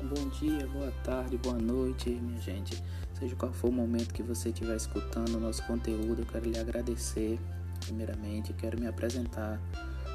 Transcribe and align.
Bom 0.00 0.28
dia, 0.28 0.64
boa 0.68 0.92
tarde, 1.02 1.36
boa 1.38 1.58
noite, 1.58 2.08
minha 2.08 2.40
gente. 2.40 2.80
Seja 3.18 3.34
qual 3.34 3.52
for 3.52 3.68
o 3.68 3.72
momento 3.72 4.14
que 4.14 4.22
você 4.22 4.50
estiver 4.50 4.76
escutando 4.76 5.34
o 5.34 5.40
nosso 5.40 5.60
conteúdo, 5.64 6.22
eu 6.22 6.26
quero 6.26 6.48
lhe 6.48 6.56
agradecer. 6.56 7.36
Primeiramente, 7.80 8.52
quero 8.52 8.78
me 8.80 8.86
apresentar. 8.86 9.60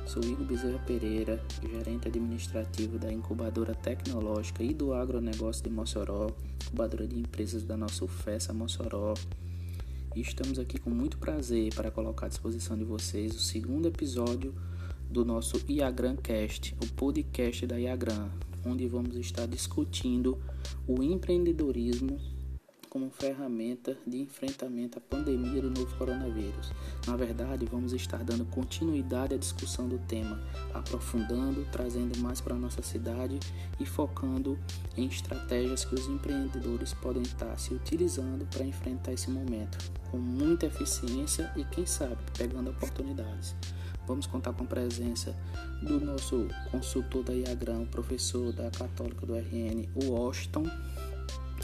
Sou 0.05 0.23
Igor 0.23 0.46
Bezerra 0.46 0.79
Pereira, 0.79 1.44
gerente 1.62 2.08
administrativo 2.08 2.97
da 2.97 3.12
incubadora 3.12 3.76
tecnológica 3.76 4.63
e 4.63 4.73
do 4.73 4.94
agronegócio 4.94 5.62
de 5.65 5.69
Mossoró, 5.69 6.31
incubadora 6.65 7.05
de 7.05 7.19
empresas 7.19 7.65
da 7.65 7.76
nossa 7.76 8.05
UFESA 8.05 8.54
Mossoró. 8.54 9.15
E 10.15 10.22
estamos 10.22 10.59
aqui 10.59 10.79
com 10.79 10.91
muito 10.91 11.18
prazer 11.18 11.73
para 11.76 11.91
colocar 11.91 12.27
à 12.27 12.29
disposição 12.29 12.77
de 12.77 12.86
vocês 12.86 13.36
o 13.36 13.40
segundo 13.40 13.90
episódio 13.90 14.55
do 15.09 15.26
nosso 15.26 15.59
Iagran 15.68 16.16
Cast, 16.16 16.73
o 16.81 16.88
podcast 16.94 17.68
da 17.68 17.77
Iagran, 17.77 18.30
onde 18.66 18.88
vamos 18.88 19.16
estar 19.16 19.48
discutindo 19.48 20.41
o 20.88 21.02
empreendedorismo 21.02 22.20
como 22.94 23.09
ferramenta 23.09 23.98
de 24.05 24.21
enfrentamento 24.21 24.99
à 24.99 25.02
pandemia 25.02 25.59
do 25.63 25.71
novo 25.71 25.98
coronavírus. 25.98 26.71
Na 27.07 27.16
verdade, 27.16 27.66
vamos 27.66 27.91
estar 27.91 28.23
dando 28.23 28.45
continuidade 28.45 29.34
à 29.34 29.38
discussão 29.38 29.90
do 29.90 29.98
tema, 29.98 30.40
aprofundando, 30.71 31.66
trazendo 31.71 32.16
mais 32.20 32.40
para 32.40 32.54
a 32.54 32.59
nossa 32.59 32.84
cidade 32.84 33.40
e 33.80 33.85
focando 33.85 34.59
em 34.95 35.07
estratégias 35.07 35.84
que 35.84 35.95
os 35.95 36.07
empreendedores 36.07 36.93
podem 36.93 37.23
estar 37.23 37.57
se 37.57 37.73
utilizando 37.73 38.45
para 38.45 38.63
enfrentar 38.63 39.12
esse 39.12 39.32
momento 39.32 39.76
com 40.12 40.20
muita 40.20 40.68
eficiência 40.68 41.52
e, 41.55 41.66
quem 41.66 41.88
sabe, 41.88 42.18
pegando 42.38 42.70
oportunidades. 42.70 43.55
Vamos 44.05 44.27
contar 44.27 44.53
com 44.53 44.63
a 44.63 44.67
presença 44.67 45.35
do 45.81 45.99
nosso 45.99 46.48
consultor 46.71 47.23
da 47.23 47.34
IAGRAM, 47.34 47.85
professor 47.85 48.51
da 48.51 48.70
Católica 48.70 49.26
do 49.26 49.34
RN, 49.35 49.87
Washington, 49.95 50.70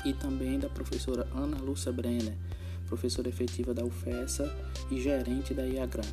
e 0.05 0.13
também 0.13 0.57
da 0.57 0.69
professora 0.69 1.27
Ana 1.35 1.57
Lúcia 1.57 1.91
Brenner, 1.91 2.35
professora 2.87 3.27
efetiva 3.27 3.73
da 3.73 3.83
UFESA 3.83 4.49
e 4.89 5.01
gerente 5.01 5.53
da 5.53 5.63
IAGRAM. 5.63 6.07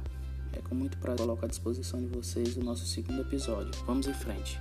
É 0.53 0.61
com 0.61 0.75
muito 0.75 0.99
prazer 0.99 1.25
colocar 1.25 1.47
à 1.47 1.49
disposição 1.49 2.01
de 2.01 2.07
vocês 2.07 2.57
o 2.57 2.61
nosso 2.61 2.87
segundo 2.87 3.21
episódio. 3.21 3.71
Vamos 3.87 4.07
em 4.07 4.15
frente. 4.15 4.59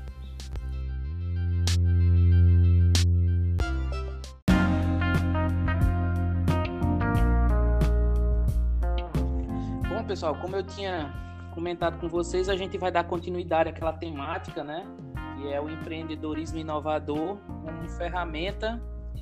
Bom, 9.87 10.03
pessoal, 10.05 10.35
como 10.35 10.55
eu 10.55 10.63
tinha 10.63 11.25
comentado 11.55 11.99
com 11.99 12.09
vocês, 12.09 12.49
a 12.49 12.55
gente 12.57 12.77
vai 12.77 12.91
dar 12.91 13.05
continuidade 13.05 13.69
àquela 13.69 13.93
temática, 13.93 14.63
né? 14.63 14.85
Que 15.37 15.51
é 15.51 15.61
o 15.61 15.69
empreendedorismo 15.69 16.59
inovador 16.59 17.37
como 17.63 17.89
ferramenta 17.97 18.81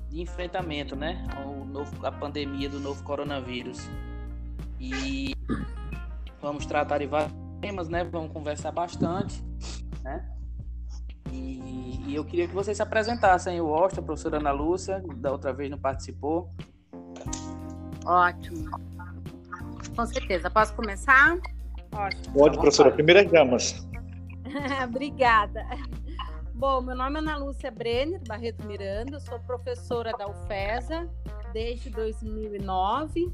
de 0.09 0.19
enfrentamento, 0.19 0.95
né? 0.95 1.25
Ao 1.37 1.63
novo, 1.63 2.05
a 2.05 2.11
pandemia 2.11 2.67
do 2.67 2.79
novo 2.79 3.03
coronavírus. 3.03 3.87
E 4.79 5.35
vamos 6.41 6.65
tratar 6.65 6.97
de 6.97 7.05
vários 7.05 7.31
temas, 7.61 7.87
né? 7.87 8.03
Vamos 8.03 8.33
conversar 8.33 8.71
bastante, 8.71 9.41
né? 10.03 10.27
E, 11.31 12.01
e 12.07 12.15
eu 12.15 12.25
queria 12.25 12.47
que 12.47 12.53
vocês 12.53 12.75
se 12.75 12.83
apresentassem. 12.83 13.61
O 13.61 13.73
Austin, 13.73 13.99
a 13.99 14.03
professora 14.03 14.37
Ana 14.37 14.51
Lúcia, 14.51 15.03
da 15.17 15.31
outra 15.31 15.53
vez 15.53 15.69
não 15.69 15.77
participou. 15.77 16.49
Ótimo. 18.05 18.69
Com 19.95 20.05
certeza. 20.07 20.49
Posso 20.49 20.73
começar? 20.73 21.37
Ótimo. 21.93 22.33
Pode, 22.33 22.57
professora. 22.57 22.91
Primeiras 22.91 23.29
damas. 23.31 23.87
Obrigada. 24.83 25.65
Bom, 26.53 26.81
meu 26.81 26.95
nome 26.95 27.17
é 27.17 27.19
Ana 27.19 27.37
Lúcia 27.37 27.69
Brenner 27.71 28.21
Barreto 28.27 28.65
Miranda, 28.65 29.19
sou 29.19 29.39
professora 29.39 30.11
da 30.13 30.27
UFESA 30.27 31.09
desde 31.51 31.89
2009. 31.89 33.31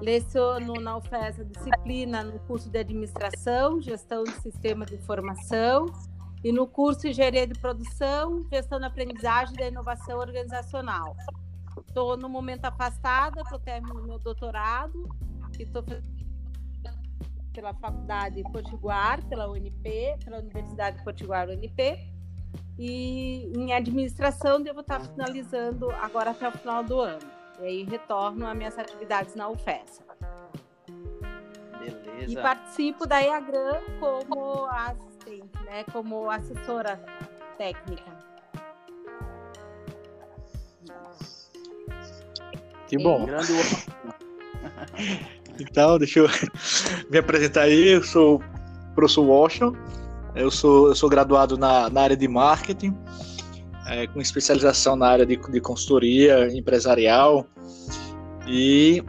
Leciono 0.00 0.74
na 0.74 0.96
UFESA 0.96 1.44
disciplina 1.44 2.22
no 2.22 2.38
curso 2.40 2.70
de 2.70 2.78
Administração, 2.78 3.80
Gestão 3.80 4.24
de 4.24 4.32
Sistema 4.40 4.84
de 4.84 4.94
Informação 4.96 5.86
e 6.44 6.52
no 6.52 6.66
curso 6.66 7.08
Engenharia 7.08 7.46
de 7.46 7.58
Produção, 7.58 8.46
Gestão 8.50 8.78
da 8.78 8.88
Aprendizagem 8.88 9.54
e 9.54 9.58
da 9.58 9.68
Inovação 9.68 10.18
Organizacional. 10.18 11.16
Estou 11.86 12.16
no 12.16 12.28
momento 12.28 12.64
afastada, 12.64 13.40
estou 13.40 13.58
terminando 13.58 14.06
meu 14.06 14.18
doutorado 14.18 15.08
e 15.58 15.62
estou 15.62 15.82
pela 17.58 17.74
Faculdade 17.74 18.40
Potiguar, 18.52 19.20
pela 19.26 19.50
UNP, 19.50 20.16
pela 20.24 20.38
Universidade 20.38 21.02
Potiguar 21.02 21.48
UNP. 21.48 21.98
E 22.78 23.52
em 23.56 23.72
administração 23.72 24.62
devo 24.62 24.78
estar 24.78 25.00
finalizando 25.00 25.90
agora 25.90 26.30
até 26.30 26.48
o 26.48 26.52
final 26.52 26.84
do 26.84 27.00
ano. 27.00 27.18
E 27.60 27.64
aí 27.64 27.82
retorno 27.82 28.46
às 28.46 28.56
minhas 28.56 28.78
atividades 28.78 29.34
na 29.34 29.48
UFES. 29.48 30.00
Beleza. 31.80 32.32
E 32.32 32.36
participo 32.36 33.06
da 33.06 33.20
EAGRAM 33.20 33.82
como 33.98 34.66
assistente, 34.66 35.60
né? 35.64 35.82
Como 35.92 36.30
assessora 36.30 37.04
técnica. 37.58 38.16
Que 42.86 42.96
bom. 42.98 43.26
Então, 45.60 45.98
deixa 45.98 46.20
eu 46.20 46.28
me 47.10 47.18
apresentar 47.18 47.62
aí. 47.62 47.92
Eu 47.92 48.02
sou 48.02 48.36
o 48.36 48.94
professor 48.94 49.24
Washington. 49.24 49.76
Eu 50.34 50.50
sou, 50.50 50.88
eu 50.88 50.94
sou 50.94 51.08
graduado 51.08 51.56
na, 51.58 51.90
na 51.90 52.02
área 52.02 52.16
de 52.16 52.28
marketing, 52.28 52.96
é, 53.86 54.06
com 54.06 54.20
especialização 54.20 54.94
na 54.94 55.08
área 55.08 55.26
de, 55.26 55.36
de 55.36 55.60
consultoria 55.60 56.48
empresarial. 56.56 57.46
E 58.46 59.02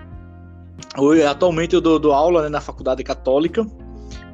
hoje, 0.98 1.24
atualmente 1.24 1.76
eu 1.76 1.82
dou, 1.82 2.00
dou 2.00 2.14
aula 2.14 2.44
né, 2.44 2.50
na 2.50 2.62
Faculdade 2.62 3.04
Católica 3.04 3.66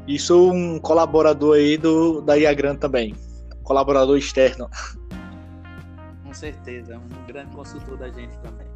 e 0.08 0.20
sou 0.20 0.54
um 0.54 0.80
colaborador 0.80 1.56
aí 1.56 1.78
do, 1.78 2.22
da 2.22 2.36
IAGRAN 2.36 2.76
também. 2.76 3.16
Colaborador 3.64 4.18
externo. 4.18 4.70
Com 6.24 6.34
certeza, 6.34 6.98
um 6.98 7.28
grande 7.28 7.56
consultor 7.56 7.98
da 7.98 8.10
gente 8.10 8.38
também. 8.38 8.68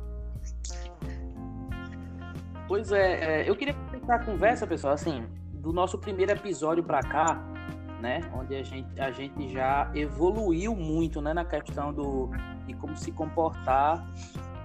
Pois 2.68 2.92
é, 2.92 3.42
é 3.42 3.50
eu 3.50 3.56
queria 3.56 3.76
começar 4.10 4.16
a 4.16 4.20
conversa, 4.20 4.66
pessoal, 4.66 4.94
assim, 4.94 5.24
do 5.54 5.72
nosso 5.72 5.98
primeiro 6.00 6.32
episódio 6.32 6.84
para 6.84 7.00
cá, 7.02 7.36
né, 8.02 8.22
onde 8.34 8.56
a 8.56 8.64
gente, 8.64 9.00
a 9.00 9.12
gente 9.12 9.50
já 9.50 9.92
evoluiu 9.94 10.76
muito, 10.76 11.22
né, 11.22 11.32
na 11.32 11.46
questão 11.46 11.94
do 11.94 12.32
de 12.66 12.74
como 12.74 12.96
se 12.98 13.12
comportar 13.12 14.04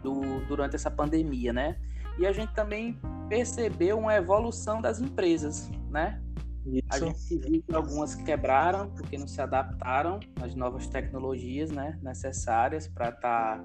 do, 0.02 0.40
durante 0.46 0.76
essa 0.76 0.90
pandemia, 0.90 1.52
né? 1.52 1.76
E 2.18 2.26
a 2.26 2.32
gente 2.32 2.54
também 2.54 2.98
percebeu 3.28 3.98
uma 3.98 4.14
evolução 4.14 4.80
das 4.80 5.00
empresas, 5.00 5.70
né? 5.90 6.22
Isso. 6.66 6.82
A 6.90 6.98
gente 6.98 7.38
viu 7.38 7.62
que 7.62 7.74
algumas 7.74 8.14
quebraram 8.14 8.90
porque 8.90 9.18
não 9.18 9.26
se 9.26 9.40
adaptaram 9.40 10.20
às 10.40 10.54
novas 10.54 10.86
tecnologias, 10.86 11.70
né, 11.70 11.98
necessárias 12.02 12.88
para 12.88 13.08
estar 13.10 13.58
tá 13.58 13.64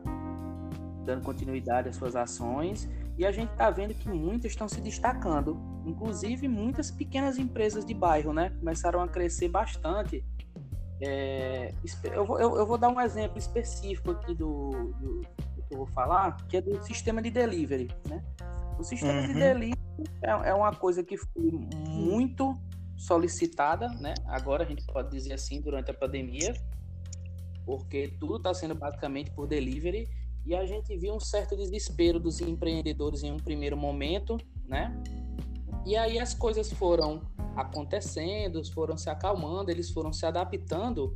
dando 1.06 1.23
continuidade 1.23 1.90
às 1.90 1.96
suas 1.96 2.16
ações 2.16 2.90
e 3.19 3.25
a 3.25 3.34
gente 3.34 3.52
está 3.52 3.69
vendo 3.69 3.94
que 3.94 4.07
muitas 4.07 4.53
estão 4.53 4.69
se 4.69 4.80
destacando, 4.80 5.59
inclusive 5.85 6.47
muitas 6.47 6.90
pequenas 6.90 7.38
empresas 7.38 7.85
de 7.85 7.94
bairro, 7.94 8.31
né? 8.31 8.50
Começaram 8.57 9.02
a 9.02 9.09
crescer 9.09 9.50
bastante. 9.50 10.24
É, 11.02 11.74
eu, 12.13 12.25
vou, 12.25 12.40
eu, 12.40 12.56
eu, 12.56 12.66
vou, 12.66 12.78
dar 12.78 12.88
um 12.88 13.02
exemplo 13.02 13.38
específico 13.38 14.12
aqui 14.12 14.34
do, 14.34 14.69
do, 14.69 15.22
do, 15.22 15.63
que 15.68 15.74
eu 15.74 15.79
vou 15.79 15.88
falar, 15.88 16.38
que 16.47 16.56
é 16.56 16.62
do 16.62 16.81
sistema 16.81 17.22
de 17.22 17.29
delivery, 17.29 17.90
né? 18.08 18.24
O 18.79 18.84
sistema 18.85 19.19
uhum. 19.19 19.28
de 19.28 19.34
delivery 19.34 19.79
é, 20.24 20.29
é 20.29 20.53
uma 20.53 20.74
coisa 20.74 21.03
que 21.03 21.18
foi 21.18 21.52
muito 21.90 22.53
solicitada, 22.96 23.90
né? 24.00 24.14
Agora 24.28 24.64
a 24.64 24.66
gente 24.66 24.85
pode 24.85 25.11
dizer 25.11 25.34
assim 25.34 25.59
durante 25.59 25.91
a 25.91 25.94
pandemia, 25.94 26.53
porque 27.66 28.14
tudo 28.17 28.38
está 28.38 28.53
sendo 28.53 28.76
basicamente 28.76 29.29
por 29.32 29.46
delivery 29.46 30.08
e 30.46 30.56
a 30.56 30.66
gente 30.66 30.96
viu 30.97 31.14
um 31.14 31.20
certo 31.20 31.56
desespero 31.56 32.20
dos 32.20 32.40
empreendedores 32.41 33.24
em 33.24 33.32
um 33.32 33.38
primeiro 33.38 33.78
momento, 33.78 34.38
né? 34.66 34.96
E 35.86 35.96
aí 35.96 36.20
as 36.20 36.34
coisas 36.34 36.72
foram 36.72 37.22
acontecendo, 37.56 38.64
foram 38.74 38.97
se 38.97 39.09
acalmando, 39.09 39.72
eles 39.72 39.90
foram 39.90 40.12
se 40.12 40.26
adaptando. 40.26 41.14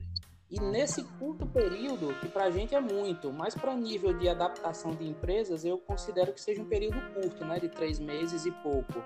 E 0.50 0.60
nesse 0.60 1.04
curto 1.04 1.48
período, 1.48 2.14
que 2.20 2.28
para 2.28 2.46
a 2.46 2.52
gente 2.52 2.75
é 2.75 2.80
muito, 2.80 3.34
mas 3.34 3.56
para 3.56 3.75
nível 3.75 4.16
de 4.16 4.30
adaptação 4.30 4.94
de 4.94 5.08
empresas, 5.08 5.66
eu 5.66 5.80
considero 5.80 6.31
que 6.31 6.40
seja 6.40 6.62
um 6.62 6.66
período 6.66 7.02
curto, 7.14 7.44
né, 7.44 7.60
de 7.60 7.69
três 7.69 7.98
meses 7.98 8.46
e 8.46 8.52
pouco. 8.52 9.02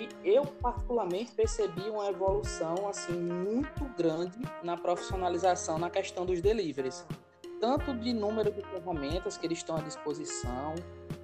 E 0.00 0.08
eu 0.28 0.44
particularmente 0.44 1.32
percebi 1.32 1.88
uma 1.88 2.08
evolução 2.08 2.88
assim 2.88 3.12
muito 3.12 3.84
grande 3.96 4.36
na 4.64 4.76
profissionalização 4.76 5.78
na 5.78 5.88
questão 5.88 6.26
dos 6.26 6.40
deliveries 6.40 7.06
tanto 7.64 7.94
de 7.94 8.12
número 8.12 8.52
de 8.52 8.60
ferramentas 8.60 9.38
que 9.38 9.46
eles 9.46 9.56
estão 9.56 9.76
à 9.76 9.80
disposição, 9.80 10.74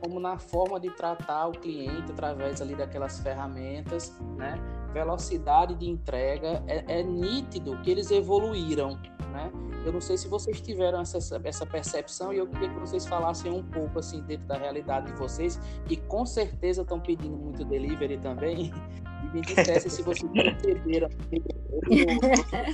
como 0.01 0.19
na 0.19 0.39
forma 0.39 0.81
de 0.81 0.89
tratar 0.89 1.49
o 1.49 1.53
cliente 1.53 2.11
através 2.13 2.63
ali 2.63 2.75
daquelas 2.75 3.21
ferramentas, 3.21 4.17
né? 4.39 4.55
Velocidade 4.91 5.75
de 5.75 5.87
entrega, 5.87 6.65
é, 6.67 7.01
é 7.01 7.03
nítido 7.03 7.77
que 7.83 7.91
eles 7.91 8.11
evoluíram, 8.11 8.99
né? 9.33 9.53
Eu 9.85 9.93
não 9.93 10.01
sei 10.01 10.17
se 10.17 10.29
vocês 10.29 10.63
tiveram 10.63 11.03
essa, 11.03 11.19
essa 11.45 11.67
percepção 11.67 12.33
e 12.33 12.39
eu 12.39 12.47
queria 12.47 12.71
que 12.71 12.81
vocês 12.81 13.07
falassem 13.07 13.53
um 13.53 13.63
pouco 13.63 13.99
assim 13.99 14.23
dentro 14.23 14.47
da 14.47 14.57
realidade 14.57 15.13
de 15.13 15.19
vocês, 15.19 15.61
que 15.85 15.97
com 15.97 16.25
certeza 16.25 16.81
estão 16.81 16.99
pedindo 16.99 17.37
muito 17.37 17.67
delivery 17.67 18.17
também, 18.17 18.73
e 19.25 19.35
me 19.35 19.43
dissessem 19.43 19.91
se 19.91 20.03
vocês 20.03 20.33
perceberam 20.33 21.11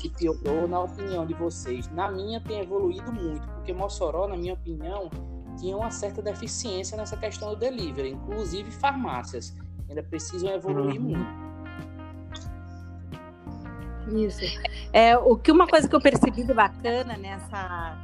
se 0.01 0.09
piorou 0.11 0.67
na 0.69 0.81
opinião 0.81 1.27
de 1.27 1.35
vocês. 1.35 1.89
Na 1.91 2.11
minha 2.11 2.41
tem 2.41 2.61
evoluído 2.61 3.13
muito, 3.13 3.47
porque 3.49 3.73
Mossoró, 3.73 4.29
na 4.29 4.37
minha 4.37 4.55
opinião, 4.55 5.11
tinha 5.59 5.77
uma 5.77 5.91
certa 5.91 6.21
deficiência 6.23 6.97
nessa 6.97 7.17
questão 7.17 7.51
do 7.51 7.57
delivery, 7.57 8.11
inclusive 8.11 8.71
farmácias 8.71 9.57
ainda 9.89 10.03
precisam 10.03 10.51
evoluir 10.51 11.01
uhum. 11.01 11.09
muito. 11.09 11.47
Isso. 14.15 14.41
É, 14.93 15.17
o 15.19 15.37
que 15.37 15.51
uma 15.51 15.67
coisa 15.67 15.89
que 15.89 15.95
eu 15.95 16.01
percebi 16.01 16.45
de 16.45 16.55
bacana 16.55 17.17
nessa 17.17 17.99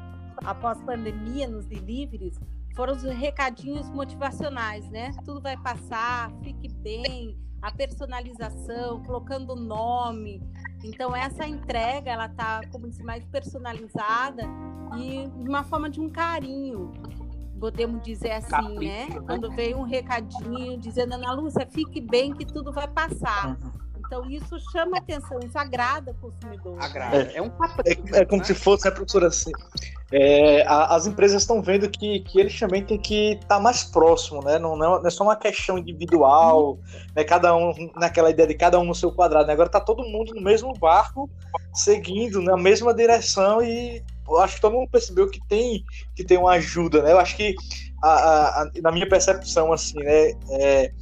após 0.44 0.80
pandemia 0.82 1.46
nos 1.46 1.64
deliveries 1.66 2.40
foram 2.74 2.94
os 2.94 3.02
recadinhos 3.02 3.88
motivacionais, 3.90 4.88
né? 4.90 5.12
Tudo 5.24 5.40
vai 5.40 5.56
passar, 5.58 6.32
fique 6.42 6.68
bem, 6.68 7.36
a 7.60 7.70
personalização, 7.70 9.02
colocando 9.04 9.54
nome. 9.54 10.42
Então 10.84 11.14
essa 11.14 11.46
entrega 11.46 12.10
ela 12.10 12.28
tá 12.28 12.60
como 12.70 12.90
se 12.90 13.02
mais 13.02 13.24
personalizada 13.26 14.42
e 14.96 15.28
de 15.28 15.48
uma 15.48 15.64
forma 15.64 15.88
de 15.88 16.00
um 16.00 16.10
carinho 16.10 16.92
podemos 17.62 18.02
dizer 18.02 18.32
assim, 18.32 18.50
Capricho, 18.50 18.80
né? 18.80 19.06
né? 19.08 19.20
Quando 19.24 19.48
vem 19.52 19.72
um 19.72 19.84
recadinho 19.84 20.76
dizendo, 20.80 21.14
Ana 21.14 21.32
Lúcia, 21.32 21.64
fique 21.64 22.00
bem 22.00 22.34
que 22.34 22.44
tudo 22.44 22.72
vai 22.72 22.88
passar. 22.88 23.50
Uhum. 23.50 23.70
Então 24.12 24.28
isso 24.28 24.60
chama 24.70 24.98
atenção, 24.98 25.40
isso 25.42 25.58
agrada 25.58 26.10
o 26.10 26.14
consumidor. 26.14 26.76
Agrada. 26.78 27.16
É, 27.16 27.38
é 27.38 27.42
um 27.42 27.48
capricho. 27.48 28.02
É, 28.12 28.18
é 28.18 28.24
como 28.26 28.40
né? 28.40 28.44
se 28.44 28.54
fosse, 28.54 28.84
né, 28.84 28.90
professora, 28.90 29.28
assim. 29.28 29.50
É, 30.12 30.66
a, 30.66 30.94
as 30.94 31.06
empresas 31.06 31.40
estão 31.40 31.62
vendo 31.62 31.88
que, 31.88 32.20
que 32.20 32.38
eles 32.38 32.60
também 32.60 32.84
têm 32.84 32.98
que 32.98 33.32
estar 33.32 33.56
tá 33.56 33.58
mais 33.58 33.84
próximo, 33.84 34.44
né? 34.44 34.58
Não, 34.58 34.76
não, 34.76 35.06
é 35.06 35.08
só 35.08 35.24
uma 35.24 35.34
questão 35.34 35.78
individual, 35.78 36.78
né? 37.16 37.24
Cada 37.24 37.56
um 37.56 37.72
naquela 37.96 38.28
ideia 38.28 38.46
de 38.46 38.54
cada 38.54 38.78
um 38.78 38.84
no 38.84 38.94
seu 38.94 39.10
quadrado. 39.10 39.46
Né? 39.46 39.54
Agora 39.54 39.68
está 39.68 39.80
todo 39.80 40.06
mundo 40.06 40.34
no 40.34 40.42
mesmo 40.42 40.74
barco, 40.74 41.30
seguindo 41.72 42.42
na 42.42 42.54
mesma 42.58 42.92
direção 42.92 43.62
e 43.62 44.04
eu 44.28 44.38
acho 44.38 44.56
que 44.56 44.60
todo 44.60 44.74
mundo 44.74 44.90
percebeu 44.90 45.30
que 45.30 45.40
tem 45.48 45.82
que 46.14 46.22
tem 46.22 46.36
uma 46.36 46.52
ajuda, 46.52 47.02
né? 47.02 47.12
Eu 47.12 47.18
acho 47.18 47.34
que 47.34 47.54
a, 48.02 48.08
a, 48.08 48.62
a, 48.62 48.70
na 48.82 48.92
minha 48.92 49.08
percepção 49.08 49.72
assim, 49.72 49.98
né, 50.00 50.32
é, 50.50 50.92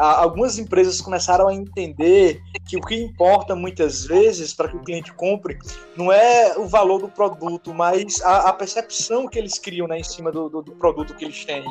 algumas 0.00 0.58
empresas 0.58 1.00
começaram 1.00 1.46
a 1.46 1.54
entender 1.54 2.40
que 2.66 2.76
o 2.76 2.80
que 2.80 2.94
importa 2.94 3.54
muitas 3.54 4.06
vezes 4.06 4.54
para 4.54 4.68
que 4.68 4.76
o 4.76 4.82
cliente 4.82 5.12
compre 5.12 5.58
não 5.96 6.10
é 6.10 6.56
o 6.56 6.66
valor 6.66 7.00
do 7.00 7.08
produto, 7.08 7.74
mas 7.74 8.20
a, 8.22 8.52
percepção 8.52 9.28
que 9.28 9.38
eles 9.38 9.58
criam 9.58 9.86
né, 9.86 9.98
em 9.98 10.04
cima 10.04 10.32
do, 10.32 10.48
do, 10.48 10.62
do 10.62 10.72
produto 10.72 11.14
que 11.14 11.24
eles 11.24 11.44
têm. 11.44 11.64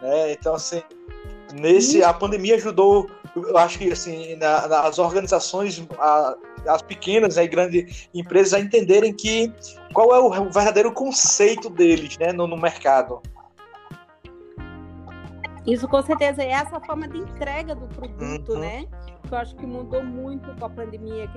Né? 0.00 0.32
Então, 0.32 0.54
assim, 0.54 0.82
nesse 1.52 2.02
a 2.02 2.12
pandemia 2.12 2.54
ajudou, 2.56 3.10
eu 3.34 3.58
acho 3.58 3.78
que 3.78 3.90
assim, 3.90 4.36
na, 4.36 4.68
nas 4.68 4.98
organizações, 4.98 5.84
a, 5.98 6.36
as 6.66 6.82
pequenas 6.82 7.36
né, 7.36 7.44
e 7.44 7.48
grandes 7.48 8.08
empresas 8.14 8.54
a 8.54 8.60
entenderem 8.60 9.12
que 9.12 9.52
qual 9.92 10.14
é 10.14 10.18
o 10.18 10.50
verdadeiro 10.50 10.92
conceito 10.92 11.68
deles 11.68 12.16
né, 12.18 12.32
no, 12.32 12.46
no 12.46 12.56
mercado. 12.56 13.20
Isso 15.68 15.86
com 15.86 16.00
certeza 16.00 16.42
é 16.42 16.52
essa 16.52 16.80
forma 16.80 17.06
de 17.06 17.18
entrega 17.18 17.74
do 17.74 17.86
produto, 17.88 18.52
uhum. 18.52 18.58
né? 18.58 18.86
Que 19.22 19.34
eu 19.34 19.38
acho 19.38 19.54
que 19.54 19.66
mudou 19.66 20.02
muito 20.02 20.50
com 20.58 20.64
a 20.64 20.70
pandemia. 20.70 21.30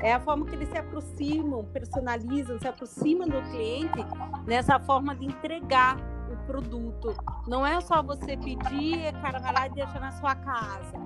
é 0.00 0.12
a 0.12 0.20
forma 0.20 0.44
que 0.44 0.54
eles 0.54 0.68
se 0.68 0.76
aproximam, 0.76 1.64
personalizam, 1.64 2.58
se 2.58 2.68
aproximam 2.68 3.26
do 3.26 3.40
cliente 3.50 3.98
nessa 4.46 4.78
forma 4.78 5.16
de 5.16 5.24
entregar 5.24 5.96
o 6.30 6.36
produto. 6.46 7.14
Não 7.48 7.66
é 7.66 7.80
só 7.80 8.02
você 8.02 8.36
pedir, 8.36 9.08
o 9.08 9.22
cara 9.22 9.38
vai 9.38 9.54
lá 9.54 9.66
e 9.66 9.70
deixa 9.70 9.98
na 9.98 10.12
sua 10.12 10.34
casa, 10.34 10.98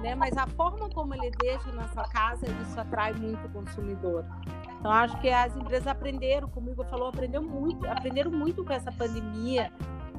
né? 0.00 0.14
Mas 0.14 0.34
a 0.38 0.46
forma 0.46 0.88
como 0.94 1.14
ele 1.14 1.30
deixa 1.42 1.70
na 1.72 1.86
sua 1.88 2.04
casa, 2.04 2.46
isso 2.62 2.80
atrai 2.80 3.12
muito 3.12 3.46
o 3.46 3.50
consumidor. 3.50 4.24
Então 4.80 4.90
acho 4.90 5.18
que 5.20 5.28
as 5.28 5.54
empresas 5.54 5.86
aprenderam, 5.86 6.48
como 6.48 6.68
o 6.68 6.72
Igor 6.72 6.86
falou, 6.86 7.08
aprendeu 7.08 7.42
muito, 7.42 7.86
aprenderam 7.86 8.30
muito 8.30 8.64
com 8.64 8.72
essa 8.72 8.90
pandemia 8.92 9.70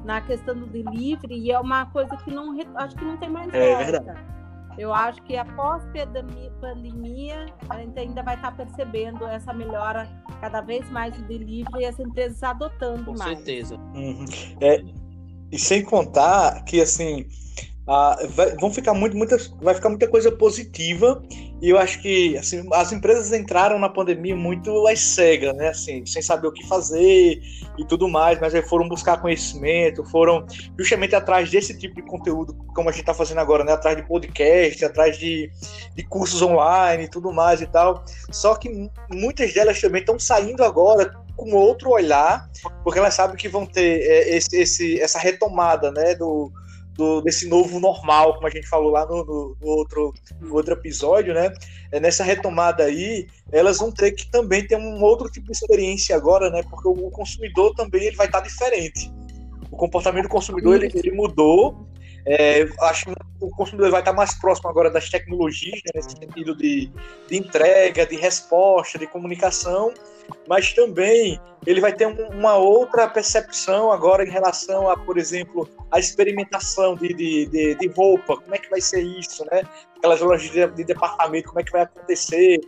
na 0.06 0.20
questão 0.20 0.54
do 0.54 0.66
delivery 0.66 1.36
e 1.36 1.50
é 1.50 1.58
uma 1.58 1.84
coisa 1.86 2.16
que 2.18 2.30
não 2.30 2.56
acho 2.76 2.96
que 2.96 3.04
não 3.04 3.16
tem 3.16 3.28
mais 3.28 3.52
é, 3.52 3.74
volta. 3.74 3.90
Verdade. 3.90 4.36
Eu 4.78 4.92
acho 4.92 5.22
que 5.22 5.36
após 5.36 5.82
pandemia 6.60 7.46
a 7.68 7.78
gente 7.78 7.98
ainda 7.98 8.22
vai 8.22 8.36
estar 8.36 8.54
percebendo 8.54 9.26
essa 9.26 9.52
melhora 9.52 10.06
cada 10.40 10.60
vez 10.60 10.88
mais 10.90 11.16
do 11.16 11.22
delivery 11.24 11.80
e 11.80 11.86
as 11.86 11.98
empresas 11.98 12.42
adotando 12.42 13.04
Com 13.04 13.18
mais. 13.18 13.38
Com 13.38 13.44
certeza. 13.44 13.76
Uhum. 13.94 14.24
É, 14.60 14.84
e 15.50 15.58
sem 15.58 15.82
contar 15.82 16.62
que 16.64 16.80
assim 16.80 17.26
ah, 17.88 18.18
vai, 18.30 18.54
vão 18.56 18.70
ficar 18.70 18.94
muito, 18.94 19.16
muita, 19.16 19.36
vai 19.60 19.74
ficar 19.74 19.88
muita 19.88 20.08
coisa 20.08 20.30
positiva 20.30 21.22
e 21.60 21.70
eu 21.70 21.78
acho 21.78 22.00
que 22.02 22.36
assim, 22.36 22.66
as 22.72 22.92
empresas 22.92 23.32
entraram 23.32 23.78
na 23.78 23.88
pandemia 23.88 24.36
muito 24.36 24.86
às 24.86 25.00
cegas, 25.00 25.54
né? 25.56 25.68
Assim, 25.68 26.04
sem 26.04 26.20
saber 26.20 26.48
o 26.48 26.52
que 26.52 26.66
fazer 26.66 27.40
e 27.78 27.84
tudo 27.86 28.08
mais, 28.08 28.38
mas 28.38 28.54
aí 28.54 28.62
foram 28.62 28.88
buscar 28.88 29.20
conhecimento, 29.20 30.04
foram 30.04 30.46
justamente 30.78 31.14
atrás 31.14 31.50
desse 31.50 31.76
tipo 31.78 31.94
de 31.94 32.02
conteúdo, 32.02 32.54
como 32.74 32.88
a 32.88 32.92
gente 32.92 33.00
está 33.00 33.14
fazendo 33.14 33.38
agora, 33.38 33.64
né? 33.64 33.72
Atrás 33.72 33.96
de 33.96 34.02
podcast, 34.02 34.84
atrás 34.84 35.16
de, 35.18 35.50
de 35.94 36.02
cursos 36.04 36.42
online 36.42 37.04
e 37.04 37.08
tudo 37.08 37.32
mais 37.32 37.62
e 37.62 37.66
tal. 37.66 38.04
Só 38.30 38.54
que 38.54 38.90
muitas 39.10 39.54
delas 39.54 39.80
também 39.80 40.00
estão 40.00 40.18
saindo 40.18 40.62
agora 40.62 41.14
com 41.36 41.52
outro 41.52 41.90
olhar, 41.90 42.50
porque 42.82 42.98
elas 42.98 43.14
sabem 43.14 43.36
que 43.36 43.48
vão 43.48 43.66
ter 43.66 44.02
é, 44.02 44.36
esse, 44.36 45.00
essa 45.00 45.18
retomada, 45.18 45.90
né? 45.90 46.14
Do, 46.14 46.52
do, 46.96 47.20
desse 47.20 47.48
novo 47.48 47.78
normal, 47.78 48.34
como 48.34 48.46
a 48.46 48.50
gente 48.50 48.66
falou 48.66 48.90
lá 48.90 49.06
no, 49.06 49.24
no, 49.24 49.56
no, 49.60 49.68
outro, 49.68 50.14
no 50.40 50.54
outro 50.54 50.74
episódio, 50.74 51.34
né? 51.34 51.52
É 51.92 52.00
nessa 52.00 52.24
retomada 52.24 52.84
aí, 52.84 53.26
elas 53.52 53.78
vão 53.78 53.92
ter 53.92 54.12
que 54.12 54.30
também 54.30 54.66
ter 54.66 54.76
um 54.76 55.02
outro 55.02 55.30
tipo 55.30 55.46
de 55.46 55.52
experiência 55.52 56.16
agora, 56.16 56.50
né? 56.50 56.62
Porque 56.62 56.88
o 56.88 57.10
consumidor 57.10 57.74
também 57.74 58.04
ele 58.04 58.16
vai 58.16 58.26
estar 58.26 58.40
diferente. 58.40 59.12
O 59.70 59.76
comportamento 59.76 60.24
do 60.24 60.30
consumidor 60.30 60.76
ele, 60.76 60.90
ele 60.94 61.12
mudou. 61.12 61.86
É, 62.26 62.68
acho 62.80 63.06
que 63.06 63.12
o 63.40 63.50
consumidor 63.50 63.90
vai 63.90 64.00
estar 64.00 64.12
mais 64.12 64.34
próximo 64.34 64.68
agora 64.68 64.90
das 64.90 65.08
tecnologias, 65.08 65.80
né, 65.84 65.92
nesse 65.94 66.10
sentido 66.10 66.56
de, 66.56 66.90
de 67.28 67.36
entrega, 67.36 68.04
de 68.04 68.16
resposta, 68.16 68.98
de 68.98 69.06
comunicação 69.06 69.92
mas 70.48 70.72
também 70.72 71.40
ele 71.66 71.80
vai 71.80 71.92
ter 71.92 72.06
um, 72.06 72.28
uma 72.28 72.56
outra 72.56 73.08
percepção 73.08 73.90
agora 73.90 74.24
em 74.24 74.30
relação 74.30 74.88
a, 74.88 74.96
por 74.96 75.18
exemplo, 75.18 75.68
a 75.90 75.98
experimentação 75.98 76.94
de, 76.94 77.08
de, 77.08 77.46
de, 77.46 77.74
de 77.74 77.88
roupa, 77.88 78.36
como 78.36 78.54
é 78.54 78.58
que 78.58 78.70
vai 78.70 78.80
ser 78.80 79.00
isso, 79.00 79.44
né? 79.50 79.62
Aquelas 79.96 80.20
lojas 80.20 80.50
de, 80.50 80.66
de 80.68 80.84
departamento, 80.84 81.48
como 81.48 81.60
é 81.60 81.64
que 81.64 81.72
vai 81.72 81.82
acontecer, 81.82 82.60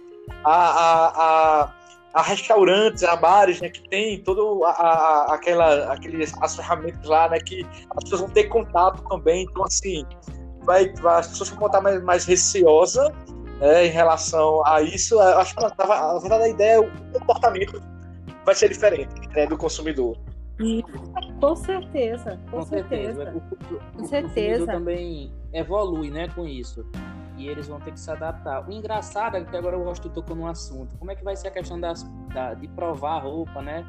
a, 0.44 0.52
a, 0.52 1.62
a, 1.62 1.74
a 2.14 2.22
restaurantes, 2.22 3.04
a 3.04 3.16
bares, 3.16 3.60
né, 3.60 3.68
que 3.68 3.86
tem 3.88 4.22
todo 4.22 4.64
a, 4.64 4.70
a, 4.70 5.34
aquela, 5.34 5.92
aqueles, 5.92 6.32
as 6.40 6.56
ferramentas 6.56 7.04
lá, 7.04 7.28
né, 7.28 7.38
que 7.38 7.66
as 7.96 8.04
pessoas 8.04 8.22
vão 8.22 8.30
ter 8.30 8.44
contato 8.44 9.02
também, 9.08 9.44
então 9.44 9.64
assim, 9.64 10.04
vai, 10.62 10.92
as 11.16 11.28
pessoas 11.28 11.50
vão 11.50 11.66
estar 11.66 11.80
mais, 11.80 12.02
mais 12.02 12.24
receosas 12.24 13.10
né, 13.60 13.86
em 13.86 13.90
relação 13.90 14.64
a 14.66 14.80
isso, 14.80 15.18
acho 15.20 15.54
que 15.54 15.76
tava, 15.76 15.94
a 15.94 16.18
verdade 16.18 16.44
a 16.44 16.48
ideia 16.48 16.76
é 16.76 16.80
o 16.80 16.90
comportamento 17.12 17.82
vai 18.44 18.54
ser 18.54 18.68
diferente 18.68 19.14
né, 19.34 19.46
do 19.46 19.56
consumidor. 19.56 20.16
Com 21.40 21.54
certeza, 21.54 22.40
com, 22.50 22.58
com 22.58 22.62
certeza. 22.62 23.24
certeza. 23.24 23.36
O, 23.36 23.96
com 23.96 24.04
certeza. 24.06 24.66
também 24.66 25.32
evolui, 25.52 26.10
né, 26.10 26.28
com 26.34 26.46
isso. 26.46 26.84
E 27.38 27.48
eles 27.48 27.68
vão 27.68 27.80
ter 27.80 27.92
que 27.92 28.00
se 28.00 28.10
adaptar. 28.10 28.68
O 28.68 28.72
engraçado 28.72 29.36
é 29.36 29.44
que 29.44 29.56
agora 29.56 29.76
eu 29.76 29.84
gosto 29.84 30.08
de 30.08 30.14
tocar 30.14 30.34
num 30.34 30.46
assunto. 30.46 30.96
Como 30.98 31.10
é 31.10 31.14
que 31.14 31.24
vai 31.24 31.36
ser 31.36 31.48
a 31.48 31.50
questão 31.52 31.80
das, 31.80 32.02
da, 32.34 32.54
de 32.54 32.66
provar 32.68 33.16
a 33.16 33.20
roupa, 33.20 33.62
né? 33.62 33.86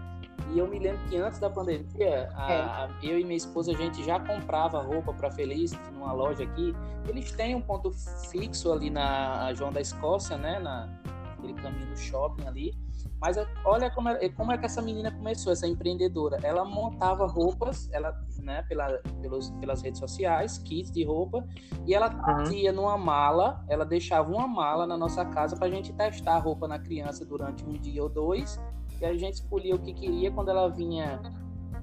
E 0.53 0.59
eu 0.59 0.67
me 0.67 0.79
lembro 0.79 0.99
que 1.07 1.17
antes 1.17 1.39
da 1.39 1.49
pandemia, 1.49 2.29
a, 2.35 2.51
é. 2.51 2.61
a, 2.61 2.89
eu 3.03 3.19
e 3.19 3.23
minha 3.23 3.37
esposa, 3.37 3.71
a 3.71 3.75
gente 3.75 4.03
já 4.03 4.19
comprava 4.19 4.81
roupa 4.81 5.13
para 5.13 5.29
Feliz 5.31 5.71
numa 5.91 6.13
loja 6.13 6.43
aqui. 6.43 6.75
Eles 7.07 7.31
têm 7.31 7.55
um 7.55 7.61
ponto 7.61 7.91
fixo 8.29 8.71
ali 8.71 8.89
na 8.89 9.53
João 9.53 9.71
da 9.71 9.81
Escócia, 9.81 10.37
né? 10.37 10.59
Na, 10.59 10.89
aquele 11.37 11.53
caminho 11.55 11.87
do 11.87 11.97
shopping 11.97 12.47
ali. 12.47 12.88
Mas 13.21 13.37
olha 13.65 13.89
como 13.91 14.09
é, 14.09 14.29
como 14.29 14.51
é 14.51 14.57
que 14.57 14.65
essa 14.65 14.81
menina 14.81 15.11
começou, 15.11 15.51
essa 15.51 15.67
empreendedora. 15.67 16.37
Ela 16.41 16.63
montava 16.63 17.27
roupas, 17.27 17.89
ela, 17.91 18.17
né, 18.41 18.63
pela, 18.63 18.87
pelos, 19.21 19.49
pelas 19.51 19.81
redes 19.81 19.99
sociais, 19.99 20.57
kits 20.57 20.91
de 20.91 21.03
roupa, 21.03 21.45
e 21.85 21.93
ela 21.93 22.09
uhum. 22.09 22.51
ia 22.51 22.71
numa 22.71 22.97
mala, 22.97 23.63
ela 23.67 23.85
deixava 23.85 24.31
uma 24.31 24.47
mala 24.47 24.87
na 24.87 24.97
nossa 24.97 25.25
casa 25.25 25.55
para 25.57 25.67
a 25.67 25.71
gente 25.71 25.91
testar 25.93 26.35
a 26.35 26.39
roupa 26.39 26.67
na 26.67 26.79
criança 26.79 27.25
durante 27.25 27.65
um 27.65 27.73
dia 27.73 28.01
ou 28.01 28.09
dois 28.09 28.59
e 29.01 29.05
a 29.05 29.13
gente 29.17 29.35
escolhia 29.35 29.75
o 29.75 29.79
que 29.79 29.93
queria 29.93 30.31
quando 30.31 30.49
ela 30.49 30.69
vinha 30.69 31.21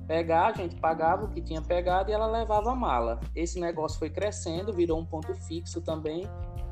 pegar, 0.06 0.48
a 0.48 0.52
gente 0.52 0.76
pagava 0.76 1.24
o 1.24 1.28
que 1.28 1.40
tinha 1.40 1.60
pegado 1.60 2.10
e 2.10 2.14
ela 2.14 2.26
levava 2.26 2.72
a 2.72 2.74
mala. 2.74 3.20
Esse 3.34 3.58
negócio 3.58 3.98
foi 3.98 4.10
crescendo, 4.10 4.72
virou 4.72 4.98
um 4.98 5.04
ponto 5.04 5.34
fixo 5.34 5.80
também. 5.80 6.28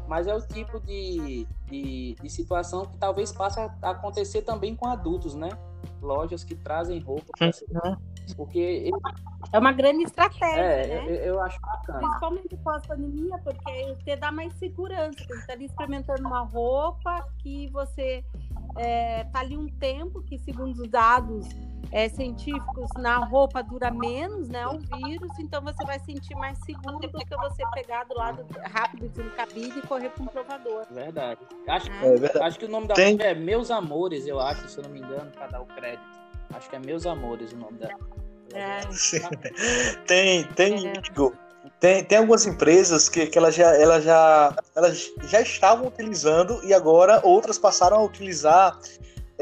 Mas 0.06 0.26
é 0.26 0.34
o 0.34 0.40
tipo 0.40 0.80
de, 0.80 1.46
de, 1.66 2.14
de 2.14 2.30
situação 2.30 2.86
que 2.86 2.96
talvez 2.96 3.32
passe 3.32 3.60
a 3.60 3.90
acontecer 3.90 4.42
também 4.42 4.74
com 4.74 4.86
adultos, 4.86 5.34
né? 5.34 5.48
Lojas 6.00 6.44
que 6.44 6.54
trazem 6.54 7.00
roupa. 7.00 7.32
Uhum. 7.40 7.96
Porque. 8.36 8.90
É 9.52 9.58
uma 9.58 9.72
grande 9.72 10.04
estratégia. 10.04 10.60
É, 10.60 10.86
né? 10.86 11.10
eu, 11.10 11.14
eu, 11.14 11.40
acho 11.40 11.60
bacana. 11.60 11.98
Principalmente 12.00 12.56
pós-pandemia, 12.58 13.38
porque 13.38 13.94
te 14.04 14.16
dá 14.16 14.30
mais 14.30 14.52
segurança. 14.54 15.18
Você 15.26 15.34
está 15.34 15.52
ali 15.52 15.66
experimentando 15.66 16.26
uma 16.26 16.40
roupa 16.40 17.26
que 17.38 17.68
você 17.68 18.24
está 18.70 18.80
é, 18.80 19.24
tá 19.24 19.40
ali 19.40 19.56
um 19.56 19.68
tempo, 19.68 20.22
que 20.22 20.38
segundo 20.38 20.82
os 20.82 20.90
dados 20.90 21.46
é, 21.92 22.08
científicos, 22.08 22.90
na 22.98 23.18
roupa 23.18 23.62
dura 23.62 23.90
menos, 23.90 24.48
né? 24.48 24.66
O 24.66 24.78
vírus, 24.78 25.30
então 25.38 25.62
você 25.62 25.84
vai 25.84 25.98
sentir 26.00 26.34
mais 26.36 26.58
seguro 26.64 26.98
do 26.98 27.18
que 27.18 27.36
você 27.36 27.62
pegar 27.74 28.04
do 28.04 28.14
lado 28.14 28.46
rápido 28.62 29.08
do 29.08 29.30
cabide 29.30 29.78
e 29.78 29.82
correr 29.82 30.10
para 30.10 30.22
um 30.22 30.26
provador. 30.26 30.86
Verdade. 30.90 31.40
Acho, 31.68 31.90
é. 31.90 32.06
é 32.06 32.16
verdade. 32.16 32.44
acho 32.44 32.58
que 32.58 32.64
o 32.64 32.68
nome 32.68 32.88
da 32.88 32.94
Tem... 32.94 33.16
é 33.20 33.34
Meus 33.34 33.70
Amores, 33.70 34.26
eu 34.26 34.40
acho, 34.40 34.68
se 34.68 34.78
eu 34.78 34.84
não 34.84 34.90
me 34.90 35.00
engano, 35.00 35.30
para 35.30 35.46
dar 35.46 35.60
o 35.60 35.66
crédito. 35.66 36.02
Acho 36.52 36.68
que 36.68 36.76
é 36.76 36.78
Meus 36.78 37.06
Amores 37.06 37.52
o 37.52 37.56
nome 37.56 37.78
dela. 37.78 37.98
É. 38.52 38.80
Tem, 40.06 40.44
tem, 40.44 40.88
é. 40.88 40.92
tem, 41.80 42.04
tem 42.04 42.18
algumas 42.18 42.46
empresas 42.46 43.08
que, 43.08 43.26
que 43.26 43.36
elas, 43.36 43.54
já, 43.54 43.74
elas, 43.74 44.04
já, 44.04 44.56
elas 44.76 45.10
já 45.24 45.40
estavam 45.40 45.88
utilizando 45.88 46.60
e 46.64 46.72
agora 46.72 47.20
outras 47.24 47.58
passaram 47.58 47.96
a 47.96 48.02
utilizar 48.02 48.78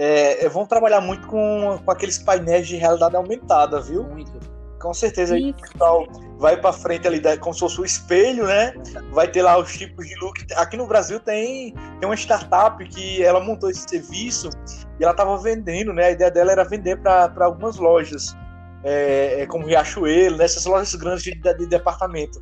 é, 0.02 0.44
é, 0.44 0.48
vão 0.48 0.66
trabalhar 0.66 1.00
muito 1.00 1.28
com, 1.28 1.78
com 1.84 1.90
aqueles 1.92 2.18
painéis 2.18 2.66
de 2.66 2.74
realidade 2.74 3.14
aumentada, 3.14 3.80
viu? 3.80 4.02
Muito. 4.02 4.32
Com 4.80 4.92
certeza 4.92 5.36
aí 5.36 5.52
o 5.52 5.54
pessoal 5.54 6.08
vai 6.38 6.56
para 6.56 6.72
frente 6.72 7.06
ali, 7.06 7.20
como 7.38 7.54
se 7.54 7.60
fosse 7.60 7.80
o 7.80 7.84
espelho, 7.84 8.44
né? 8.44 8.74
Vai 9.12 9.28
ter 9.28 9.42
lá 9.42 9.56
os 9.56 9.72
tipos 9.72 10.04
de 10.04 10.16
look. 10.16 10.44
Aqui 10.56 10.76
no 10.76 10.88
Brasil 10.88 11.20
tem, 11.20 11.72
tem 12.00 12.08
uma 12.08 12.16
startup 12.16 12.84
que 12.88 13.22
ela 13.22 13.38
montou 13.38 13.70
esse 13.70 13.88
serviço 13.88 14.50
e 14.98 15.04
ela 15.04 15.12
estava 15.12 15.36
vendendo, 15.36 15.92
né? 15.92 16.06
A 16.06 16.10
ideia 16.10 16.32
dela 16.32 16.50
era 16.50 16.64
vender 16.64 17.00
para 17.00 17.32
algumas 17.38 17.76
lojas, 17.76 18.36
é, 18.82 19.42
é, 19.42 19.46
como 19.46 19.66
Riachuelo, 19.66 20.36
nessas 20.36 20.66
né? 20.66 20.72
lojas 20.72 20.96
grandes 20.96 21.22
de, 21.22 21.40
de 21.40 21.66
departamento 21.66 22.40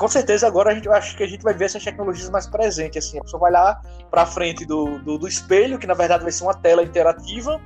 com 0.00 0.08
certeza 0.08 0.46
agora 0.46 0.70
a 0.70 0.74
gente 0.74 0.88
acho 0.88 1.14
que 1.14 1.22
a 1.22 1.26
gente 1.26 1.42
vai 1.42 1.52
ver 1.52 1.66
essas 1.66 1.84
tecnologias 1.84 2.30
mais 2.30 2.46
presentes. 2.46 3.06
Assim, 3.06 3.18
a 3.18 3.22
pessoa 3.22 3.38
vai 3.38 3.52
lá 3.52 3.82
para 4.10 4.24
frente 4.24 4.64
do, 4.64 4.98
do, 5.00 5.18
do, 5.18 5.28
espelho, 5.28 5.78
que 5.78 5.86
na 5.86 5.92
verdade 5.92 6.22
vai 6.22 6.32
ser 6.32 6.42
uma 6.42 6.54
tela 6.54 6.82
interativa, 6.82 7.60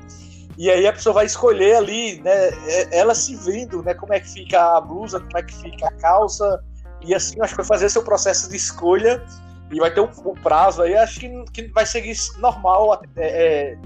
e 0.59 0.69
aí 0.69 0.85
a 0.85 0.93
pessoa 0.93 1.13
vai 1.13 1.27
escolher 1.27 1.77
ali, 1.77 2.21
né, 2.23 2.49
é, 2.67 2.99
ela 2.99 3.15
se 3.15 3.37
vendo, 3.37 3.85
né, 3.85 3.95
como 3.95 4.13
é 4.13 4.19
que 4.19 4.29
fica 4.29 4.77
a 4.77 4.81
blusa, 4.81 5.21
como 5.21 5.39
é 5.39 5.45
que 5.45 5.55
fica 5.55 5.87
a 5.87 5.93
calça, 5.93 6.61
e 7.03 7.15
assim 7.15 7.41
acho 7.41 7.53
que 7.53 7.59
vai 7.59 7.67
fazer 7.67 7.89
seu 7.89 8.03
processo 8.03 8.51
de 8.51 8.57
escolha 8.57 9.25
e 9.71 9.79
vai 9.79 9.95
ter 9.95 10.01
um, 10.01 10.11
um 10.27 10.35
prazo 10.35 10.83
aí, 10.83 10.97
acho 10.97 11.21
que, 11.21 11.45
que 11.53 11.69
vai 11.69 11.87
seguir 11.87 12.17
normal 12.41 13.01
é, 13.17 13.75
é, 13.75 13.79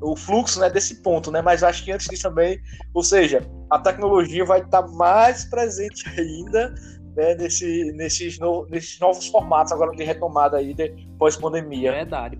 o 0.00 0.14
fluxo 0.14 0.60
né, 0.60 0.70
desse 0.70 1.02
ponto, 1.02 1.30
né? 1.32 1.42
Mas 1.42 1.64
acho 1.64 1.84
que 1.84 1.90
antes 1.90 2.06
disso 2.06 2.22
também, 2.22 2.60
ou 2.94 3.02
seja, 3.02 3.42
a 3.68 3.78
tecnologia 3.80 4.44
vai 4.44 4.60
estar 4.60 4.86
mais 4.88 5.44
presente 5.44 6.08
ainda 6.18 6.72
né, 7.14 7.34
nesse, 7.34 7.92
nesses, 7.92 8.38
no, 8.38 8.66
nesses 8.66 8.98
novos 8.98 9.26
formatos 9.26 9.72
agora 9.72 9.90
de 9.92 10.04
retomada 10.04 10.56
aí 10.56 10.74
pós-pandemia. 11.18 11.92
Verdade. 11.92 12.38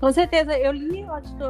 Com 0.00 0.12
certeza, 0.12 0.56
eu 0.58 0.72
li, 0.72 1.04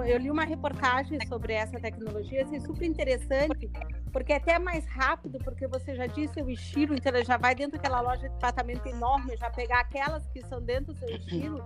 eu 0.07 0.19
li 0.19 0.31
uma 0.31 0.45
reportagem 0.45 1.19
sobre 1.27 1.55
essa 1.55 1.79
tecnologia, 1.81 2.43
assim, 2.43 2.61
super 2.61 2.85
interessante, 2.85 3.71
porque 4.13 4.33
é 4.33 4.37
até 4.37 4.59
mais 4.59 4.87
rápido, 4.87 5.39
porque 5.43 5.67
você 5.67 5.95
já 5.97 6.07
disse 6.07 6.41
o 6.41 6.51
estilo, 6.51 6.95
então 6.95 7.13
ela 7.13 7.25
já 7.25 7.37
vai 7.37 7.55
dentro 7.55 7.73
daquela 7.73 8.01
loja 8.01 8.29
de 8.29 8.35
departamento 8.35 8.89
enorme, 8.89 9.37
já 9.37 9.51
pegar 9.51 9.81
aquelas 9.81 10.27
que 10.29 10.41
são 10.47 10.61
dentro 10.61 10.93
do 10.93 10.99
seu 10.99 11.17
estilo. 11.17 11.65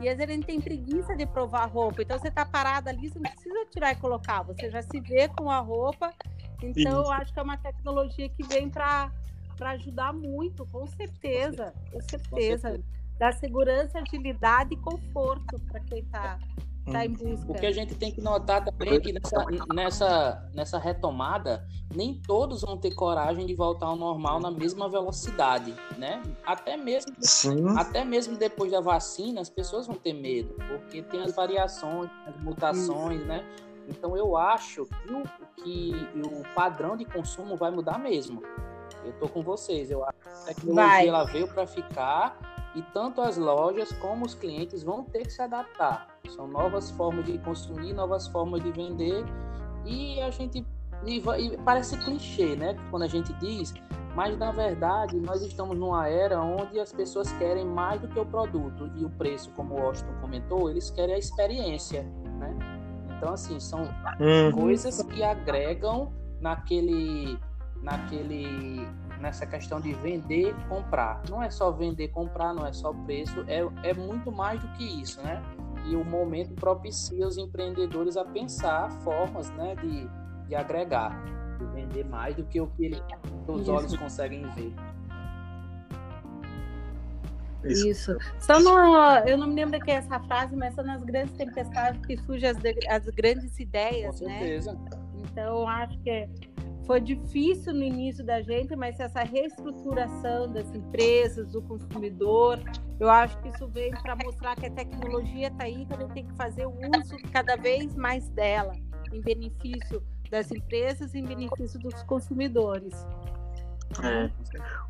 E 0.00 0.08
às 0.08 0.16
vezes 0.16 0.30
a 0.30 0.34
gente 0.34 0.46
tem 0.46 0.60
preguiça 0.60 1.16
de 1.16 1.26
provar 1.26 1.66
roupa. 1.66 2.02
Então 2.02 2.18
você 2.18 2.30
tá 2.30 2.44
parada 2.46 2.90
ali, 2.90 3.08
você 3.08 3.18
não 3.18 3.30
precisa 3.30 3.66
tirar 3.70 3.92
e 3.92 3.96
colocar, 3.96 4.42
você 4.42 4.70
já 4.70 4.82
se 4.82 5.00
vê 5.00 5.28
com 5.28 5.50
a 5.50 5.58
roupa. 5.58 6.12
Então 6.62 7.04
eu 7.04 7.10
acho 7.10 7.32
que 7.32 7.40
é 7.40 7.42
uma 7.42 7.56
tecnologia 7.56 8.28
que 8.28 8.42
vem 8.44 8.68
para 8.68 9.10
para 9.58 9.70
ajudar 9.70 10.12
muito, 10.14 10.64
com 10.66 10.86
certeza, 10.86 11.74
com 11.92 12.00
certeza. 12.00 12.80
Dá 13.18 13.32
segurança, 13.32 13.98
agilidade 13.98 14.74
e 14.74 14.76
conforto 14.76 15.58
para 15.66 15.80
quem 15.80 15.98
está 15.98 16.38
tá 16.90 17.04
em 17.04 17.10
hum. 17.10 17.14
busca. 17.14 17.52
O 17.52 17.54
que 17.54 17.66
a 17.66 17.72
gente 17.72 17.94
tem 17.96 18.12
que 18.12 18.20
notar 18.20 18.64
também 18.64 18.94
é 18.94 19.00
que 19.00 19.12
nessa, 19.12 19.44
nessa, 19.74 20.50
nessa 20.54 20.78
retomada, 20.78 21.66
nem 21.94 22.14
todos 22.14 22.62
vão 22.62 22.76
ter 22.76 22.94
coragem 22.94 23.44
de 23.44 23.54
voltar 23.54 23.86
ao 23.86 23.96
normal 23.96 24.38
na 24.38 24.50
mesma 24.50 24.88
velocidade, 24.88 25.74
né? 25.98 26.22
Até 26.46 26.76
mesmo, 26.76 27.12
Sim. 27.20 27.76
até 27.76 28.04
mesmo 28.04 28.36
depois 28.36 28.70
da 28.70 28.80
vacina, 28.80 29.40
as 29.40 29.50
pessoas 29.50 29.86
vão 29.86 29.96
ter 29.96 30.12
medo, 30.12 30.54
porque 30.68 31.02
tem 31.02 31.20
as 31.22 31.34
variações, 31.34 32.08
as 32.24 32.40
mutações, 32.40 33.26
né? 33.26 33.44
Então 33.88 34.16
eu 34.16 34.36
acho 34.36 34.84
que 34.86 35.12
o, 35.12 35.22
que 35.56 35.92
o 36.16 36.54
padrão 36.54 36.96
de 36.96 37.04
consumo 37.04 37.56
vai 37.56 37.70
mudar 37.70 37.98
mesmo. 37.98 38.42
Eu 39.04 39.12
tô 39.14 39.28
com 39.28 39.42
vocês. 39.42 39.90
Eu 39.90 40.04
acho 40.04 40.18
que 40.20 40.28
a 40.28 40.54
tecnologia 40.54 40.86
Vai. 40.86 41.08
ela 41.08 41.24
veio 41.24 41.48
para 41.48 41.66
ficar 41.66 42.36
e 42.74 42.82
tanto 42.92 43.20
as 43.20 43.36
lojas 43.36 43.90
como 43.92 44.26
os 44.26 44.34
clientes 44.34 44.82
vão 44.82 45.04
ter 45.04 45.24
que 45.24 45.32
se 45.32 45.42
adaptar. 45.42 46.08
São 46.28 46.46
novas 46.46 46.90
formas 46.90 47.24
de 47.24 47.38
consumir, 47.38 47.92
novas 47.92 48.26
formas 48.28 48.62
de 48.62 48.70
vender 48.70 49.24
e 49.84 50.20
a 50.20 50.30
gente 50.30 50.64
e, 51.04 51.18
e 51.18 51.56
parece 51.58 51.96
clichê, 51.98 52.56
né? 52.56 52.76
Quando 52.90 53.04
a 53.04 53.06
gente 53.06 53.32
diz, 53.34 53.72
mas 54.14 54.36
na 54.36 54.50
verdade 54.50 55.16
nós 55.18 55.42
estamos 55.42 55.78
numa 55.78 56.08
era 56.08 56.40
onde 56.40 56.78
as 56.78 56.92
pessoas 56.92 57.30
querem 57.32 57.64
mais 57.64 58.00
do 58.00 58.08
que 58.08 58.18
o 58.18 58.26
produto 58.26 58.90
e 58.96 59.04
o 59.04 59.10
preço, 59.10 59.50
como 59.52 59.74
o 59.74 59.80
Austin 59.80 60.06
comentou, 60.20 60.68
eles 60.68 60.90
querem 60.90 61.14
a 61.14 61.18
experiência, 61.18 62.02
né? 62.38 62.56
Então 63.16 63.32
assim 63.32 63.58
são 63.60 63.82
hum. 64.20 64.52
coisas 64.52 65.02
que 65.02 65.22
agregam 65.22 66.12
naquele 66.40 67.38
naquele 67.82 68.86
nessa 69.20 69.46
questão 69.46 69.80
de 69.80 69.92
vender 69.94 70.54
comprar 70.68 71.22
não 71.28 71.42
é 71.42 71.50
só 71.50 71.70
vender 71.70 72.08
comprar 72.08 72.54
não 72.54 72.66
é 72.66 72.72
só 72.72 72.92
preço 72.92 73.44
é, 73.48 73.66
é 73.82 73.94
muito 73.94 74.30
mais 74.30 74.60
do 74.60 74.68
que 74.74 74.84
isso 75.00 75.20
né 75.22 75.42
e 75.86 75.96
o 75.96 76.04
momento 76.04 76.54
propicia 76.54 77.26
os 77.26 77.36
empreendedores 77.36 78.16
a 78.16 78.24
pensar 78.24 78.90
formas 79.02 79.50
né 79.52 79.74
de, 79.76 80.08
de 80.46 80.54
agregar 80.54 81.20
de 81.58 81.64
vender 81.66 82.04
mais 82.04 82.34
do 82.36 82.44
que 82.44 82.60
o 82.60 82.68
que 82.68 82.84
ele, 82.84 83.02
os 83.48 83.62
isso. 83.62 83.72
olhos 83.72 83.96
conseguem 83.96 84.42
ver 84.50 84.72
isso. 87.64 87.88
Isso. 87.88 88.16
Só 88.38 88.60
no, 88.60 88.70
eu 89.26 89.36
não 89.36 89.48
me 89.48 89.54
lembro 89.54 89.80
que 89.80 89.90
é 89.90 89.94
essa 89.94 90.20
frase, 90.20 90.54
mas 90.54 90.74
são 90.74 90.84
nas 90.84 91.02
grandes 91.02 91.34
tempestades 91.36 92.04
que 92.06 92.16
surgem 92.18 92.50
as, 92.50 92.56
as 92.88 93.06
grandes 93.08 93.58
ideias, 93.58 94.20
Com 94.20 94.26
né? 94.26 94.38
certeza. 94.38 94.78
Então, 95.16 95.68
acho 95.68 95.98
que 96.00 96.10
é 96.10 96.28
foi 96.88 97.02
difícil 97.02 97.74
no 97.74 97.82
início 97.82 98.24
da 98.24 98.40
gente, 98.40 98.74
mas 98.74 98.98
essa 98.98 99.22
reestruturação 99.22 100.50
das 100.50 100.74
empresas, 100.74 101.46
do 101.52 101.60
consumidor, 101.60 102.58
eu 102.98 103.10
acho 103.10 103.38
que 103.42 103.48
isso 103.50 103.68
veio 103.68 103.92
para 104.00 104.16
mostrar 104.16 104.56
que 104.56 104.64
a 104.64 104.70
tecnologia 104.70 105.48
está 105.48 105.64
aí, 105.64 105.84
que 105.84 105.92
a 105.92 105.98
gente 105.98 106.14
tem 106.14 106.26
que 106.26 106.32
fazer 106.32 106.64
o 106.64 106.70
uso 106.70 107.14
cada 107.30 107.56
vez 107.56 107.94
mais 107.94 108.30
dela, 108.30 108.72
em 109.12 109.20
benefício 109.20 110.02
das 110.30 110.50
empresas, 110.50 111.14
em 111.14 111.22
benefício 111.22 111.78
dos 111.78 112.02
consumidores. 112.04 112.94
É. 114.02 114.30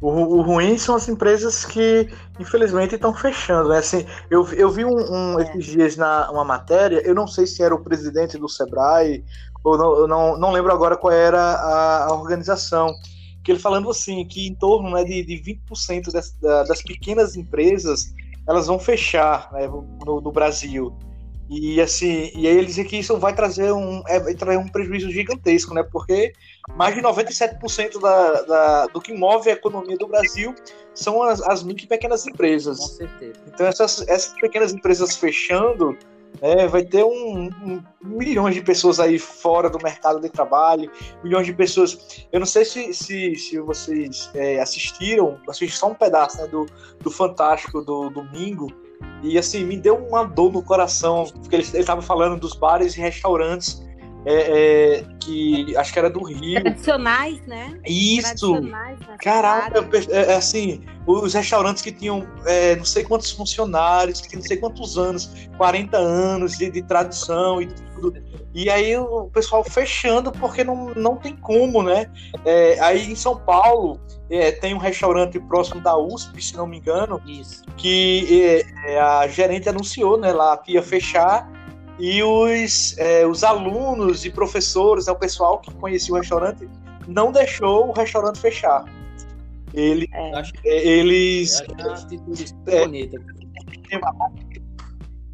O, 0.00 0.08
o, 0.08 0.42
ruim 0.42 0.76
são 0.78 0.94
as 0.94 1.08
empresas 1.08 1.64
que, 1.64 2.08
infelizmente, 2.38 2.94
estão 2.94 3.12
fechando. 3.14 3.70
Né? 3.70 3.78
Assim, 3.78 4.06
eu, 4.30 4.46
eu 4.52 4.70
vi 4.70 4.84
um, 4.84 4.96
um 4.96 5.40
é. 5.40 5.42
esses 5.42 5.66
dias 5.66 5.96
na 5.96 6.30
uma 6.30 6.44
matéria, 6.44 7.00
eu 7.04 7.14
não 7.14 7.26
sei 7.26 7.46
se 7.46 7.62
era 7.62 7.74
o 7.74 7.82
presidente 7.82 8.38
do 8.38 8.48
Sebrae 8.48 9.24
ou 9.64 9.76
não, 9.76 10.06
não, 10.06 10.38
não 10.38 10.52
lembro 10.52 10.72
agora 10.72 10.96
qual 10.96 11.12
era 11.12 11.40
a, 11.40 12.06
a, 12.06 12.14
organização, 12.14 12.94
que 13.42 13.50
ele 13.50 13.58
falando 13.58 13.90
assim, 13.90 14.24
que 14.24 14.46
em 14.46 14.54
torno 14.54 14.90
né, 14.90 15.04
de, 15.04 15.24
de 15.24 15.34
20% 15.68 16.12
das, 16.12 16.32
das 16.40 16.82
pequenas 16.82 17.36
empresas 17.36 18.12
elas 18.46 18.66
vão 18.66 18.78
fechar 18.78 19.50
né, 19.52 19.66
no, 19.66 20.20
no, 20.20 20.32
Brasil. 20.32 20.96
E 21.48 21.80
assim, 21.80 22.30
e 22.34 22.46
aí 22.46 22.56
ele 22.56 22.66
dizia 22.66 22.84
que 22.84 22.98
isso 22.98 23.16
vai 23.16 23.34
trazer 23.34 23.72
um, 23.72 24.02
é, 24.06 24.20
vai 24.20 24.34
trazer 24.34 24.58
um 24.58 24.68
prejuízo 24.68 25.10
gigantesco, 25.10 25.72
né? 25.72 25.82
Porque 25.82 26.34
mais 26.76 26.94
de 26.94 27.00
97% 27.00 27.98
da, 27.98 28.42
da, 28.42 28.86
do 28.88 29.00
que 29.00 29.14
move 29.14 29.48
a 29.48 29.54
economia 29.54 29.96
do 29.96 30.06
Brasil 30.06 30.54
são 30.92 31.22
as, 31.22 31.40
as 31.40 31.62
micro 31.62 31.84
e 31.84 31.88
pequenas 31.88 32.26
empresas. 32.26 32.78
Com 32.78 32.86
certeza. 32.86 33.40
Então 33.46 33.66
essas, 33.66 34.06
essas 34.06 34.34
pequenas 34.38 34.74
empresas 34.74 35.16
fechando, 35.16 35.96
é, 36.42 36.66
vai 36.66 36.84
ter 36.84 37.02
um, 37.02 37.46
um, 37.46 37.82
milhões 38.02 38.54
de 38.54 38.60
pessoas 38.60 39.00
aí 39.00 39.18
fora 39.18 39.70
do 39.70 39.78
mercado 39.82 40.20
de 40.20 40.28
trabalho, 40.28 40.90
milhões 41.24 41.46
de 41.46 41.52
pessoas. 41.52 42.26
Eu 42.30 42.40
não 42.40 42.46
sei 42.46 42.64
se, 42.64 42.92
se, 42.92 43.34
se 43.36 43.58
vocês 43.58 44.30
é, 44.34 44.60
assistiram, 44.60 45.38
assisti 45.48 45.76
só 45.76 45.88
um 45.88 45.94
pedaço 45.94 46.36
né, 46.36 46.46
do, 46.46 46.66
do 47.00 47.10
Fantástico 47.10 47.82
do 47.82 48.10
domingo, 48.10 48.70
e 49.22 49.36
assim, 49.38 49.64
me 49.64 49.76
deu 49.76 49.96
uma 49.96 50.24
dor 50.24 50.52
no 50.52 50.62
coração, 50.62 51.24
porque 51.32 51.56
ele 51.56 51.62
estava 51.62 52.00
falando 52.00 52.38
dos 52.38 52.54
bares 52.54 52.96
e 52.96 53.00
restaurantes 53.00 53.87
é, 54.24 54.98
é, 54.98 55.04
que 55.20 55.76
acho 55.76 55.92
que 55.92 55.98
era 55.98 56.10
do 56.10 56.22
Rio. 56.22 56.60
Tradicionais, 56.60 57.40
né? 57.46 57.78
Isso! 57.86 58.52
Tradicionais 58.52 58.98
Caraca, 59.20 59.88
é, 60.10 60.32
é, 60.32 60.34
assim, 60.34 60.84
os 61.06 61.34
restaurantes 61.34 61.82
que 61.82 61.92
tinham 61.92 62.26
é, 62.44 62.76
não 62.76 62.84
sei 62.84 63.04
quantos 63.04 63.30
funcionários, 63.30 64.20
que 64.20 64.28
tinham 64.28 64.40
não 64.40 64.46
sei 64.46 64.56
quantos 64.56 64.98
anos, 64.98 65.48
40 65.56 65.96
anos 65.96 66.58
de, 66.58 66.70
de 66.70 66.82
tradição 66.82 67.62
e 67.62 67.66
tudo. 67.66 68.14
E 68.54 68.68
aí 68.70 68.96
o 68.96 69.28
pessoal 69.32 69.62
fechando 69.62 70.32
porque 70.32 70.64
não, 70.64 70.94
não 70.94 71.16
tem 71.16 71.36
como, 71.36 71.82
né? 71.82 72.10
É, 72.44 72.78
aí 72.80 73.10
em 73.10 73.16
São 73.16 73.36
Paulo 73.36 74.00
é, 74.30 74.52
tem 74.52 74.74
um 74.74 74.78
restaurante 74.78 75.38
próximo 75.40 75.80
da 75.80 75.96
USP, 75.96 76.42
se 76.42 76.56
não 76.56 76.66
me 76.66 76.78
engano, 76.78 77.20
Isso. 77.26 77.62
que 77.76 78.64
é, 78.84 78.98
a 79.00 79.26
gerente 79.26 79.68
anunciou, 79.68 80.18
né, 80.18 80.32
lá 80.32 80.56
que 80.56 80.72
ia 80.72 80.82
fechar 80.82 81.48
e 81.98 82.22
os, 82.22 82.96
é, 82.98 83.26
os 83.26 83.42
alunos 83.42 84.24
e 84.24 84.30
professores, 84.30 85.06
né, 85.06 85.12
o 85.12 85.16
pessoal 85.16 85.58
que 85.58 85.72
conhecia 85.74 86.14
o 86.14 86.18
restaurante, 86.18 86.68
não 87.06 87.32
deixou 87.32 87.88
o 87.88 87.92
restaurante 87.92 88.38
fechar. 88.38 88.84
Ele, 89.74 90.08
é. 90.12 90.42
é 90.64 90.86
eles. 90.86 91.60
É 91.60 91.82
uma 91.82 91.92
atitude 91.94 92.48
super 92.48 92.84
bonita. 92.86 93.18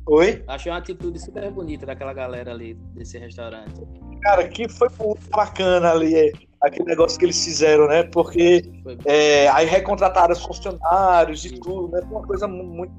Oi? 0.06 0.44
Achei 0.47 0.71
uma 0.71 0.78
atitude 0.78 1.18
super 1.18 1.50
bonita 1.50 1.87
daquela 1.87 2.12
galera 2.12 2.50
ali 2.50 2.75
desse 2.94 3.18
restaurante. 3.18 3.80
Cara, 4.23 4.47
que 4.49 4.68
foi 4.68 4.88
muito 4.99 5.30
bacana 5.30 5.92
ali, 5.92 6.14
é, 6.14 6.33
aquele 6.61 6.87
negócio 6.87 7.18
que 7.18 7.25
eles 7.25 7.42
fizeram, 7.42 7.88
né? 7.88 8.02
Porque 8.04 8.71
é, 9.04 9.49
aí 9.49 9.66
recontrataram 9.66 10.33
os 10.33 10.42
funcionários 10.42 11.44
e 11.44 11.59
tudo, 11.59 11.88
né? 11.92 12.00
Foi 12.02 12.18
uma 12.18 12.26
coisa 12.26 12.47
muito 12.47 12.92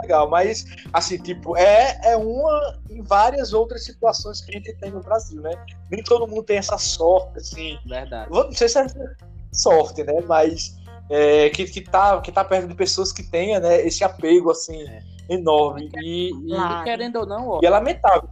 legal. 0.00 0.28
Mas, 0.28 0.64
assim, 0.92 1.18
tipo, 1.18 1.56
é, 1.56 1.98
é 2.02 2.16
uma 2.16 2.78
em 2.90 3.02
várias 3.02 3.52
outras 3.52 3.84
situações 3.84 4.40
que 4.40 4.50
a 4.50 4.54
gente 4.58 4.74
tem 4.74 4.90
no 4.90 5.00
Brasil, 5.02 5.40
né? 5.40 5.52
Nem 5.90 6.02
todo 6.02 6.26
mundo 6.26 6.42
tem 6.42 6.58
essa 6.58 6.78
sorte, 6.78 7.38
assim. 7.38 7.78
Verdade. 7.86 8.30
Não 8.30 8.52
sei 8.52 8.68
se 8.68 8.78
é 8.78 8.86
sorte, 9.52 10.04
né? 10.04 10.20
Mas 10.26 10.76
é, 11.10 11.50
que, 11.50 11.64
que, 11.66 11.80
tá, 11.80 12.20
que 12.20 12.32
tá 12.32 12.44
perto 12.44 12.68
de 12.68 12.74
pessoas 12.74 13.12
que 13.12 13.22
tenham 13.22 13.60
né, 13.60 13.80
esse 13.86 14.02
apego, 14.04 14.50
assim, 14.50 14.82
é. 14.82 15.02
enorme. 15.28 15.90
E, 16.02 16.30
e, 16.30 16.48
claro. 16.48 16.80
e, 16.80 16.84
querendo 16.84 17.16
ou 17.20 17.26
não, 17.26 17.48
ó, 17.48 17.60
e 17.62 17.66
é 17.66 17.70
lamentável. 17.70 18.28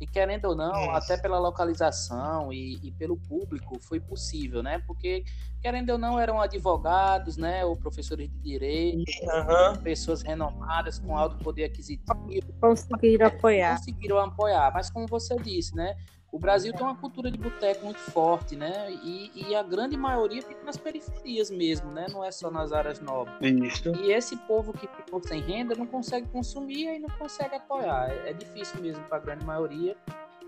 E 0.00 0.06
querendo 0.06 0.46
ou 0.46 0.54
não, 0.54 0.92
até 0.92 1.16
pela 1.16 1.38
localização 1.38 2.52
e, 2.52 2.78
e, 2.82 2.92
pelo 2.92 3.16
público 3.16 3.80
foi 3.80 3.98
possível, 3.98 4.62
né? 4.62 4.80
Porque, 4.86 5.24
querendo 5.60 5.90
ou 5.90 5.98
não, 5.98 6.20
eram 6.20 6.40
advogados, 6.40 7.36
né? 7.36 7.64
Ou 7.64 7.76
professores 7.76 8.30
de 8.30 8.38
direito, 8.38 9.10
uhum. 9.22 9.76
pessoas 9.82 10.22
renomadas 10.22 11.00
com 11.00 11.16
alto 11.16 11.36
poder 11.38 11.64
aquisitivo. 11.64 12.52
Conseguiram 12.60 13.26
apoiar. 13.26 13.76
Conseguiram 13.78 14.18
apoiar. 14.18 14.72
Mas 14.72 14.88
como 14.88 15.06
você 15.08 15.34
disse, 15.36 15.74
né? 15.74 15.96
O 16.30 16.38
Brasil 16.38 16.72
tem 16.74 16.82
uma 16.82 16.94
cultura 16.94 17.30
de 17.30 17.38
boteco 17.38 17.86
muito 17.86 18.00
forte, 18.00 18.54
né? 18.54 18.90
E, 19.02 19.30
e, 19.34 19.54
a 19.54 19.62
grande 19.62 19.96
maioria 19.96 20.42
fica 20.42 20.62
nas 20.62 20.76
periferias 20.76 21.50
mesmo, 21.50 21.90
né? 21.90 22.06
Não 22.10 22.22
é 22.22 22.30
só 22.30 22.50
nas 22.50 22.70
áreas 22.70 23.00
nobres. 23.00 23.38
Isso. 23.40 23.92
E 23.96 24.12
esse 24.12 24.36
povo 24.36 24.72
que 24.74 24.86
ficou 24.86 25.22
sem 25.22 25.40
renda 25.40 25.74
não 25.74 25.86
consegue 25.86 26.28
consumir 26.28 26.96
e 26.96 26.98
não 26.98 27.08
consegue 27.16 27.54
apoiar. 27.56 28.10
É, 28.10 28.30
é 28.30 28.32
difícil 28.34 28.80
mesmo 28.82 29.02
para 29.04 29.16
a 29.16 29.20
grande 29.20 29.44
maioria. 29.44 29.96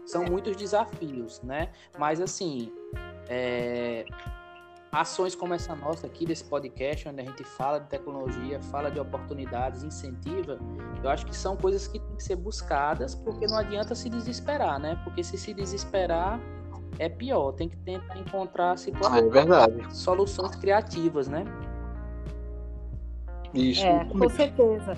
São 0.04 0.24
muitos 0.24 0.54
desafios, 0.54 1.40
né? 1.40 1.70
Mas 1.98 2.20
assim, 2.20 2.70
é 3.28 4.04
ações 4.92 5.34
como 5.34 5.54
essa 5.54 5.74
nossa 5.74 6.06
aqui 6.06 6.26
desse 6.26 6.44
podcast, 6.44 7.08
onde 7.08 7.20
a 7.20 7.24
gente 7.24 7.44
fala 7.44 7.78
de 7.78 7.88
tecnologia, 7.88 8.60
fala 8.62 8.90
de 8.90 8.98
oportunidades, 8.98 9.84
incentiva, 9.84 10.58
eu 11.02 11.08
acho 11.08 11.24
que 11.26 11.36
são 11.36 11.56
coisas 11.56 11.86
que 11.86 11.98
têm 11.98 12.16
que 12.16 12.22
ser 12.22 12.36
buscadas, 12.36 13.14
porque 13.14 13.46
não 13.46 13.58
adianta 13.58 13.94
se 13.94 14.08
desesperar, 14.08 14.80
né? 14.80 15.00
Porque 15.04 15.22
se 15.22 15.38
se 15.38 15.54
desesperar 15.54 16.40
é 16.98 17.08
pior, 17.08 17.52
tem 17.52 17.68
que 17.68 17.76
tentar 17.76 18.18
encontrar 18.18 18.76
situações, 18.76 19.22
ah, 19.22 19.26
é 19.26 19.30
verdade. 19.30 19.96
soluções 19.96 20.56
criativas, 20.56 21.28
né? 21.28 21.44
Isso. 23.54 23.86
É, 23.86 24.04
com 24.04 24.28
certeza. 24.28 24.94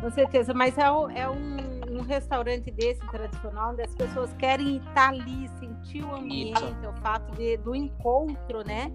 Com 0.00 0.10
certeza, 0.10 0.54
mas 0.54 0.78
é, 0.78 0.82
é 0.82 1.28
um, 1.28 1.98
um, 1.98 2.02
restaurante 2.02 2.70
desse 2.70 3.06
tradicional 3.08 3.72
onde 3.72 3.82
as 3.82 3.94
pessoas 3.94 4.32
querem 4.34 4.78
estar 4.78 5.10
ali, 5.10 5.48
sentir 5.58 6.02
o 6.02 6.14
ambiente, 6.14 6.62
Isso. 6.62 6.88
o 6.88 6.92
fato 7.02 7.30
de, 7.36 7.58
do 7.58 7.74
encontro, 7.74 8.64
né? 8.64 8.90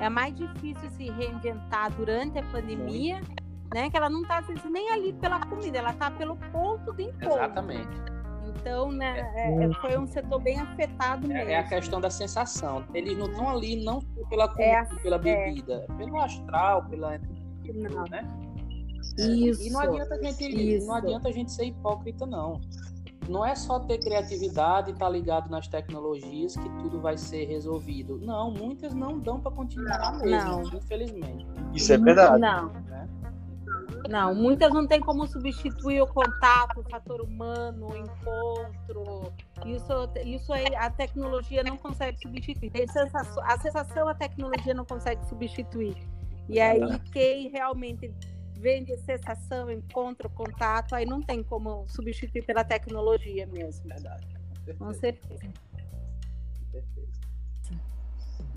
É 0.00 0.08
mais 0.08 0.34
difícil 0.34 0.90
se 0.90 1.10
reinventar 1.10 1.92
durante 1.92 2.38
a 2.38 2.42
pandemia, 2.44 3.20
né? 3.74 3.90
Que 3.90 3.96
ela 3.96 4.10
não 4.10 4.22
está 4.22 4.42
nem 4.70 4.90
ali 4.90 5.12
pela 5.14 5.40
comida, 5.46 5.78
ela 5.78 5.90
está 5.90 6.10
pelo 6.10 6.36
ponto 6.52 6.92
de 6.92 7.04
encontro. 7.04 7.28
Exatamente. 7.28 8.16
Então, 8.48 8.90
né, 8.90 9.20
é, 9.34 9.64
é 9.64 9.74
foi 9.74 9.98
um 9.98 10.06
setor 10.06 10.40
bem 10.40 10.58
afetado 10.58 11.26
mesmo. 11.26 11.50
É, 11.50 11.52
é 11.52 11.58
a 11.58 11.64
questão 11.64 12.00
da 12.00 12.10
sensação. 12.10 12.84
Eles 12.94 13.16
não 13.16 13.26
estão 13.26 13.48
ali 13.48 13.84
não 13.84 14.00
pela 14.28 14.48
comida, 14.48 14.64
é, 14.64 14.84
pela 15.02 15.18
bebida, 15.18 15.86
pelo 15.96 16.20
astral, 16.20 16.84
pela 16.86 17.18
não. 17.18 18.04
né? 18.10 18.26
Isso. 19.18 19.62
E 19.62 19.70
não 19.70 19.80
adianta 19.80 20.14
a 20.14 20.22
gente, 20.22 20.76
isso. 20.76 20.86
não 20.86 20.94
adianta 20.94 21.28
a 21.28 21.32
gente 21.32 21.52
ser 21.52 21.66
hipócrita 21.66 22.26
não 22.26 22.60
não 23.28 23.44
é 23.44 23.54
só 23.54 23.80
ter 23.80 23.98
criatividade 23.98 24.90
e 24.90 24.92
estar 24.92 25.06
tá 25.06 25.10
ligado 25.10 25.50
nas 25.50 25.68
tecnologias 25.68 26.56
que 26.56 26.68
tudo 26.80 27.00
vai 27.00 27.16
ser 27.16 27.44
resolvido. 27.46 28.18
Não, 28.18 28.50
muitas 28.50 28.94
não 28.94 29.18
dão 29.18 29.40
para 29.40 29.52
continuar 29.52 30.18
mesmo, 30.18 30.62
não. 30.62 30.78
infelizmente. 30.78 31.46
Isso 31.74 31.92
é 31.92 31.98
verdade. 31.98 32.40
Não. 32.40 32.68
Né? 32.68 33.08
Não, 34.08 34.34
muitas 34.34 34.72
não 34.72 34.86
tem 34.86 35.00
como 35.00 35.26
substituir 35.26 36.00
o 36.00 36.06
contato, 36.06 36.80
o 36.80 36.82
fator 36.84 37.20
humano, 37.20 37.88
o 37.88 37.96
encontro. 37.96 39.32
Isso, 39.64 39.92
isso 40.24 40.52
aí 40.52 40.74
a 40.76 40.90
tecnologia 40.90 41.62
não 41.64 41.76
consegue 41.76 42.18
substituir. 42.20 42.72
A 43.42 43.58
sensação 43.58 44.08
a 44.08 44.14
tecnologia 44.14 44.74
não 44.74 44.84
consegue 44.84 45.24
substituir. 45.26 45.96
E 46.48 46.60
aí 46.60 46.80
quem 47.12 47.48
realmente 47.48 48.12
vem 48.58 48.84
de 48.84 48.96
sensação, 48.98 49.70
encontro, 49.70 50.28
contato, 50.30 50.94
aí 50.94 51.04
não 51.06 51.22
tem 51.22 51.42
como 51.42 51.86
substituir 51.88 52.44
pela 52.44 52.64
tecnologia 52.64 53.46
mesmo. 53.46 53.88
Verdade. 53.88 54.26
Com 54.78 54.92
certeza. 54.92 55.44
Com 55.44 56.70
certeza. 56.70 57.26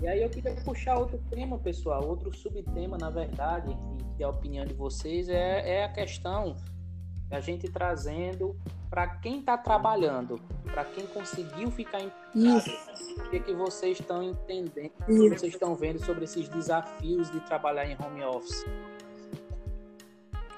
E 0.00 0.08
aí 0.08 0.22
eu 0.22 0.30
queria 0.30 0.54
puxar 0.56 0.98
outro 0.98 1.18
tema, 1.30 1.58
pessoal, 1.58 2.06
outro 2.08 2.34
subtema, 2.34 2.96
na 2.96 3.10
verdade, 3.10 3.68
que, 3.76 4.16
que 4.16 4.22
é 4.22 4.26
a 4.26 4.30
opinião 4.30 4.64
de 4.64 4.72
vocês, 4.72 5.28
é, 5.28 5.80
é 5.80 5.84
a 5.84 5.92
questão 5.92 6.56
a 7.30 7.38
gente 7.38 7.68
trazendo 7.68 8.56
para 8.88 9.06
quem 9.06 9.38
está 9.38 9.56
trabalhando, 9.56 10.40
para 10.64 10.84
quem 10.84 11.06
conseguiu 11.06 11.70
ficar 11.70 12.00
em 12.00 12.10
casa. 12.10 12.70
O 13.18 13.30
que, 13.30 13.40
que 13.40 13.54
vocês 13.54 14.00
estão 14.00 14.22
entendendo, 14.22 14.90
o 15.02 15.06
que 15.06 15.28
vocês 15.28 15.52
estão 15.52 15.76
vendo 15.76 16.04
sobre 16.04 16.24
esses 16.24 16.48
desafios 16.48 17.30
de 17.30 17.38
trabalhar 17.40 17.86
em 17.86 17.96
home 18.02 18.24
office? 18.24 18.64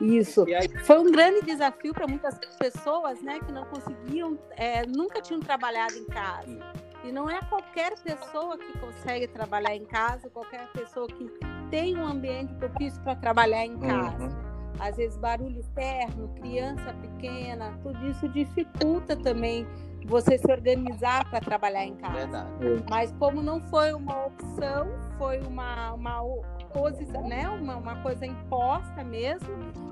Isso. 0.03 0.45
Foi 0.85 0.99
um 0.99 1.11
grande 1.11 1.47
desafio 1.47 1.95
para 1.95 2.07
muitas 2.07 2.39
pessoas, 2.59 3.23
né, 3.23 3.39
que 3.41 3.53
não 3.53 3.65
conseguiam, 3.67 4.39
é, 4.57 4.85
nunca 4.87 5.21
tinham 5.21 5.41
trabalhado 5.41 5.95
em 5.95 6.05
casa. 6.07 6.59
E 7.05 7.11
não 7.11 7.29
é 7.29 7.41
qualquer 7.49 7.95
pessoa 7.99 8.57
que 8.57 8.79
consegue 8.79 9.27
trabalhar 9.29 9.75
em 9.75 9.85
casa, 9.85 10.29
qualquer 10.31 10.67
pessoa 10.73 11.07
que 11.09 11.31
tem 11.71 11.97
um 11.97 12.07
ambiente 12.07 12.55
propício 12.55 13.01
para 13.03 13.17
trabalhar 13.17 13.65
em 13.65 13.77
casa. 13.79 14.25
Uhum. 14.25 14.53
Às 14.79 14.97
vezes 14.97 15.17
barulho 15.19 15.59
externo, 15.59 16.29
criança 16.35 16.95
pequena, 16.95 17.79
tudo 17.83 18.07
isso 18.09 18.29
dificulta 18.29 19.17
também 19.17 19.67
você 20.07 20.39
se 20.39 20.51
organizar 20.51 21.29
para 21.31 21.41
trabalhar 21.41 21.85
em 21.85 21.95
casa. 21.97 22.15
Verdade. 22.15 22.85
Mas 22.91 23.13
como 23.19 23.43
não 23.43 23.61
foi 23.63 23.93
uma 23.93 24.27
opção, 24.27 24.89
foi 25.19 25.41
uma, 25.41 25.93
uma 25.93 26.23
posição, 26.73 27.27
né? 27.29 27.49
Uma, 27.49 27.77
uma 27.77 27.97
coisa 28.03 28.27
imposta 28.27 29.05
mesmo. 29.05 29.49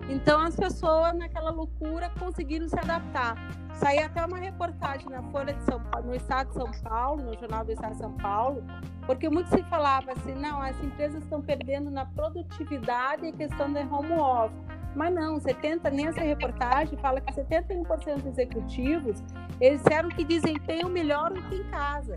Então 0.09 0.41
as 0.41 0.57
pessoas 0.57 1.15
naquela 1.15 1.51
loucura 1.51 2.11
conseguiram 2.19 2.69
se 2.69 2.79
adaptar. 2.79 3.37
Saiu 3.75 4.05
até 4.05 4.25
uma 4.25 4.39
reportagem 4.39 5.09
na 5.09 5.23
Folha 5.31 5.55
de 5.55 5.63
São 5.65 5.81
Paulo, 5.85 6.09
no 6.09 6.15
Estado 6.15 6.49
de 6.49 6.55
São 6.55 6.71
Paulo, 6.83 7.23
no 7.23 7.39
Jornal 7.39 7.65
do 7.65 7.73
Estado 7.73 7.93
de 7.93 7.99
São 7.99 8.13
Paulo, 8.13 8.63
porque 9.07 9.29
muito 9.31 9.49
se 9.49 9.63
falava 9.65 10.13
assim, 10.13 10.35
não, 10.35 10.61
as 10.61 10.79
empresas 10.83 11.23
estão 11.23 11.41
perdendo 11.41 11.91
na 11.91 12.05
produtividade 12.05 13.27
e 13.27 13.33
questão 13.33 13.73
da 13.73 13.81
home 13.81 14.13
office. 14.13 14.61
Mas 14.95 15.15
não, 15.15 15.41
70, 15.41 15.89
nessa 15.91 16.21
reportagem 16.21 16.99
fala 16.99 17.21
que 17.21 17.33
71% 17.33 18.17
dos 18.17 18.27
executivos, 18.27 19.23
eles 19.61 19.81
disseram 19.83 20.09
que 20.09 20.25
desempenham 20.25 20.89
melhor 20.89 21.33
do 21.33 21.41
que 21.43 21.55
em 21.55 21.65
casa. 21.71 22.17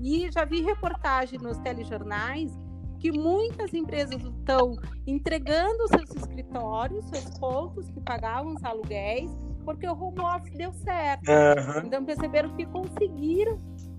E 0.00 0.30
já 0.32 0.44
vi 0.44 0.62
reportagem 0.62 1.38
nos 1.38 1.58
telejornais 1.58 2.58
que 3.04 3.12
muitas 3.12 3.74
empresas 3.74 4.22
estão 4.22 4.74
entregando 5.06 5.86
seus 5.88 6.08
escritórios, 6.16 7.04
seus 7.10 7.38
pontos 7.38 7.90
que 7.90 8.00
pagavam 8.00 8.54
os 8.54 8.64
aluguéis, 8.64 9.30
porque 9.62 9.86
o 9.86 9.92
home 9.92 10.20
office 10.20 10.56
deu 10.56 10.72
certo. 10.72 11.28
Uhum. 11.28 11.86
Então 11.86 12.02
perceberam 12.02 12.56
que 12.56 12.64
conseguiram 12.64 13.58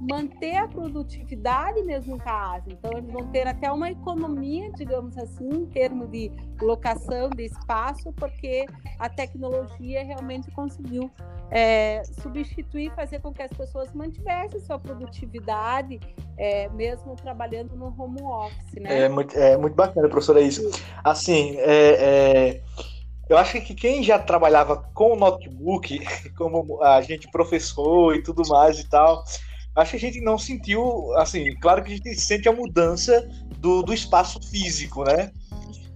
manter 0.09 0.57
a 0.57 0.67
produtividade 0.67 1.81
mesmo 1.83 2.15
em 2.15 2.17
casa. 2.17 2.65
Então 2.67 2.91
eles 2.97 3.11
vão 3.11 3.27
ter 3.27 3.47
até 3.47 3.71
uma 3.71 3.89
economia, 3.89 4.71
digamos 4.71 5.17
assim, 5.17 5.49
em 5.49 5.65
termos 5.65 6.09
de 6.09 6.31
locação 6.61 7.29
de 7.29 7.45
espaço, 7.45 8.13
porque 8.13 8.65
a 8.99 9.09
tecnologia 9.09 10.03
realmente 10.03 10.49
conseguiu 10.51 11.09
é, 11.51 12.03
substituir, 12.21 12.91
fazer 12.95 13.19
com 13.19 13.33
que 13.33 13.41
as 13.41 13.51
pessoas 13.51 13.93
mantivessem 13.93 14.59
sua 14.59 14.79
produtividade, 14.79 15.99
é, 16.37 16.69
mesmo 16.69 17.15
trabalhando 17.15 17.75
no 17.75 17.93
home 17.97 18.21
office, 18.21 18.73
né? 18.81 19.01
É 19.01 19.09
muito, 19.09 19.37
é 19.37 19.57
muito 19.57 19.75
bacana, 19.75 20.09
professora, 20.09 20.41
isso. 20.41 20.61
Assim, 21.03 21.55
é, 21.57 21.91
é, 22.53 22.61
eu 23.29 23.37
acho 23.37 23.59
que 23.61 23.73
quem 23.73 24.03
já 24.03 24.19
trabalhava 24.19 24.77
com 24.93 25.15
notebook, 25.15 25.99
como 26.37 26.81
a 26.83 27.01
gente 27.01 27.29
professor 27.29 28.15
e 28.15 28.21
tudo 28.21 28.47
mais 28.47 28.79
e 28.79 28.89
tal, 28.89 29.23
acho 29.75 29.91
que 29.91 29.97
a 29.97 29.99
gente 29.99 30.21
não 30.21 30.37
sentiu, 30.37 31.13
assim, 31.17 31.53
claro 31.59 31.83
que 31.83 31.91
a 31.91 31.95
gente 31.95 32.15
sente 32.15 32.47
a 32.47 32.51
mudança 32.53 33.27
do, 33.59 33.81
do 33.83 33.93
espaço 33.93 34.39
físico, 34.41 35.03
né? 35.03 35.31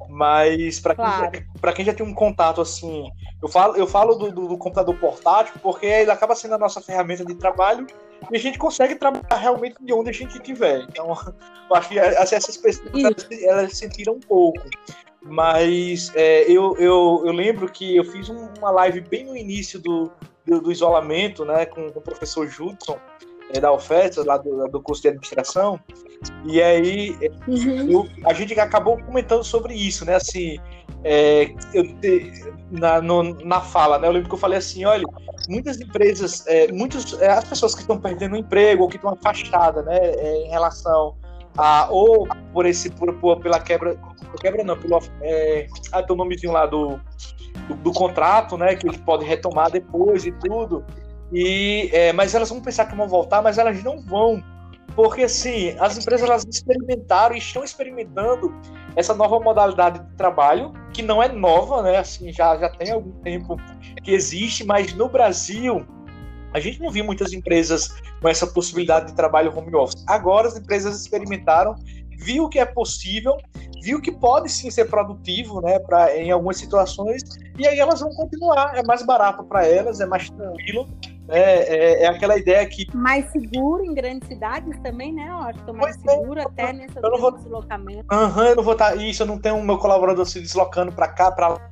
Mas 0.09 0.79
para 0.79 0.95
Claro. 0.95 1.31
quem, 1.31 1.43
pra 1.61 1.73
quem 1.73 1.85
já 1.85 1.93
tem 1.93 2.05
um 2.05 2.13
contato 2.13 2.59
assim, 2.61 3.09
eu 3.41 3.47
falo, 3.47 3.75
eu 3.75 3.85
falo 3.87 4.15
do, 4.15 4.31
do- 4.31 4.47
do 4.47 4.57
computador 4.57 4.95
portátil 4.97 5.53
porque 5.61 5.85
ele 5.85 6.09
acaba 6.11 6.35
sendo 6.35 6.55
a 6.55 6.57
nossa 6.57 6.81
ferramenta 6.81 7.23
de 7.23 7.35
trabalho 7.35 7.85
e 8.31 8.35
a 8.35 8.39
gente 8.39 8.57
consegue 8.57 8.95
trabalhar 8.95 9.35
realmente 9.37 9.75
de 9.79 9.93
onde 9.93 10.09
a 10.09 10.13
gente 10.13 10.35
estiver. 10.37 10.81
Então, 10.89 11.07
eu 11.69 11.75
acho 11.75 11.89
que 11.89 11.99
assim, 11.99 12.35
essas 12.35 12.57
pessoas 12.57 12.89
elas, 13.03 13.27
elas 13.43 13.77
sentiram 13.77 14.13
um 14.13 14.19
pouco. 14.19 14.59
Mas 15.21 16.11
é, 16.15 16.43
eu, 16.49 16.75
eu, 16.79 17.23
eu 17.25 17.31
lembro 17.31 17.69
que 17.71 17.95
eu 17.95 18.03
fiz 18.03 18.29
um- 18.29 18.49
uma 18.57 18.71
live 18.71 19.01
bem 19.01 19.25
no 19.25 19.35
início 19.37 19.79
do, 19.79 20.09
do, 20.45 20.61
do 20.61 20.71
isolamento, 20.71 21.45
né, 21.45 21.65
com, 21.65 21.91
com 21.91 21.99
o 21.99 22.01
professor 22.01 22.47
Judson, 22.47 22.97
é, 22.97 23.28
da 23.59 23.71
UFES, 23.73 24.17
lá 24.17 24.37
do, 24.37 24.67
do 24.67 24.81
curso 24.81 25.01
de 25.01 25.07
administração, 25.07 25.79
e 26.45 26.61
aí 26.61 27.17
Uhum. 27.47 27.89
eu- 27.89 28.07
a 28.25 28.33
gente 28.33 28.57
acabou 28.59 28.97
comentando 29.03 29.43
sobre 29.43 29.73
isso, 29.73 30.05
né? 30.05 30.15
Assim, 30.15 30.57
é, 31.03 31.49
eu 31.73 31.83
na, 32.69 33.01
no- 33.01 33.33
na 33.45 33.61
fala, 33.61 33.97
né? 33.97 34.07
Eu 34.07 34.11
lembro 34.11 34.29
que 34.29 34.35
eu 34.35 34.39
falei 34.39 34.59
assim, 34.59 34.85
olha, 34.85 35.05
muitas 35.47 35.79
empresas, 35.79 36.45
é, 36.45 36.71
muitos, 36.71 37.19
é, 37.21 37.29
as 37.29 37.43
pessoas 37.45 37.73
que 37.73 37.81
estão 37.81 37.99
perdendo 37.99 38.33
o 38.33 38.37
emprego 38.37 38.83
ou 38.83 38.89
que 38.89 38.97
estão 38.97 39.11
afastadas, 39.11 39.83
né? 39.85 39.97
é, 39.97 40.45
em 40.45 40.49
relação 40.49 41.15
a 41.57 41.87
ou 41.89 42.27
por 42.53 42.65
esse 42.65 42.89
por, 42.91 43.11
por- 43.15 43.39
pela 43.39 43.59
quebra, 43.59 43.97
quebra 44.39 44.63
não, 44.63 44.77
pelo 44.77 44.99
é, 45.21 45.67
ah, 45.91 46.03
tem 46.03 46.13
o 46.13 46.17
nomezinho 46.17 46.53
lá 46.53 46.65
do, 46.65 46.99
do, 47.67 47.75
do 47.75 47.91
contrato, 47.91 48.57
né? 48.57 48.75
Que 48.75 48.87
ele 48.87 48.97
pode 48.99 49.25
retomar 49.25 49.71
depois 49.71 50.25
e 50.25 50.31
tudo. 50.31 50.85
E, 51.31 51.89
é, 51.93 52.13
mas 52.13 52.33
elas 52.33 52.49
vão 52.49 52.61
pensar 52.61 52.85
que 52.85 52.95
vão 52.95 53.07
voltar, 53.07 53.41
mas 53.41 53.57
elas 53.57 53.83
não 53.83 54.01
vão 54.01 54.43
porque 54.95 55.23
assim, 55.23 55.75
as 55.79 55.97
empresas 55.97 56.27
elas 56.27 56.45
experimentaram 56.45 57.33
e 57.33 57.37
estão 57.37 57.63
experimentando 57.63 58.53
essa 58.97 59.13
nova 59.13 59.39
modalidade 59.39 59.99
de 59.99 60.15
trabalho, 60.15 60.73
que 60.93 61.01
não 61.01 61.23
é 61.23 61.29
nova, 61.29 61.81
né? 61.81 61.97
Assim, 61.97 62.33
já, 62.33 62.57
já 62.57 62.69
tem 62.69 62.91
algum 62.91 63.11
tempo 63.21 63.55
que 64.03 64.11
existe, 64.11 64.65
mas 64.65 64.93
no 64.93 65.07
Brasil 65.07 65.85
a 66.53 66.59
gente 66.59 66.81
não 66.81 66.89
viu 66.91 67.05
muitas 67.05 67.31
empresas 67.31 67.89
com 68.21 68.27
essa 68.27 68.45
possibilidade 68.47 69.07
de 69.07 69.15
trabalho 69.15 69.55
home 69.55 69.73
office. 69.75 70.03
Agora 70.07 70.47
as 70.47 70.57
empresas 70.57 70.99
experimentaram, 70.99 71.75
viu 72.17 72.49
que 72.49 72.59
é 72.59 72.65
possível, 72.65 73.37
viu 73.81 74.01
que 74.01 74.11
pode 74.11 74.49
sim 74.49 74.69
ser 74.69 74.89
produtivo, 74.89 75.61
né, 75.61 75.79
pra, 75.79 76.13
em 76.17 76.31
algumas 76.31 76.57
situações, 76.57 77.21
e 77.57 77.67
aí 77.67 77.79
elas 77.79 78.01
vão 78.01 78.09
continuar. 78.09 78.75
É 78.75 78.83
mais 78.83 79.05
barato 79.05 79.43
para 79.43 79.65
elas, 79.65 80.01
é 80.01 80.05
mais 80.05 80.29
tranquilo. 80.29 80.89
É, 81.31 81.75
é, 81.75 82.03
é 82.03 82.07
aquela 82.07 82.37
ideia 82.37 82.65
que 82.65 82.85
Mais 82.95 83.25
seguro 83.31 83.83
em 83.83 83.93
grandes 83.93 84.27
cidades 84.27 84.77
também, 84.81 85.13
né? 85.13 85.27
Eu 85.29 85.37
acho 85.37 85.63
que 85.63 85.69
é 85.69 85.73
mais 85.73 85.97
Pois 85.97 86.07
é. 86.13 86.19
seguro 86.19 86.41
até 86.41 86.73
nessas 86.73 87.03
Eu 87.03 87.09
não 87.11 87.17
vou- 87.19 87.31
grandes 87.31 87.43
deslocamentos. 87.45 88.05
Aham, 88.11 88.47
eu 88.49 88.55
não 88.55 88.63
vou 88.63 88.73
estar. 88.73 88.95
Isso, 88.97 89.23
eu 89.23 89.27
não 89.27 89.39
tenho 89.39 89.55
o 89.57 89.63
meu 89.63 89.77
colaborador 89.77 90.25
se 90.25 90.39
deslocando 90.39 90.91
para 90.91 91.07
cá, 91.07 91.31
para 91.31 91.47
lá. 91.49 91.69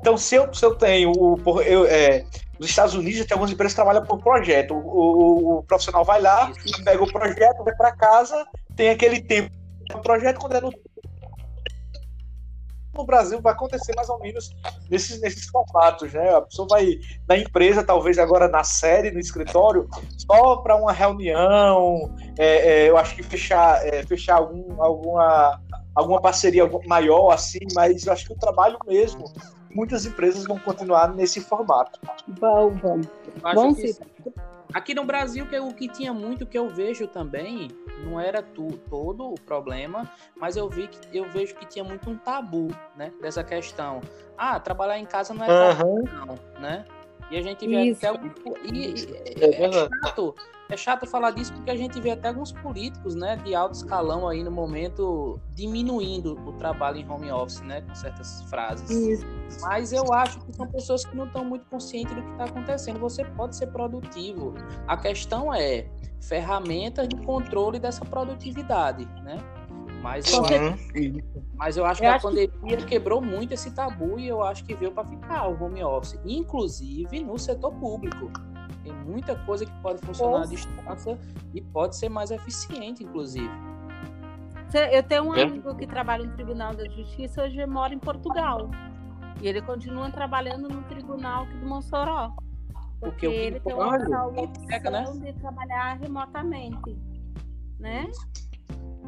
Então, 0.00 0.16
se 0.16 0.34
eu, 0.34 0.52
se 0.54 0.64
eu 0.64 0.74
tenho. 0.74 1.12
O, 1.12 1.60
eu, 1.62 1.84
é, 1.86 2.24
nos 2.58 2.68
Estados 2.70 2.94
Unidos, 2.94 3.24
tem 3.26 3.34
algumas 3.34 3.50
empresas 3.52 3.72
que 3.72 3.76
trabalham 3.82 4.04
por 4.04 4.18
projeto. 4.22 4.74
O, 4.74 4.78
o- 4.78 5.58
o 5.58 5.62
profissional 5.64 6.04
vai 6.04 6.20
lá, 6.20 6.50
pega 6.84 7.02
o 7.02 7.12
projeto, 7.12 7.64
vai 7.64 7.74
para 7.74 7.92
casa, 7.92 8.46
tem 8.76 8.88
aquele 8.90 9.20
tempo. 9.20 9.50
O 9.94 9.98
projeto, 9.98 10.38
quando 10.38 10.54
é 10.56 10.60
no. 10.60 10.70
No 12.94 13.04
Brasil 13.04 13.40
vai 13.40 13.52
acontecer 13.52 13.94
mais 13.94 14.08
ou 14.08 14.18
menos 14.18 14.50
nesses, 14.90 15.20
nesses 15.20 15.46
formatos, 15.46 16.12
né? 16.12 16.34
A 16.34 16.40
pessoa 16.40 16.66
vai 16.68 16.98
na 17.28 17.36
empresa, 17.36 17.84
talvez 17.84 18.18
agora 18.18 18.48
na 18.48 18.64
série, 18.64 19.10
no 19.10 19.18
escritório, 19.18 19.88
só 20.18 20.56
para 20.56 20.76
uma 20.76 20.92
reunião, 20.92 22.14
é, 22.36 22.84
é, 22.84 22.90
eu 22.90 22.96
acho 22.96 23.14
que 23.14 23.22
fechar, 23.22 23.86
é, 23.86 24.02
fechar 24.02 24.36
algum, 24.36 24.82
alguma, 24.82 25.60
alguma 25.94 26.20
parceria 26.20 26.68
maior, 26.86 27.30
assim, 27.30 27.60
mas 27.74 28.06
eu 28.06 28.12
acho 28.12 28.26
que 28.26 28.32
o 28.32 28.38
trabalho 28.38 28.78
mesmo, 28.86 29.32
muitas 29.74 30.04
empresas 30.04 30.44
vão 30.44 30.58
continuar 30.58 31.14
nesse 31.14 31.40
formato. 31.40 32.00
Bom, 32.26 32.70
bom. 32.70 33.00
Bom, 33.54 33.74
Cid. 33.74 33.98
Aqui 34.72 34.94
no 34.94 35.04
Brasil, 35.04 35.46
que 35.46 35.58
o 35.58 35.72
que 35.72 35.88
tinha 35.88 36.12
muito 36.12 36.46
que 36.46 36.56
eu 36.58 36.68
vejo 36.68 37.06
também, 37.06 37.68
não 38.04 38.20
era 38.20 38.42
tu, 38.42 38.68
todo 38.88 39.30
o 39.30 39.34
problema, 39.34 40.10
mas 40.36 40.56
eu 40.56 40.68
vi 40.68 40.86
que 40.88 41.16
eu 41.16 41.28
vejo 41.30 41.54
que 41.56 41.66
tinha 41.66 41.84
muito 41.84 42.08
um 42.08 42.16
tabu, 42.16 42.68
né, 42.96 43.12
dessa 43.20 43.42
questão. 43.42 44.00
Ah, 44.36 44.58
trabalhar 44.60 44.98
em 44.98 45.04
casa 45.06 45.34
não 45.34 45.44
é 45.44 45.48
trabalho, 45.74 46.04
não, 46.12 46.60
né? 46.60 46.84
E 47.30 47.36
a 47.36 47.42
gente 47.42 47.66
vê 47.66 47.84
Isso. 47.84 47.98
até 47.98 48.08
algum- 48.08 48.30
e, 48.64 48.94
e- 48.94 49.14
É 49.40 49.64
é, 49.64 49.72
chato, 49.72 50.34
é 50.70 50.76
chato 50.76 51.06
falar 51.06 51.32
disso 51.32 51.52
porque 51.52 51.70
a 51.70 51.76
gente 51.76 52.00
vê 52.00 52.12
até 52.12 52.28
alguns 52.28 52.52
políticos, 52.52 53.14
né, 53.14 53.36
de 53.36 53.54
alto 53.54 53.74
escalão 53.74 54.28
aí 54.28 54.42
no 54.42 54.50
momento 54.50 55.38
diminuindo 55.54 56.38
o 56.46 56.52
trabalho 56.52 56.98
em 56.98 57.08
home 57.08 57.30
office, 57.30 57.60
né, 57.62 57.80
com 57.82 57.94
certas 57.94 58.42
frases. 58.42 58.88
Isso. 58.90 59.26
Mas 59.62 59.92
eu 59.92 60.12
acho 60.12 60.40
que 60.40 60.52
são 60.52 60.66
pessoas 60.68 61.04
que 61.04 61.16
não 61.16 61.26
estão 61.26 61.44
muito 61.44 61.64
conscientes 61.66 62.14
do 62.14 62.22
que 62.22 62.30
está 62.30 62.44
acontecendo. 62.44 63.00
Você 63.00 63.24
pode 63.24 63.56
ser 63.56 63.66
produtivo. 63.68 64.54
A 64.86 64.96
questão 64.96 65.52
é 65.52 65.86
ferramentas 66.20 67.08
de 67.08 67.16
controle 67.16 67.78
dessa 67.78 68.04
produtividade, 68.04 69.06
né? 69.22 69.38
Mas 70.02 70.32
eu, 70.32 70.44
acho, 70.44 70.78
mas 71.56 71.76
eu 71.76 71.84
acho 71.84 72.00
Eu 72.00 72.04
que 72.04 72.06
acho 72.06 72.26
a 72.26 72.30
pandemia 72.30 72.76
quebrou 72.78 73.20
muito 73.20 73.52
esse 73.52 73.70
tabu 73.72 74.18
e 74.18 74.26
eu 74.26 74.42
acho 74.42 74.64
que 74.64 74.74
veio 74.74 74.92
para 74.92 75.04
ficar 75.04 75.46
o 75.48 75.62
home 75.62 75.84
office, 75.84 76.18
inclusive 76.24 77.22
no 77.22 77.38
setor 77.38 77.72
público. 77.74 78.30
Tem 78.90 78.94
muita 79.04 79.36
coisa 79.44 79.64
que 79.64 79.72
pode 79.80 80.00
funcionar 80.04 80.42
à 80.42 80.46
distância 80.46 81.18
e 81.54 81.60
pode 81.60 81.96
ser 81.96 82.08
mais 82.08 82.30
eficiente, 82.30 83.04
inclusive. 83.04 83.50
Eu 84.92 85.02
tenho 85.02 85.24
um 85.24 85.34
É? 85.34 85.42
amigo 85.42 85.74
que 85.76 85.86
trabalha 85.86 86.24
no 86.24 86.32
Tribunal 86.34 86.74
da 86.74 86.88
Justiça, 86.88 87.42
hoje 87.44 87.56
ele 87.56 87.66
mora 87.66 87.92
em 87.94 87.98
Portugal. 87.98 88.70
E 89.40 89.48
ele 89.48 89.62
continua 89.62 90.10
trabalhando 90.10 90.68
no 90.68 90.82
tribunal 90.82 91.44
aqui 91.44 91.56
do 91.58 91.66
Mossoró. 91.66 92.30
Porque 93.00 93.26
Porque 93.26 93.26
ele 93.26 93.60
tem 93.60 93.72
uma 93.74 93.98
trabalho 93.98 94.44
opção 94.44 94.66
pega, 94.66 94.90
né? 94.90 95.04
de 95.04 95.32
trabalhar 95.40 95.98
remotamente. 95.98 96.96
Né? 97.78 98.10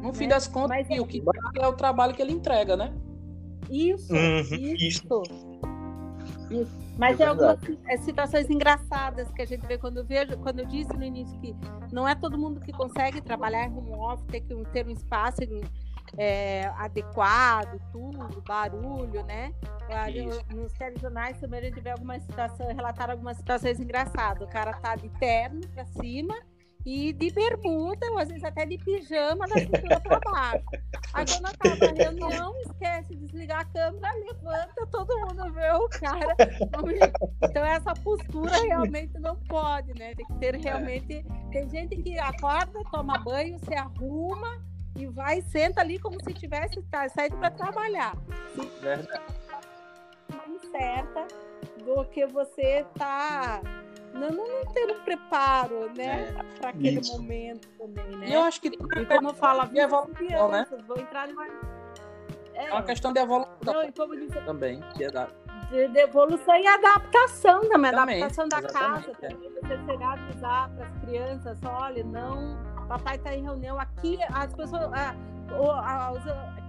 No 0.01 0.11
fim 0.13 0.23
Né? 0.23 0.29
das 0.31 0.47
contas, 0.47 0.69
Mas 0.69 0.89
é- 0.89 0.99
o 0.99 1.05
que 1.05 1.21
vale 1.21 1.37
é 1.61 1.67
o 1.67 1.73
trabalho 1.73 2.13
que 2.13 2.21
ele 2.21 2.31
entrega, 2.33 2.75
né? 2.75 2.91
Isso, 3.69 4.11
Uhum, 4.13 4.41
isso. 4.77 5.23
Isso. 6.49 6.77
Mas 6.97 7.19
É 7.19 7.23
é 7.23 7.27
algumas 7.27 7.57
é, 7.87 7.97
situações 7.97 8.49
engraçadas 8.49 9.31
que 9.31 9.41
a 9.41 9.45
gente 9.45 9.65
vê 9.65 9.77
quando 9.77 9.97
eu 9.97 10.05
vejo, 10.05 10.37
quando 10.37 10.59
eu 10.59 10.65
disse 10.65 10.93
no 10.93 11.03
início 11.03 11.39
que 11.39 11.55
não 11.91 12.07
é 12.07 12.15
todo 12.15 12.37
mundo 12.37 12.59
que 12.59 12.71
consegue 12.71 13.21
trabalhar 13.21 13.65
em 13.65 13.75
home 13.75 13.91
office, 13.91 14.25
ter 14.27 14.41
que 14.41 14.55
ter 14.71 14.85
um 14.85 14.91
espaço 14.91 15.41
é, 16.17 16.65
adequado, 16.77 17.79
tudo, 17.91 18.41
barulho, 18.41 19.23
né? 19.23 19.53
Nos 20.53 20.73
telejornais 20.73 21.39
também 21.39 21.59
a 21.59 21.63
gente 21.63 21.81
vê 21.81 21.89
algumas 21.89 22.21
situações, 22.23 22.75
relataram 22.75 23.13
algumas 23.13 23.37
situações 23.37 23.79
engraçadas. 23.79 24.47
O 24.47 24.51
cara 24.51 24.73
tá 24.73 24.95
de 24.95 25.09
terno 25.17 25.61
pra 25.73 25.85
cima 25.85 26.35
e 26.85 27.13
de 27.13 27.31
bermuda, 27.31 28.05
ou 28.11 28.19
às 28.19 28.27
vezes 28.27 28.43
até 28.43 28.65
de 28.65 28.77
pijama 28.77 29.47
da 29.47 29.59
cintura 29.59 29.99
pra 29.99 30.19
baixo. 30.19 30.65
Aí 31.13 31.25
quando 31.25 31.45
acaba 31.45 31.85
a 31.85 32.03
reunião, 32.03 32.53
esquece 32.61 33.15
de 33.15 33.25
desligar 33.25 33.61
a 33.61 33.65
câmera, 33.65 34.13
levanta, 34.15 34.87
todo 34.91 35.19
mundo 35.19 35.53
vê 35.53 35.71
o 35.71 35.89
cara. 35.89 36.35
Então 37.41 37.65
essa 37.65 37.93
postura 37.93 38.55
realmente 38.63 39.17
não 39.19 39.35
pode, 39.47 39.93
né? 39.97 40.13
Tem 40.15 40.25
que 40.25 40.33
ter 40.35 40.55
realmente. 40.55 41.25
Tem 41.51 41.69
gente 41.69 41.95
que 41.97 42.17
acorda, 42.19 42.83
toma 42.91 43.17
banho, 43.19 43.57
se 43.59 43.73
arruma 43.75 44.61
e 44.97 45.07
vai, 45.07 45.41
senta 45.41 45.81
ali 45.81 45.99
como 45.99 46.21
se 46.23 46.33
tivesse 46.33 46.83
saído 47.15 47.37
para 47.37 47.51
trabalhar. 47.51 48.15
Verdade. 48.81 49.23
Certa 50.71 51.27
do 51.85 52.03
que 52.05 52.25
você 52.25 52.85
tá. 52.97 53.61
Não, 54.13 54.29
não, 54.29 54.45
um 54.61 55.03
preparo, 55.03 55.91
né? 55.95 56.33
Para 56.59 56.69
aquele 56.69 56.99
Isso. 56.99 57.13
momento 57.13 57.67
também, 57.77 58.15
né? 58.17 58.29
E 58.29 58.33
eu 58.33 58.41
acho 58.41 58.61
que 58.61 58.67
E 58.67 59.05
como 59.05 59.29
eu 59.29 59.33
falo, 59.33 59.61
a 59.61 59.65
E 59.65 59.67
vida 59.69 59.81
evolução, 59.81 60.49
né? 60.49 60.65
crianças, 60.65 60.81
vou 60.85 60.97
entrar 60.99 61.27
numa. 61.27 61.45
É, 62.53 62.67
é 62.67 62.71
uma 62.71 62.83
questão 62.83 63.11
de 63.11 63.19
evolução 63.19 63.73
não, 63.73 63.83
e 63.83 63.91
como 63.91 64.15
diz, 64.15 64.45
também. 64.45 64.79
Que 64.95 65.05
é 65.05 65.11
da... 65.11 65.27
de, 65.69 65.87
de 65.87 65.99
evolução 65.99 66.55
e 66.55 66.67
adaptação 66.67 67.61
também, 67.67 67.91
também 67.91 68.23
adaptação 68.23 68.47
da 68.47 68.61
casa, 68.61 69.11
é. 69.21 69.27
também 69.29 69.49
você 69.49 69.77
chegar 69.85 70.07
a 70.07 70.13
avisar 70.13 70.69
para 70.69 70.85
as 70.85 70.97
crianças, 70.99 71.59
olha, 71.65 72.03
não, 72.03 72.57
papai 72.87 73.15
está 73.15 73.33
em 73.35 73.43
reunião 73.43 73.79
aqui, 73.79 74.19
as 74.31 74.53
pessoas, 74.53 74.83
a, 74.93 75.15
a, 75.49 76.13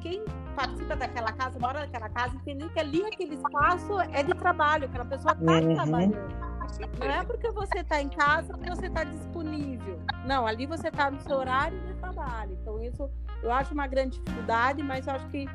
quem 0.00 0.24
participa 0.54 0.96
daquela 0.96 1.32
casa, 1.32 1.58
mora 1.58 1.80
naquela 1.80 2.08
casa, 2.08 2.36
entender 2.36 2.68
que 2.70 2.80
ali 2.80 3.04
aquele 3.04 3.34
espaço 3.34 4.00
é 4.00 4.22
de 4.22 4.34
trabalho, 4.34 4.84
aquela 4.84 5.04
pessoa 5.04 5.32
está 5.32 5.52
uhum. 5.52 5.74
trabalhando. 5.74 6.53
Não 6.98 7.06
é 7.06 7.24
porque 7.24 7.50
você 7.50 7.78
está 7.80 8.00
em 8.00 8.08
casa 8.08 8.52
que 8.54 8.68
você 8.68 8.86
está 8.86 9.04
disponível. 9.04 10.00
Não, 10.26 10.46
ali 10.46 10.66
você 10.66 10.88
está 10.88 11.10
no 11.10 11.20
seu 11.20 11.36
horário 11.36 11.78
de 11.80 11.94
trabalho. 11.94 12.56
Então, 12.60 12.82
isso 12.82 13.10
eu 13.42 13.52
acho 13.52 13.74
uma 13.74 13.86
grande 13.86 14.18
dificuldade, 14.18 14.82
mas 14.82 15.06
eu 15.06 15.14
acho 15.14 15.26
que 15.28 15.46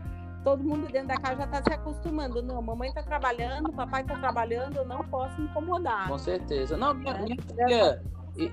todo 0.43 0.63
mundo 0.63 0.87
dentro 0.91 1.09
da 1.09 1.17
casa 1.17 1.37
já 1.37 1.45
está 1.45 1.63
se 1.63 1.73
acostumando. 1.73 2.41
Não, 2.41 2.61
mamãe 2.61 2.89
está 2.89 3.03
trabalhando, 3.03 3.71
papai 3.73 4.01
está 4.01 4.17
trabalhando, 4.17 4.77
eu 4.77 4.85
não 4.85 4.99
posso 5.05 5.41
incomodar. 5.41 6.07
Com 6.07 6.17
certeza. 6.17 6.77
Não, 6.77 6.93
minha, 6.93 7.13
é, 7.13 7.21
minha 7.23 7.37
filha, 7.41 8.03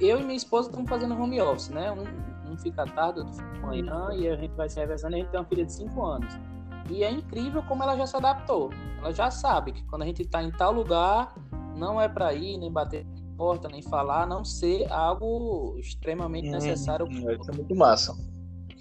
eu 0.01 0.21
e 0.21 0.25
minha 0.25 0.37
esposa 0.37 0.69
estamos 0.69 0.89
fazendo 0.89 1.21
home 1.21 1.41
office, 1.41 1.69
né? 1.69 1.93
Um, 1.93 2.53
um 2.53 2.57
fica 2.59 2.85
tarde, 2.87 3.21
outro 3.21 3.35
fica 3.35 3.67
manhã, 3.67 4.09
e 4.15 4.29
a 4.29 4.37
gente 4.37 4.55
vai 4.55 4.69
se 4.69 4.79
revezando. 4.81 5.15
A 5.15 5.19
gente 5.19 5.31
tem 5.31 5.41
uma 5.41 5.47
filha 5.47 5.65
de 5.65 5.73
5 5.73 6.05
anos. 6.05 6.39
E 6.89 7.03
é 7.03 7.11
incrível 7.11 7.63
como 7.65 7.83
ela 7.83 7.97
já 7.97 8.07
se 8.07 8.17
adaptou. 8.17 8.71
Ela 8.99 9.13
já 9.13 9.31
sabe 9.31 9.73
que 9.73 9.83
quando 9.85 10.03
a 10.03 10.07
gente 10.07 10.23
está 10.23 10.43
em 10.43 10.51
tal 10.53 10.73
lugar, 10.73 11.35
não 11.77 12.01
é 12.01 12.09
para 12.09 12.33
ir, 12.33 12.59
nem 12.59 12.73
bater 12.73 13.07
porta, 13.37 13.69
nem 13.69 13.83
falar, 13.83 14.23
a 14.23 14.27
não 14.27 14.45
ser 14.45 14.91
algo 14.91 15.77
extremamente 15.79 16.49
hum, 16.49 16.53
necessário. 16.53 17.07
É 17.07 17.55
muito 17.55 17.75
massa. 17.75 18.17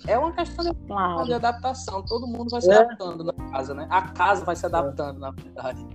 É 0.08 0.18
uma 0.18 0.32
questão 0.34 0.66
de, 0.66 0.74
claro. 0.88 1.26
de 1.26 1.34
adaptação. 1.34 2.04
Todo 2.04 2.28
mundo 2.28 2.50
vai 2.50 2.62
se 2.62 2.72
é. 2.72 2.76
adaptando 2.76 3.24
na 3.24 3.34
casa, 3.52 3.74
né? 3.74 3.88
A 3.90 4.02
casa 4.10 4.46
vai 4.46 4.56
se 4.56 4.66
adaptando, 4.66 5.18
é. 5.18 5.20
na 5.20 5.32
verdade. 5.32 5.86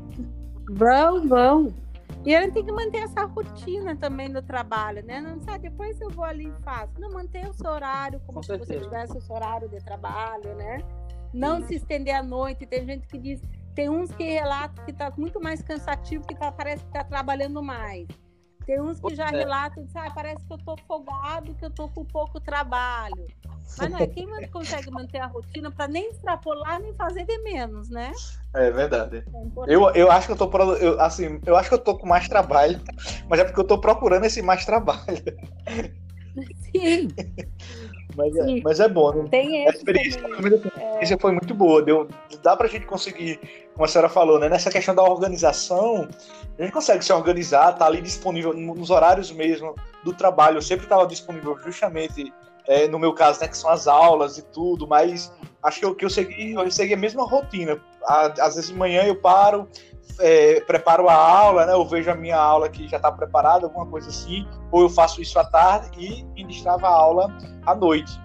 Vão, 0.70 1.28
vão. 1.28 1.74
E 2.24 2.34
ele 2.34 2.52
tem 2.52 2.64
que 2.64 2.72
manter 2.72 2.98
essa 2.98 3.24
rotina 3.24 3.96
também 3.96 4.30
do 4.30 4.42
trabalho, 4.42 5.04
né? 5.04 5.20
Não 5.20 5.40
sabe, 5.40 5.70
depois 5.70 5.98
eu 6.00 6.10
vou 6.10 6.24
ali 6.24 6.48
e 6.48 6.62
faço. 6.62 6.92
Não, 6.98 7.10
manter 7.10 7.48
o 7.48 7.54
seu 7.54 7.70
horário, 7.70 8.20
como 8.26 8.38
Com 8.38 8.42
se 8.42 8.48
certeza. 8.48 8.72
você 8.72 8.84
tivesse 8.84 9.16
o 9.16 9.20
seu 9.20 9.34
horário 9.34 9.68
de 9.68 9.78
trabalho, 9.78 10.54
né? 10.56 10.82
Não 11.32 11.60
Sim. 11.60 11.66
se 11.68 11.74
estender 11.76 12.14
à 12.14 12.22
noite. 12.22 12.66
Tem 12.66 12.84
gente 12.84 13.06
que 13.06 13.16
diz, 13.16 13.40
tem 13.74 13.88
uns 13.88 14.10
que 14.12 14.24
relatam 14.24 14.84
que 14.84 14.90
está 14.90 15.12
muito 15.16 15.40
mais 15.40 15.62
cansativo, 15.62 16.26
que 16.26 16.34
tá, 16.34 16.50
parece 16.50 16.82
que 16.82 16.88
está 16.88 17.04
trabalhando 17.04 17.62
mais. 17.62 18.06
Tem 18.66 18.80
uns 18.80 19.00
que 19.00 19.14
já 19.14 19.28
é. 19.28 19.30
relatam, 19.30 19.86
ah, 19.94 20.10
parece 20.14 20.44
que 20.46 20.52
eu 20.52 20.56
estou 20.56 20.76
folgado, 20.86 21.54
que 21.54 21.64
eu 21.64 21.70
estou 21.70 21.88
com 21.88 22.04
pouco 22.04 22.40
trabalho. 22.40 23.26
Mas 23.78 23.90
não 23.90 23.98
é 23.98 24.06
quem 24.06 24.26
consegue 24.50 24.90
manter 24.90 25.18
a 25.18 25.26
rotina 25.26 25.70
para 25.70 25.86
nem 25.88 26.10
extrapolar 26.10 26.80
nem 26.80 26.92
fazer 26.94 27.24
de 27.24 27.38
menos, 27.38 27.88
né? 27.88 28.12
É 28.54 28.70
verdade. 28.70 29.18
É 29.18 29.74
eu, 29.74 29.88
eu 29.90 30.10
acho 30.10 30.26
que 30.26 30.32
eu 30.32 30.36
tô 30.36 30.50
eu, 30.74 31.00
assim, 31.00 31.40
eu 31.46 31.56
acho 31.56 31.68
que 31.68 31.74
eu 31.74 31.78
tô 31.78 31.96
com 31.96 32.06
mais 32.06 32.28
trabalho, 32.28 32.80
mas 33.28 33.40
é 33.40 33.44
porque 33.44 33.60
eu 33.60 33.66
tô 33.66 33.78
procurando 33.78 34.24
esse 34.24 34.42
mais 34.42 34.64
trabalho. 34.64 35.00
Sim. 36.72 37.08
mas, 38.16 38.36
é, 38.36 38.60
mas 38.62 38.80
é 38.80 38.88
bom, 38.88 39.12
né? 39.12 39.28
Tem 39.30 39.66
a 39.66 39.70
experiência, 39.70 40.24
a 40.24 40.30
experiência 40.30 41.14
é. 41.14 41.18
foi 41.18 41.32
muito 41.32 41.54
boa. 41.54 41.82
Deu, 41.82 42.08
dá 42.42 42.56
pra 42.56 42.68
gente 42.68 42.86
conseguir, 42.86 43.38
como 43.74 43.84
a 43.84 43.88
senhora 43.88 44.08
falou, 44.08 44.38
né? 44.38 44.48
Nessa 44.48 44.70
questão 44.70 44.94
da 44.94 45.02
organização, 45.02 46.08
a 46.58 46.62
gente 46.62 46.72
consegue 46.72 47.04
se 47.04 47.12
organizar, 47.12 47.72
tá 47.72 47.86
ali 47.86 48.00
disponível 48.00 48.52
nos 48.52 48.90
horários 48.90 49.32
mesmo 49.32 49.74
do 50.04 50.12
trabalho. 50.12 50.58
Eu 50.58 50.62
sempre 50.62 50.84
estava 50.84 51.06
disponível 51.06 51.56
justamente 51.58 52.32
é, 52.66 52.86
no 52.86 52.98
meu 52.98 53.12
caso, 53.12 53.40
né, 53.40 53.48
que 53.48 53.56
são 53.56 53.70
as 53.70 53.88
aulas 53.88 54.38
e 54.38 54.42
tudo, 54.42 54.86
mas 54.86 55.32
acho 55.62 55.80
que 55.80 55.84
eu, 55.84 55.94
que 55.94 56.04
eu 56.04 56.10
segui, 56.10 56.52
eu 56.52 56.70
segui 56.70 56.94
a 56.94 56.96
mesma 56.96 57.24
rotina. 57.24 57.80
Às 58.06 58.54
vezes 58.54 58.70
de 58.70 58.76
manhã 58.76 59.02
eu 59.02 59.16
paro, 59.16 59.68
é, 60.18 60.60
preparo 60.60 61.08
a 61.08 61.14
aula, 61.14 61.66
né, 61.66 61.72
eu 61.72 61.84
vejo 61.84 62.10
a 62.10 62.14
minha 62.14 62.36
aula 62.36 62.68
que 62.68 62.88
já 62.88 62.96
está 62.96 63.10
preparada, 63.12 63.66
alguma 63.66 63.86
coisa 63.86 64.08
assim, 64.08 64.46
ou 64.70 64.82
eu 64.82 64.88
faço 64.88 65.20
isso 65.20 65.38
à 65.38 65.44
tarde 65.44 65.90
e 65.98 66.24
ministrava 66.34 66.86
a 66.86 66.90
aula 66.90 67.32
à 67.66 67.74
noite. 67.74 68.20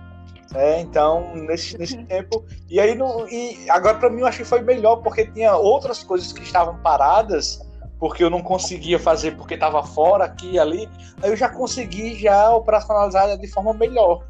É, 0.54 0.80
então, 0.80 1.36
nesse, 1.36 1.78
nesse 1.78 1.98
uhum. 1.98 2.06
tempo. 2.06 2.46
E 2.70 2.80
aí, 2.80 2.96
no, 2.96 3.28
e 3.28 3.70
agora 3.70 3.98
para 3.98 4.10
mim 4.10 4.22
eu 4.22 4.28
acho 4.28 4.38
que 4.38 4.46
foi 4.46 4.62
melhor, 4.62 4.98
porque 4.98 5.26
tinha 5.26 5.56
outras 5.56 6.02
coisas 6.04 6.32
que 6.32 6.44
estavam 6.44 6.78
paradas 6.78 7.60
porque 8.00 8.24
eu 8.24 8.30
não 8.30 8.42
conseguia 8.42 9.00
fazer 9.00 9.36
porque 9.36 9.54
estava 9.54 9.82
fora 9.84 10.26
aqui 10.26 10.52
e 10.52 10.60
ali, 10.60 10.90
aí 11.22 11.30
eu 11.30 11.36
já 11.36 11.50
consegui 11.50 12.16
já 12.16 12.52
operacionalizar 12.52 13.38
de 13.38 13.48
forma 13.48 13.74
melhor. 13.74 14.24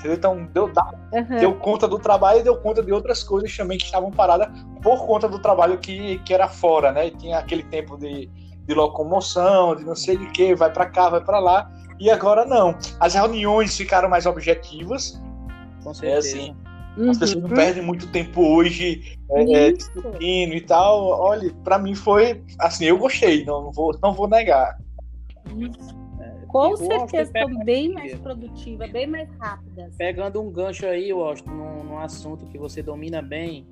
Entendeu? 0.00 0.16
Então 0.16 0.48
deu, 0.52 0.64
uhum. 1.12 1.38
deu 1.38 1.54
conta 1.54 1.86
do 1.86 1.98
trabalho 1.98 2.40
e 2.40 2.42
deu 2.42 2.56
conta 2.56 2.82
de 2.82 2.92
outras 2.92 3.22
coisas 3.22 3.54
também 3.54 3.78
que 3.78 3.84
estavam 3.84 4.10
paradas 4.10 4.48
por 4.82 5.06
conta 5.06 5.28
do 5.28 5.38
trabalho 5.38 5.78
que, 5.78 6.18
que 6.20 6.32
era 6.32 6.48
fora, 6.48 6.90
né? 6.90 7.08
E 7.08 7.10
tinha 7.12 7.38
aquele 7.38 7.62
tempo 7.62 7.98
de, 7.98 8.28
de 8.66 8.74
locomoção, 8.74 9.76
de 9.76 9.84
não 9.84 9.94
sei 9.94 10.16
de 10.16 10.26
que, 10.30 10.54
vai 10.54 10.72
para 10.72 10.86
cá, 10.86 11.10
vai 11.10 11.20
para 11.20 11.38
lá. 11.38 11.70
E 11.98 12.10
agora 12.10 12.46
não. 12.46 12.74
As 12.98 13.14
reuniões 13.14 13.76
ficaram 13.76 14.08
mais 14.08 14.24
objetivas. 14.24 15.20
Com 15.84 15.92
certeza. 15.92 16.28
É 16.28 16.40
assim, 16.40 16.56
Uhum. 16.96 17.10
As 17.10 17.18
pessoas 17.18 17.42
não 17.42 17.50
perdem 17.50 17.82
muito 17.82 18.08
tempo 18.08 18.42
hoje 18.42 19.16
é, 19.30 19.68
é, 19.68 19.72
discutindo 19.72 20.54
e 20.54 20.60
tal. 20.60 21.20
Olha, 21.20 21.52
para 21.62 21.78
mim 21.78 21.94
foi 21.94 22.42
assim, 22.58 22.86
eu 22.86 22.98
gostei, 22.98 23.44
não, 23.44 23.62
não, 23.62 23.72
vou, 23.72 23.96
não 24.02 24.12
vou 24.12 24.28
negar. 24.28 24.76
É, 25.46 26.09
Com 26.50 26.76
certeza, 26.76 27.30
estão 27.38 27.64
bem 27.64 27.92
mais 27.92 28.14
produtiva, 28.18 28.86
bem 28.86 29.06
mais 29.06 29.28
rápidas. 29.38 29.94
Pegando 29.96 30.40
um 30.40 30.50
gancho 30.50 30.86
aí, 30.86 31.12
Washington, 31.12 31.50
num, 31.50 31.84
num 31.84 31.98
assunto 31.98 32.46
que 32.46 32.58
você 32.58 32.82
domina 32.82 33.22
bem, 33.22 33.66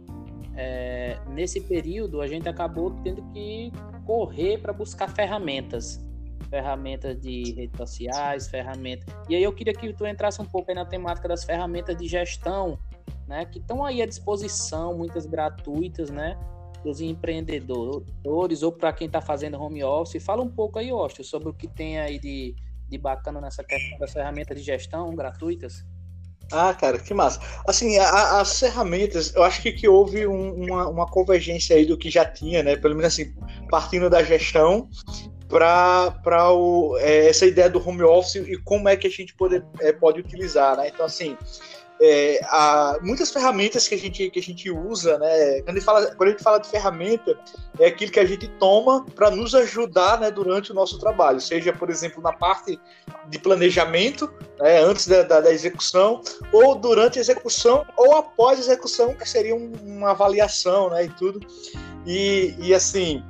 é, 0.57 1.19
nesse 1.29 1.61
período 1.61 2.21
a 2.21 2.27
gente 2.27 2.49
acabou 2.49 2.91
tendo 3.03 3.23
que 3.33 3.73
correr 4.05 4.59
para 4.59 4.73
buscar 4.73 5.09
ferramentas 5.09 6.05
ferramentas 6.49 7.21
de 7.21 7.53
redes 7.53 7.77
sociais, 7.77 8.49
ferramentas. 8.49 9.15
E 9.29 9.35
aí 9.35 9.43
eu 9.43 9.53
queria 9.53 9.75
que 9.75 9.93
tu 9.93 10.07
entrasse 10.07 10.41
um 10.41 10.47
pouco 10.47 10.71
aí 10.71 10.75
na 10.75 10.85
temática 10.85 11.29
das 11.29 11.45
ferramentas 11.45 11.95
de 11.95 12.09
gestão 12.09 12.79
né, 13.27 13.45
que 13.45 13.59
estão 13.59 13.85
aí 13.85 14.01
à 14.01 14.07
disposição, 14.07 14.97
muitas 14.97 15.27
gratuitas, 15.27 16.11
né, 16.11 16.39
dos 16.83 17.01
empreendedores 17.01 18.63
ou 18.63 18.73
para 18.73 18.93
quem 18.93 19.07
está 19.07 19.21
fazendo 19.21 19.61
home 19.61 19.85
office. 19.85 20.25
Fala 20.25 20.43
um 20.43 20.49
pouco 20.49 20.79
aí, 20.79 20.91
Austin, 20.91 21.23
sobre 21.23 21.51
o 21.51 21.53
que 21.53 21.69
tem 21.69 21.99
aí 21.99 22.19
de, 22.19 22.57
de 22.89 22.99
bacana 22.99 23.41
nessa 23.41 23.63
questão 23.63 23.99
das 23.99 24.13
ferramentas 24.13 24.59
de 24.59 24.65
gestão 24.65 25.15
gratuitas. 25.15 25.85
Ah, 26.51 26.73
cara, 26.73 26.99
que 26.99 27.13
massa. 27.13 27.41
Assim, 27.67 27.99
as 27.99 28.59
ferramentas, 28.59 29.35
eu 29.35 29.43
acho 29.43 29.61
que, 29.61 29.71
que 29.71 29.87
houve 29.87 30.27
um, 30.27 30.55
uma, 30.55 30.89
uma 30.89 31.07
convergência 31.07 31.77
aí 31.77 31.85
do 31.85 31.99
que 31.99 32.09
já 32.09 32.25
tinha, 32.25 32.63
né? 32.63 32.75
Pelo 32.75 32.97
menos 32.97 33.13
assim, 33.13 33.35
partindo 33.71 34.09
da 34.09 34.23
gestão 34.23 34.89
para 35.49 36.15
é, 37.01 37.29
essa 37.29 37.47
ideia 37.47 37.69
do 37.69 37.87
home 37.87 38.03
office 38.03 38.37
e 38.37 38.57
como 38.59 38.89
é 38.89 38.97
que 38.97 39.07
a 39.07 39.11
gente 39.11 39.35
pode, 39.35 39.63
é, 39.81 39.93
pode 39.93 40.21
utilizar, 40.21 40.77
né? 40.77 40.89
Então, 40.89 41.05
assim, 41.05 41.37
é, 42.01 42.41
há 42.45 42.99
muitas 43.03 43.31
ferramentas 43.31 43.89
que 43.89 43.95
a 43.95 43.99
gente, 43.99 44.31
que 44.31 44.39
a 44.39 44.43
gente 44.43 44.71
usa, 44.71 45.19
né? 45.19 45.63
Quando 45.63 45.71
a, 45.71 45.73
gente 45.75 45.85
fala, 45.85 46.07
quando 46.15 46.29
a 46.29 46.31
gente 46.31 46.43
fala 46.43 46.59
de 46.59 46.69
ferramenta, 46.69 47.39
é 47.79 47.87
aquilo 47.87 48.13
que 48.13 48.21
a 48.21 48.25
gente 48.25 48.47
toma 48.59 49.05
para 49.17 49.31
nos 49.31 49.55
ajudar 49.55 50.21
né, 50.21 50.31
durante 50.31 50.71
o 50.71 50.75
nosso 50.75 50.99
trabalho, 50.99 51.41
seja, 51.41 51.73
por 51.73 51.91
exemplo, 51.91 52.23
na 52.23 52.33
parte 52.33 52.79
de 53.29 53.39
planejamento, 53.39 54.33
né, 54.61 54.81
antes 54.81 55.09
da, 55.09 55.23
da, 55.23 55.41
da, 55.41 55.53
execução, 55.53 56.23
ou 56.53 56.77
durante 56.77 57.19
a 57.19 57.21
execução, 57.21 57.85
ou 57.97 58.17
após 58.17 58.59
a 58.59 58.63
execução, 58.63 59.15
que 59.15 59.29
seria 59.29 59.55
um, 59.55 59.73
uma 59.85 60.11
avaliação 60.11 60.91
né, 60.91 61.05
e 61.05 61.09
tudo. 61.11 61.41
E, 62.07 62.55
e 62.59 62.75
assim. 62.75 63.23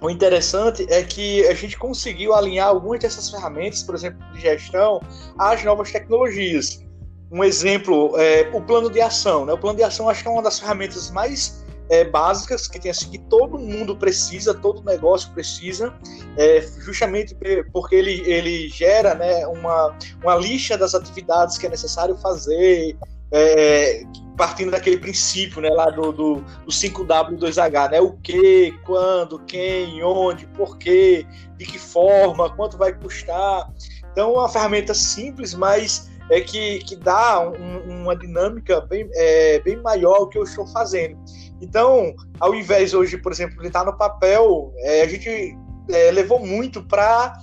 O 0.00 0.10
interessante 0.10 0.84
é 0.90 1.00
que 1.04 1.46
a 1.46 1.54
gente 1.54 1.78
conseguiu 1.78 2.34
alinhar 2.34 2.66
algumas 2.66 2.98
dessas 2.98 3.30
ferramentas, 3.30 3.84
por 3.84 3.94
exemplo, 3.94 4.18
de 4.32 4.40
gestão, 4.40 5.00
às 5.38 5.62
novas 5.62 5.92
tecnologias 5.92 6.82
um 7.32 7.42
exemplo, 7.42 8.12
é, 8.18 8.50
o 8.52 8.60
plano 8.60 8.90
de 8.90 9.00
ação. 9.00 9.46
Né? 9.46 9.54
O 9.54 9.58
plano 9.58 9.78
de 9.78 9.82
ação 9.82 10.08
acho 10.08 10.22
que 10.22 10.28
é 10.28 10.30
uma 10.30 10.42
das 10.42 10.60
ferramentas 10.60 11.10
mais 11.10 11.64
é, 11.88 12.04
básicas 12.04 12.68
que 12.68 12.78
tem 12.78 12.90
assim 12.90 13.10
que 13.10 13.18
todo 13.18 13.58
mundo 13.58 13.96
precisa, 13.96 14.52
todo 14.52 14.84
negócio 14.84 15.30
precisa, 15.32 15.94
é, 16.36 16.60
justamente 16.80 17.34
porque 17.72 17.96
ele, 17.96 18.22
ele 18.30 18.68
gera 18.68 19.14
né, 19.14 19.46
uma, 19.46 19.96
uma 20.22 20.36
lista 20.36 20.76
das 20.76 20.94
atividades 20.94 21.56
que 21.56 21.66
é 21.66 21.70
necessário 21.70 22.14
fazer, 22.16 22.96
é, 23.32 24.02
partindo 24.36 24.70
daquele 24.70 24.98
princípio 24.98 25.62
né, 25.62 25.70
lá 25.70 25.88
do, 25.88 26.12
do, 26.12 26.34
do 26.36 26.70
5W2H, 26.70 27.90
né? 27.90 28.00
O 28.00 28.12
que, 28.18 28.72
quando, 28.84 29.38
quem, 29.40 30.02
onde, 30.02 30.46
porquê, 30.48 31.26
de 31.56 31.64
que 31.64 31.78
forma, 31.78 32.54
quanto 32.54 32.76
vai 32.76 32.92
custar. 32.92 33.70
Então, 34.12 34.30
é 34.30 34.38
uma 34.38 34.48
ferramenta 34.48 34.92
simples, 34.92 35.54
mas 35.54 36.10
é 36.32 36.40
que, 36.40 36.78
que 36.78 36.96
dá 36.96 37.40
um, 37.40 38.02
uma 38.02 38.16
dinâmica 38.16 38.80
bem, 38.80 39.06
é, 39.14 39.60
bem 39.60 39.76
maior 39.82 40.16
ao 40.16 40.28
que 40.28 40.38
eu 40.38 40.44
estou 40.44 40.66
fazendo. 40.66 41.18
Então, 41.60 42.14
ao 42.40 42.54
invés 42.54 42.94
hoje, 42.94 43.18
por 43.18 43.30
exemplo, 43.30 43.60
de 43.60 43.66
estar 43.66 43.84
no 43.84 43.96
papel, 43.96 44.72
é, 44.78 45.02
a 45.02 45.06
gente 45.06 45.54
é, 45.90 46.10
levou 46.10 46.44
muito 46.44 46.82
para 46.82 47.38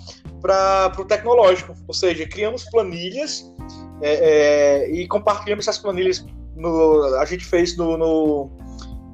o 0.98 1.06
tecnológico, 1.06 1.76
ou 1.88 1.94
seja, 1.94 2.28
criamos 2.28 2.64
planilhas 2.66 3.54
é, 4.02 4.12
é, 4.12 4.92
e 4.92 5.08
compartilhamos 5.08 5.68
essas 5.68 5.80
planilhas. 5.80 6.26
No, 6.56 7.16
a 7.20 7.26
gente 7.26 7.46
fez 7.46 7.78
no, 7.78 7.96
no 7.96 8.52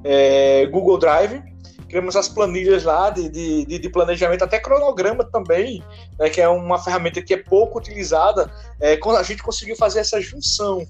é, 0.04 0.64
Google 0.66 0.98
Drive 0.98 1.42
criamos 1.88 2.16
as 2.16 2.28
planilhas 2.28 2.84
lá 2.84 3.10
de, 3.10 3.28
de, 3.28 3.78
de 3.78 3.88
planejamento, 3.88 4.42
até 4.42 4.58
cronograma 4.58 5.24
também, 5.24 5.82
né, 6.18 6.28
que 6.28 6.40
é 6.40 6.48
uma 6.48 6.78
ferramenta 6.78 7.22
que 7.22 7.34
é 7.34 7.36
pouco 7.36 7.78
utilizada. 7.78 8.50
É, 8.80 8.98
a 9.18 9.22
gente 9.22 9.42
conseguiu 9.42 9.76
fazer 9.76 10.00
essa 10.00 10.20
junção. 10.20 10.86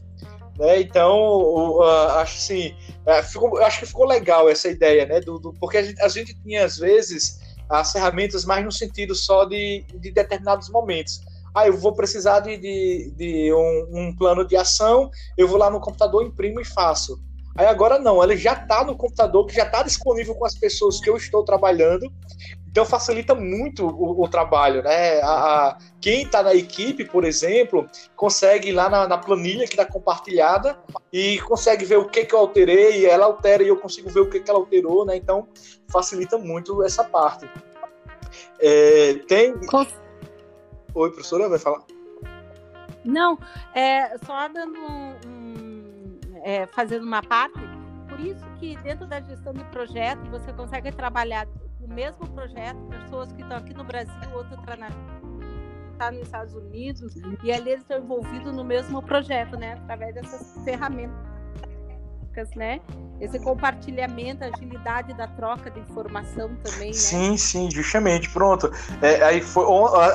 Né? 0.58 0.80
Então, 0.80 1.82
acho 2.16 2.36
assim, 2.36 2.74
uh, 3.06 3.22
ficou, 3.22 3.58
acho 3.58 3.80
que 3.80 3.86
ficou 3.86 4.06
legal 4.06 4.48
essa 4.48 4.68
ideia, 4.68 5.04
né? 5.04 5.20
Do, 5.20 5.38
do 5.38 5.52
porque 5.52 5.76
a 5.76 5.82
gente, 5.82 6.00
a 6.00 6.08
gente, 6.08 6.34
tinha 6.42 6.64
às 6.64 6.78
vezes 6.78 7.40
as 7.68 7.92
ferramentas 7.92 8.44
mais 8.44 8.64
no 8.64 8.72
sentido 8.72 9.14
só 9.14 9.44
de, 9.44 9.84
de 10.00 10.10
determinados 10.10 10.70
momentos. 10.70 11.20
Ah, 11.54 11.66
eu 11.66 11.76
vou 11.76 11.92
precisar 11.92 12.40
de, 12.40 12.56
de, 12.56 13.12
de 13.16 13.52
um, 13.52 13.88
um, 13.92 14.16
plano 14.16 14.46
de 14.46 14.56
ação, 14.56 15.10
eu 15.36 15.48
vou 15.48 15.58
lá 15.58 15.70
no 15.70 15.80
computador, 15.80 16.22
imprimo 16.22 16.60
e 16.60 16.64
faço. 16.64 17.18
Aí 17.56 17.66
agora 17.66 17.98
não, 17.98 18.22
ele 18.22 18.36
já 18.36 18.52
está 18.52 18.84
no 18.84 18.96
computador, 18.96 19.46
que 19.46 19.54
já 19.54 19.64
está 19.64 19.82
disponível 19.82 20.34
com 20.34 20.44
as 20.44 20.54
pessoas 20.54 21.00
que 21.00 21.08
eu 21.08 21.16
estou 21.16 21.44
trabalhando. 21.44 22.12
Então 22.68 22.84
facilita 22.84 23.34
muito 23.34 23.86
o, 23.86 24.22
o 24.22 24.28
trabalho, 24.28 24.82
né? 24.82 25.20
A, 25.22 25.68
a 25.68 25.78
quem 25.98 26.24
está 26.24 26.42
na 26.42 26.54
equipe, 26.54 27.06
por 27.06 27.24
exemplo, 27.24 27.86
consegue 28.14 28.68
ir 28.68 28.72
lá 28.72 28.90
na, 28.90 29.08
na 29.08 29.16
planilha 29.16 29.64
que 29.64 29.72
está 29.72 29.86
compartilhada 29.86 30.78
e 31.10 31.40
consegue 31.40 31.86
ver 31.86 31.96
o 31.96 32.06
que, 32.06 32.26
que 32.26 32.34
eu 32.34 32.38
alterei, 32.40 33.06
ela 33.06 33.24
altera 33.24 33.62
e 33.62 33.68
eu 33.68 33.78
consigo 33.78 34.10
ver 34.10 34.20
o 34.20 34.28
que, 34.28 34.40
que 34.40 34.50
ela 34.50 34.58
alterou, 34.58 35.06
né? 35.06 35.16
Então 35.16 35.48
facilita 35.90 36.36
muito 36.36 36.84
essa 36.84 37.02
parte. 37.02 37.48
É, 38.60 39.14
tem. 39.26 39.54
Com... 39.66 39.86
Oi, 40.94 41.10
professora, 41.10 41.48
vai 41.48 41.58
falar? 41.58 41.82
Não, 43.06 43.38
é, 43.74 44.18
só 44.18 44.48
dando 44.48 44.78
um, 44.78 45.14
é, 46.46 46.64
fazendo 46.64 47.04
uma 47.04 47.20
parte, 47.24 47.58
por 48.08 48.20
isso 48.20 48.46
que 48.60 48.76
dentro 48.76 49.04
da 49.04 49.20
gestão 49.20 49.52
de 49.52 49.64
projeto 49.64 50.30
você 50.30 50.52
consegue 50.52 50.92
trabalhar 50.92 51.44
o 51.80 51.88
mesmo 51.88 52.24
projeto, 52.28 52.78
pessoas 52.88 53.32
que 53.32 53.42
estão 53.42 53.56
aqui 53.56 53.74
no 53.74 53.82
Brasil, 53.82 54.30
outra 54.32 54.54
está 54.54 54.76
tá 55.98 56.12
nos 56.12 56.22
Estados 56.22 56.54
Unidos, 56.54 57.16
e 57.42 57.50
ali 57.50 57.70
eles 57.70 57.82
estão 57.82 57.98
envolvidos 57.98 58.54
no 58.54 58.62
mesmo 58.62 59.02
projeto, 59.02 59.56
né? 59.56 59.72
Através 59.72 60.14
dessas 60.14 60.64
ferramentas, 60.64 61.18
né? 62.54 62.80
Esse 63.20 63.38
compartilhamento, 63.38 64.44
agilidade 64.44 65.14
da 65.14 65.26
troca 65.26 65.70
de 65.70 65.80
informação 65.80 66.54
também, 66.56 66.88
né? 66.88 66.92
Sim, 66.92 67.36
sim, 67.36 67.70
justamente. 67.70 68.28
Pronto. 68.28 68.70
É, 69.00 69.22
aí 69.22 69.40
foi, 69.40 69.64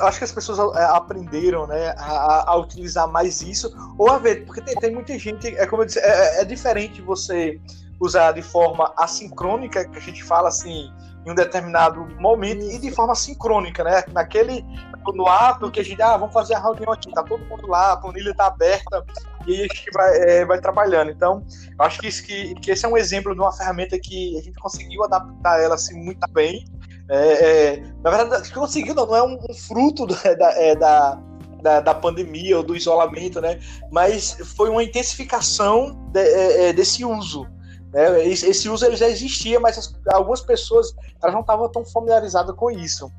acho 0.02 0.20
que 0.20 0.24
as 0.24 0.32
pessoas 0.32 0.60
é, 0.76 0.86
aprenderam, 0.86 1.66
né, 1.66 1.96
a, 1.98 2.52
a, 2.52 2.56
utilizar 2.58 3.08
mais 3.08 3.42
isso, 3.42 3.76
ou 3.98 4.10
a 4.10 4.20
ver, 4.20 4.46
porque 4.46 4.62
tem, 4.62 4.76
tem 4.76 4.94
muita 4.94 5.18
gente, 5.18 5.48
é 5.48 5.66
como 5.66 5.82
eu 5.82 5.88
disse, 5.88 6.00
é, 6.00 6.42
é 6.42 6.46
diferente 6.46 7.02
você 7.02 7.60
usar 8.00 8.34
de 8.34 8.42
forma 8.42 8.94
assincrônica, 8.98 9.86
que 9.86 9.98
a 9.98 10.02
gente 10.02 10.24
fala 10.24 10.50
assim, 10.50 10.92
em 11.26 11.32
um 11.32 11.36
determinado 11.36 12.08
momento 12.20 12.62
Isso. 12.62 12.76
e 12.76 12.80
de 12.80 12.92
forma 12.92 13.16
sincrônica, 13.16 13.84
né? 13.84 14.04
Naquele 14.12 14.66
no 15.14 15.28
ato 15.28 15.72
que 15.72 15.80
a 15.80 15.84
gente, 15.84 16.02
ah, 16.02 16.16
vamos 16.16 16.34
fazer 16.34 16.54
a 16.54 16.60
reunião 16.60 16.92
aqui, 16.92 17.12
tá 17.12 17.24
todo 17.24 17.44
mundo 17.46 17.68
lá, 17.68 17.94
a 17.94 17.98
planilha 17.98 18.36
tá 18.36 18.46
aberta 18.46 19.04
e 19.48 19.64
a 19.64 19.64
gente 19.64 19.90
vai, 19.92 20.18
é, 20.18 20.46
vai 20.46 20.60
trabalhando. 20.62 21.10
Então, 21.10 21.44
acho 21.80 22.00
que, 22.00 22.08
isso, 22.08 22.24
que, 22.24 22.54
que 22.56 22.72
esse 22.72 22.86
é 22.86 22.88
um 22.88 22.98
exemplo 22.98 23.34
de 23.34 23.42
uma 23.42 23.52
ferramenta 23.52 23.98
que 24.00 24.38
a 24.38 24.42
gente 24.42 24.60
conseguiu 24.60 25.04
adaptar 25.04 25.60
ela 25.60 25.76
assim 25.76 25.96
muito 25.96 26.28
bem. 26.32 26.66
É, 27.10 27.16
é, 27.18 27.84
na 28.04 28.12
verdade, 28.12 28.54
conseguiu, 28.54 28.94
não, 28.94 29.08
não 29.08 29.16
é 29.16 29.24
um, 29.24 29.40
um 29.50 29.54
fruto 29.54 30.06
da, 30.06 30.52
é, 30.56 30.76
da, 30.76 31.20
da, 31.62 31.80
da, 31.82 31.94
pandemia 31.94 32.58
ou 32.58 32.64
do 32.64 32.76
isolamento, 32.76 33.42
né? 33.42 33.60
Mas 33.92 34.38
foi 34.56 34.70
uma 34.70 34.84
intensificação 34.84 36.08
de, 36.12 36.22
é, 36.22 36.70
é, 36.70 36.74
desse 36.74 37.04
uso. 37.04 37.48
Né? 37.92 38.28
Esse 38.28 38.70
uso 38.70 38.86
ele 38.86 38.96
já 38.96 39.08
existia, 39.08 39.60
mas 39.60 39.78
as, 39.78 39.94
algumas 40.14 40.42
pessoas 40.42 40.94
elas 41.22 41.34
não 41.34 41.42
estavam 41.42 41.70
tão 41.70 41.86
familiarizadas 41.86 42.56
com 42.56 42.72
isso. 42.72 43.12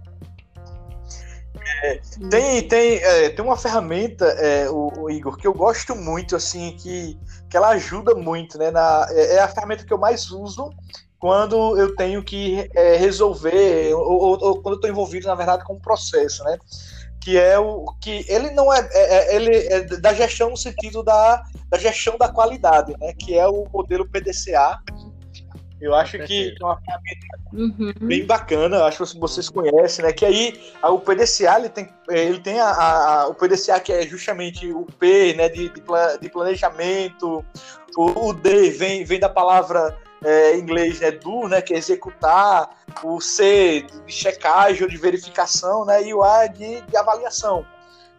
É, 1.85 2.01
tem, 2.31 2.69
tem, 2.69 2.97
é, 2.97 3.31
tem 3.31 3.45
uma 3.45 3.57
ferramenta, 3.57 4.25
é, 4.25 4.69
o, 4.69 4.93
o, 5.03 5.11
Igor, 5.11 5.37
que 5.37 5.47
eu 5.47 5.53
gosto 5.53 5.95
muito, 5.95 6.35
assim, 6.35 6.77
que, 6.77 7.19
que 7.49 7.57
ela 7.57 7.69
ajuda 7.71 8.15
muito, 8.15 8.59
né? 8.59 8.71
Na, 8.71 9.07
é, 9.11 9.37
é 9.37 9.41
a 9.41 9.49
ferramenta 9.49 9.85
que 9.85 9.93
eu 9.93 9.99
mais 9.99 10.31
uso 10.31 10.71
quando 11.19 11.79
eu 11.79 11.95
tenho 11.95 12.23
que 12.23 12.69
é, 12.75 12.97
resolver, 12.97 13.95
ou, 13.95 14.03
ou, 14.03 14.45
ou, 14.45 14.55
quando 14.61 14.75
eu 14.75 14.77
estou 14.77 14.91
envolvido, 14.91 15.29
na 15.29 15.37
verdade, 15.37 15.65
com 15.65 15.75
um 15.75 15.81
processo, 15.81 16.43
né? 16.43 16.59
Que 17.23 17.39
é 17.39 17.57
o 17.59 17.85
que 18.01 18.27
ele 18.29 18.51
não 18.51 18.73
é, 18.73 18.81
é, 18.93 19.15
é, 19.15 19.37
ele 19.37 19.57
é 19.69 19.81
da 19.99 20.13
gestão 20.13 20.51
no 20.51 20.57
sentido 20.57 21.05
da, 21.05 21.45
da 21.69 21.79
gestão 21.79 22.19
da 22.19 22.29
qualidade, 22.29 22.95
né? 22.99 23.13
Que 23.17 23.39
é 23.39 23.47
o 23.47 23.65
modelo 23.73 24.07
PDCA. 24.09 24.81
Eu 25.81 25.95
acho 25.95 26.19
que 26.19 26.55
é 26.61 26.65
uma 26.65 26.81
ferramenta 26.81 27.27
uhum. 27.53 27.93
bem 28.07 28.25
bacana, 28.25 28.85
acho 28.85 29.05
que 29.05 29.19
vocês 29.19 29.49
conhecem, 29.49 30.05
né? 30.05 30.13
Que 30.13 30.25
aí 30.25 30.61
o 30.85 30.99
PDCA 30.99 31.59
ele 31.59 31.69
tem, 31.69 31.89
ele 32.09 32.41
tem 32.41 32.61
a, 32.61 32.71
a, 32.71 33.29
o 33.29 33.35
PDCA 33.35 33.81
que 33.81 33.93
é 33.93 34.03
justamente 34.03 34.73
o 34.73 34.85
P, 34.85 35.35
né? 35.35 35.49
De, 35.49 35.69
de 35.69 36.29
planejamento, 36.29 37.45
o, 37.97 38.29
o 38.29 38.33
D 38.33 38.71
vem, 38.71 39.05
vem 39.05 39.21
da 39.21 39.29
palavra 39.29 39.97
é, 40.25 40.57
inglês 40.57 41.01
né, 41.01 41.11
do, 41.11 41.49
né, 41.49 41.61
que 41.61 41.75
é 41.75 41.79
executar, 41.79 42.71
o 43.03 43.21
C 43.21 43.85
de 44.07 44.13
checagem 44.13 44.83
ou 44.83 44.89
de 44.89 44.97
verificação, 44.97 45.85
né, 45.85 46.03
e 46.03 46.15
o 46.15 46.23
A 46.23 46.47
de, 46.47 46.81
de 46.83 46.97
avaliação. 46.97 47.65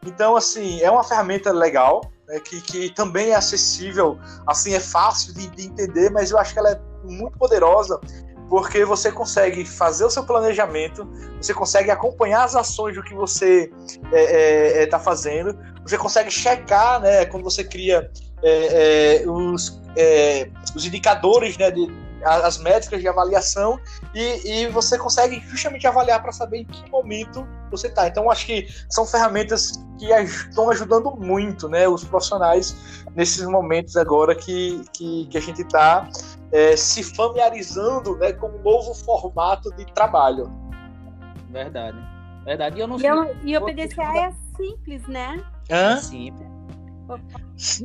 Então, 0.06 0.36
assim, 0.36 0.82
é 0.82 0.92
uma 0.92 1.04
ferramenta 1.04 1.52
legal, 1.52 2.12
né, 2.28 2.40
que, 2.40 2.62
que 2.62 2.90
também 2.94 3.30
é 3.30 3.36
acessível, 3.36 4.20
assim, 4.46 4.74
é 4.74 4.80
fácil 4.80 5.34
de, 5.34 5.48
de 5.48 5.68
entender, 5.68 6.10
mas 6.10 6.32
eu 6.32 6.38
acho 6.38 6.54
que 6.54 6.60
ela 6.60 6.72
é 6.72 6.82
muito 7.04 7.38
poderosa 7.38 8.00
porque 8.50 8.86
você 8.86 9.12
consegue 9.12 9.66
fazer 9.66 10.06
o 10.06 10.12
seu 10.12 10.24
planejamento, 10.24 11.10
você 11.42 11.54
consegue 11.54 11.90
acompanhar 11.90 12.44
as 12.44 12.56
ações 12.56 12.96
do 12.96 13.02
que 13.02 13.14
você 13.14 13.72
está 13.88 14.10
é, 14.12 14.24
é, 14.24 14.84
é 14.84 14.86
tá 14.86 15.00
fazendo, 15.00 15.58
você 15.82 15.98
consegue 15.98 16.30
checar, 16.30 17.02
né, 17.02 17.26
quando 17.26 17.44
você 17.44 17.64
cria 17.64 18.12
é, 18.44 19.22
é, 19.24 19.30
os, 19.30 19.82
é, 19.96 20.50
os 20.76 20.86
indicadores, 20.86 21.58
né, 21.58 21.72
de, 21.72 21.88
as 22.26 22.58
métricas 22.58 23.02
de 23.02 23.08
avaliação 23.08 23.80
e, 24.14 24.64
e 24.64 24.68
você 24.68 24.98
consegue 24.98 25.42
justamente 25.48 25.86
avaliar 25.86 26.22
para 26.22 26.32
saber 26.32 26.60
em 26.60 26.66
que 26.66 26.90
momento 26.90 27.46
você 27.70 27.88
está. 27.88 28.08
Então, 28.08 28.30
acho 28.32 28.46
que 28.46 28.68
são 28.90 29.06
ferramentas 29.06 29.84
que 30.00 30.06
estão 30.06 30.70
ajudando 30.70 31.12
muito 31.12 31.68
né, 31.68 31.88
os 31.88 32.04
profissionais 32.04 32.76
nesses 33.16 33.46
momentos 33.46 33.98
agora 33.98 34.36
que, 34.36 34.84
que, 34.94 35.28
que 35.28 35.38
a 35.38 35.42
gente 35.42 35.62
está 35.62 36.08
é, 36.52 36.76
se 36.78 37.04
familiarizando 37.04 38.16
né, 38.18 38.34
com 38.34 38.48
um 38.48 38.62
novo 38.62 38.94
formato 38.94 39.74
de 39.76 39.86
trabalho. 39.94 40.52
Verdade. 41.50 41.98
Verdade. 42.46 42.78
E, 42.78 42.82
eu 42.82 42.88
não 42.88 43.00
e, 43.00 43.06
eu, 43.06 43.36
e 43.44 43.58
o 43.58 43.66
PDCA 43.66 44.18
é 44.18 44.34
simples, 44.58 45.06
né? 45.08 45.44
Hã? 45.70 45.96
É 45.96 45.98
simples. 45.98 46.53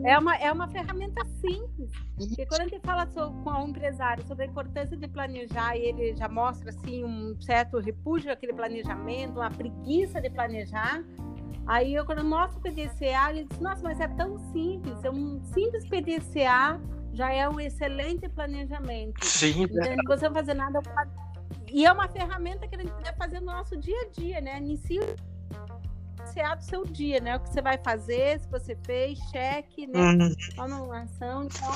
É 0.05 0.19
uma, 0.19 0.37
é 0.37 0.53
uma 0.53 0.69
ferramenta 0.69 1.25
simples. 1.41 1.91
Porque 2.17 2.47
quando 2.47 2.61
a 2.63 2.65
gente 2.65 2.81
fala 2.81 3.07
com 3.07 3.51
um 3.51 3.69
empresário 3.69 4.27
sobre 4.27 4.45
a 4.45 4.49
importância 4.49 4.97
de 4.97 5.09
planejar 5.09 5.77
e 5.77 5.81
ele 5.81 6.17
já 6.17 6.29
mostra 6.29 6.71
assim 6.71 7.05
um 7.05 7.41
certo 7.41 7.79
repúdio 7.79 8.33
àquele 8.33 8.53
planejamento, 8.53 9.39
uma 9.39 9.51
preguiça 9.51 10.21
de 10.21 10.31
planejar, 10.31 11.05
aí 11.67 11.95
eu 11.95 12.05
quando 12.05 12.25
mostro 12.25 12.59
o 12.59 12.63
PDCA, 12.63 13.31
ele 13.31 13.45
diz, 13.45 13.61
nossa, 13.61 13.83
mas 13.83 14.01
é 14.01 14.09
tão 14.09 14.39
simples, 14.53 15.05
é 15.05 15.11
um 15.11 15.43
simples 15.45 15.85
PDCA 15.89 16.81
já 17.13 17.33
é 17.33 17.49
um 17.49 17.59
excelente 17.59 18.29
planejamento. 18.29 19.25
Sim. 19.25 19.65
Então, 19.65 19.97
não 19.97 20.05
precisa 20.05 20.31
fazer 20.31 20.55
nada. 20.55 20.81
E 21.73 21.85
é 21.85 21.93
uma 21.93 22.09
ferramenta 22.09 22.67
que 22.69 22.77
a 22.77 22.79
gente 22.79 22.93
deve 23.03 23.17
fazer 23.17 23.41
no 23.41 23.47
nosso 23.47 23.77
dia 23.77 24.01
a 24.03 24.09
dia, 24.09 24.41
né? 24.41 24.59
Inicia 24.59 25.01
balancear 26.29 26.57
do 26.57 26.65
seu 26.65 26.85
dia, 26.85 27.21
né? 27.21 27.37
O 27.37 27.41
que 27.41 27.49
você 27.49 27.63
vai 27.63 27.79
fazer, 27.79 28.41
se 28.41 28.49
você 28.49 28.77
fez, 28.85 29.19
cheque, 29.31 29.87
né? 29.87 29.99
Uhum. 29.99 30.35
Anulação, 30.59 31.45
então. 31.45 31.73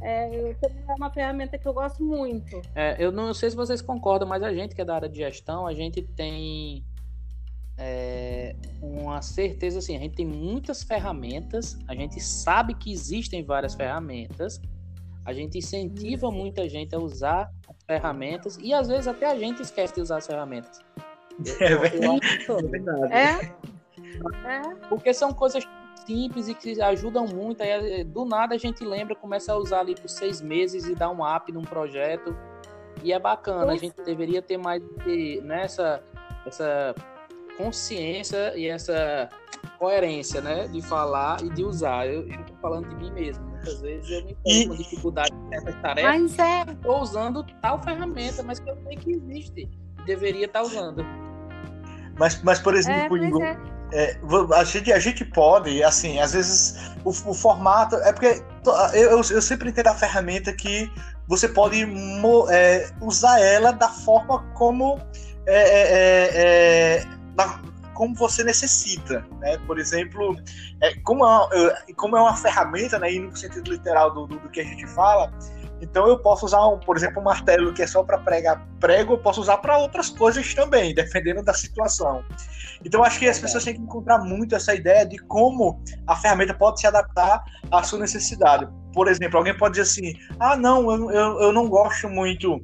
É, 0.00 0.50
é 0.50 0.94
uma 0.96 1.10
ferramenta 1.10 1.56
que 1.56 1.66
eu 1.66 1.72
gosto 1.72 2.02
muito. 2.02 2.60
É, 2.74 2.96
eu 2.98 3.10
não 3.10 3.32
sei 3.32 3.50
se 3.50 3.56
vocês 3.56 3.80
concordam, 3.80 4.28
mas 4.28 4.42
a 4.42 4.52
gente 4.52 4.74
que 4.74 4.80
é 4.80 4.84
da 4.84 4.94
área 4.94 5.08
de 5.08 5.16
gestão, 5.16 5.66
a 5.66 5.72
gente 5.72 6.02
tem 6.02 6.84
é, 7.78 8.54
uma 8.82 9.22
certeza 9.22 9.78
assim, 9.78 9.96
a 9.96 10.00
gente 10.00 10.14
tem 10.14 10.26
muitas 10.26 10.82
ferramentas, 10.82 11.78
a 11.88 11.94
gente 11.94 12.20
sabe 12.20 12.74
que 12.74 12.92
existem 12.92 13.42
várias 13.44 13.74
ferramentas, 13.74 14.60
a 15.24 15.32
gente 15.32 15.56
incentiva 15.56 16.30
muita 16.30 16.68
gente 16.68 16.94
a 16.94 16.98
usar 16.98 17.50
as 17.66 17.82
ferramentas 17.86 18.58
e 18.58 18.74
às 18.74 18.88
vezes 18.88 19.08
até 19.08 19.30
a 19.30 19.38
gente 19.38 19.62
esquece 19.62 19.94
de 19.94 20.00
usar 20.02 20.18
as 20.18 20.26
ferramentas. 20.26 20.80
É 21.60 21.76
verdade. 21.76 23.12
É? 23.12 23.54
é? 24.46 24.74
Porque 24.88 25.12
são 25.12 25.32
coisas 25.32 25.66
simples 26.06 26.48
e 26.48 26.54
que 26.54 26.80
ajudam 26.80 27.26
muito. 27.26 27.62
Aí, 27.62 28.04
do 28.04 28.24
nada 28.24 28.54
a 28.54 28.58
gente 28.58 28.84
lembra, 28.84 29.14
começa 29.14 29.52
a 29.52 29.56
usar 29.56 29.80
ali 29.80 29.94
por 29.94 30.08
seis 30.08 30.40
meses 30.40 30.86
e 30.86 30.94
dá 30.94 31.10
um 31.10 31.24
up 31.24 31.50
num 31.52 31.62
projeto. 31.62 32.36
E 33.02 33.12
é 33.12 33.18
bacana, 33.18 33.72
a 33.72 33.76
gente 33.76 34.00
deveria 34.02 34.40
ter 34.40 34.56
mais 34.56 34.82
nessa 35.42 35.96
né, 35.96 36.02
essa 36.46 36.94
consciência 37.56 38.56
e 38.56 38.66
essa 38.66 39.28
coerência, 39.78 40.40
né? 40.40 40.68
De 40.68 40.80
falar 40.80 41.42
e 41.42 41.50
de 41.50 41.64
usar. 41.64 42.06
Eu, 42.06 42.26
estou 42.28 42.56
falando 42.60 42.88
de 42.88 42.96
mim 42.96 43.10
mesmo. 43.12 43.44
Muitas 43.46 43.80
vezes 43.80 44.10
eu 44.10 44.24
me 44.24 44.36
tenho 44.44 44.68
com 44.68 44.76
dificuldade 44.76 45.34
certas 45.50 45.74
tarefas. 45.82 46.20
Mas 46.20 46.38
é. 46.38 46.72
Estou 46.72 47.00
usando 47.00 47.44
tal 47.60 47.82
ferramenta, 47.82 48.42
mas 48.42 48.60
que 48.60 48.70
eu 48.70 48.76
sei 48.84 48.96
que 48.96 49.12
existe. 49.12 49.70
Deveria 50.06 50.46
estar 50.46 50.62
usando. 50.62 51.04
Mas, 52.18 52.40
mas 52.42 52.58
por 52.58 52.74
exemplo, 52.74 53.42
é, 53.42 53.50
é. 53.50 53.74
É, 53.92 54.18
a, 54.56 54.64
gente, 54.64 54.92
a 54.92 54.98
gente 54.98 55.24
pode, 55.24 55.82
assim, 55.82 56.18
às 56.18 56.32
vezes 56.32 56.92
o, 57.04 57.10
o 57.10 57.34
formato. 57.34 57.94
É 57.96 58.12
porque 58.12 58.42
eu, 58.92 59.00
eu, 59.00 59.10
eu, 59.18 59.42
sempre 59.42 59.70
entendo 59.70 59.88
a 59.88 59.94
ferramenta 59.94 60.52
que 60.52 60.90
você 61.28 61.48
pode 61.48 61.86
é, 62.50 62.90
usar 63.00 63.40
ela 63.40 63.72
da 63.72 63.88
forma 63.88 64.42
como. 64.54 64.98
É, 65.46 65.54
é, 65.54 65.82
é, 65.92 66.96
é 66.96 67.04
da, 67.36 67.60
como 67.94 68.14
você 68.14 68.42
necessita, 68.42 69.24
né? 69.38 69.56
Por 69.66 69.78
exemplo, 69.78 70.36
como, 71.04 71.24
é, 71.24 71.92
como 71.94 72.16
é 72.16 72.20
uma 72.20 72.36
ferramenta, 72.36 72.98
né? 72.98 73.12
E 73.12 73.20
no 73.20 73.36
sentido 73.36 73.70
literal 73.70 74.12
do, 74.12 74.26
do, 74.26 74.38
do 74.40 74.48
que 74.48 74.60
a 74.60 74.64
gente 74.64 74.86
fala, 74.88 75.32
então 75.84 76.08
eu 76.08 76.18
posso 76.18 76.46
usar, 76.46 76.66
um, 76.66 76.78
por 76.78 76.96
exemplo, 76.96 77.20
um 77.20 77.24
martelo 77.24 77.72
que 77.72 77.82
é 77.82 77.86
só 77.86 78.02
para 78.02 78.18
pregar 78.18 78.66
prego, 78.80 79.14
eu 79.14 79.18
posso 79.18 79.40
usar 79.40 79.58
para 79.58 79.78
outras 79.78 80.08
coisas 80.10 80.54
também, 80.54 80.92
dependendo 80.96 81.42
da 81.42 81.54
situação. 81.54 82.24
Então 82.84 83.04
acho 83.04 83.18
que 83.18 83.28
as 83.28 83.38
pessoas 83.38 83.64
têm 83.64 83.74
que 83.74 83.80
encontrar 83.80 84.18
muito 84.18 84.54
essa 84.54 84.74
ideia 84.74 85.06
de 85.06 85.18
como 85.18 85.82
a 86.06 86.16
ferramenta 86.16 86.54
pode 86.54 86.80
se 86.80 86.86
adaptar 86.86 87.44
à 87.70 87.82
sua 87.82 87.98
necessidade. 87.98 88.66
Por 88.92 89.08
exemplo, 89.08 89.38
alguém 89.38 89.56
pode 89.56 89.78
dizer 89.78 89.82
assim: 89.82 90.14
ah, 90.38 90.56
não, 90.56 90.90
eu, 90.90 91.10
eu, 91.10 91.40
eu 91.42 91.52
não 91.52 91.68
gosto 91.68 92.08
muito 92.08 92.60